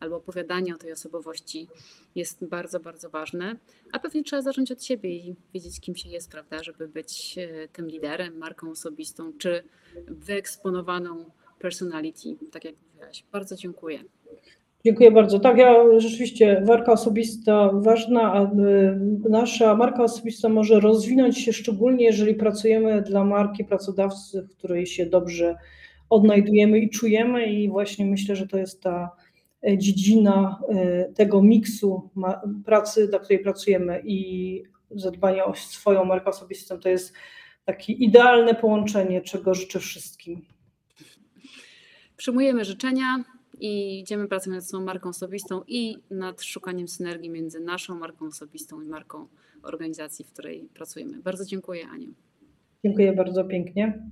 albo 0.00 0.16
opowiadanie 0.16 0.74
o 0.74 0.78
tej 0.78 0.92
osobowości 0.92 1.68
jest 2.14 2.44
bardzo, 2.44 2.80
bardzo 2.80 3.10
ważne. 3.10 3.56
A 3.92 3.98
pewnie 3.98 4.24
trzeba 4.24 4.42
zacząć 4.42 4.72
od 4.72 4.84
siebie 4.84 5.16
i 5.16 5.34
wiedzieć, 5.54 5.80
kim 5.80 5.96
się 5.96 6.08
jest, 6.08 6.30
prawda, 6.30 6.62
żeby 6.62 6.88
być 6.88 7.38
e, 7.38 7.68
tym 7.68 7.88
liderem, 7.88 8.38
marką 8.38 8.70
osobistą 8.70 9.32
czy 9.38 9.62
wyeksponowaną 10.06 11.30
personality, 11.58 12.36
tak 12.52 12.64
jak 12.64 12.74
mówiłaś. 12.92 13.24
Bardzo 13.32 13.56
dziękuję. 13.56 14.04
Dziękuję 14.86 15.10
bardzo. 15.10 15.38
Tak, 15.38 15.58
ja 15.58 15.74
rzeczywiście 15.98 16.62
marka 16.66 16.92
osobista 16.92 17.70
ważna, 17.72 18.32
a 18.32 18.42
y, 18.42 18.48
nasza 19.28 19.74
marka 19.74 20.02
osobista 20.02 20.48
może 20.48 20.80
rozwinąć 20.80 21.38
się 21.38 21.52
szczególnie, 21.52 22.04
jeżeli 22.04 22.34
pracujemy 22.34 23.02
dla 23.02 23.24
marki 23.24 23.64
pracodawcy, 23.64 24.42
w 24.42 24.56
której 24.56 24.86
się 24.86 25.06
dobrze 25.06 25.56
odnajdujemy 26.10 26.78
i 26.78 26.90
czujemy 26.90 27.46
i 27.46 27.68
właśnie 27.68 28.06
myślę, 28.06 28.36
że 28.36 28.46
to 28.46 28.58
jest 28.58 28.82
ta 28.82 29.10
e, 29.66 29.78
dziedzina 29.78 30.60
e, 30.68 31.04
tego 31.12 31.42
miksu 31.42 32.10
pracy, 32.64 33.08
dla 33.08 33.18
której 33.18 33.38
pracujemy 33.38 34.02
i 34.04 34.62
zadbania 34.90 35.44
o 35.44 35.54
swoją 35.54 36.04
markę 36.04 36.30
osobistą. 36.30 36.78
To 36.80 36.88
jest 36.88 37.12
takie 37.64 37.92
idealne 37.92 38.54
połączenie, 38.54 39.20
czego 39.20 39.54
życzę 39.54 39.80
wszystkim. 39.80 40.42
Przyjmujemy 42.16 42.64
życzenia 42.64 43.24
i 43.64 44.00
idziemy 44.00 44.28
pracować 44.28 44.56
nad 44.56 44.68
swoją 44.68 44.84
marką 44.84 45.08
osobistą 45.08 45.62
i 45.66 45.96
nad 46.10 46.42
szukaniem 46.42 46.88
synergii 46.88 47.30
między 47.30 47.60
naszą 47.60 47.98
marką 47.98 48.26
osobistą 48.26 48.80
i 48.80 48.88
marką 48.88 49.26
organizacji, 49.62 50.24
w 50.24 50.32
której 50.32 50.68
pracujemy. 50.74 51.22
Bardzo 51.22 51.44
dziękuję, 51.44 51.88
Aniu. 51.88 52.14
Dziękuję 52.84 53.12
bardzo 53.12 53.44
pięknie. 53.44 54.08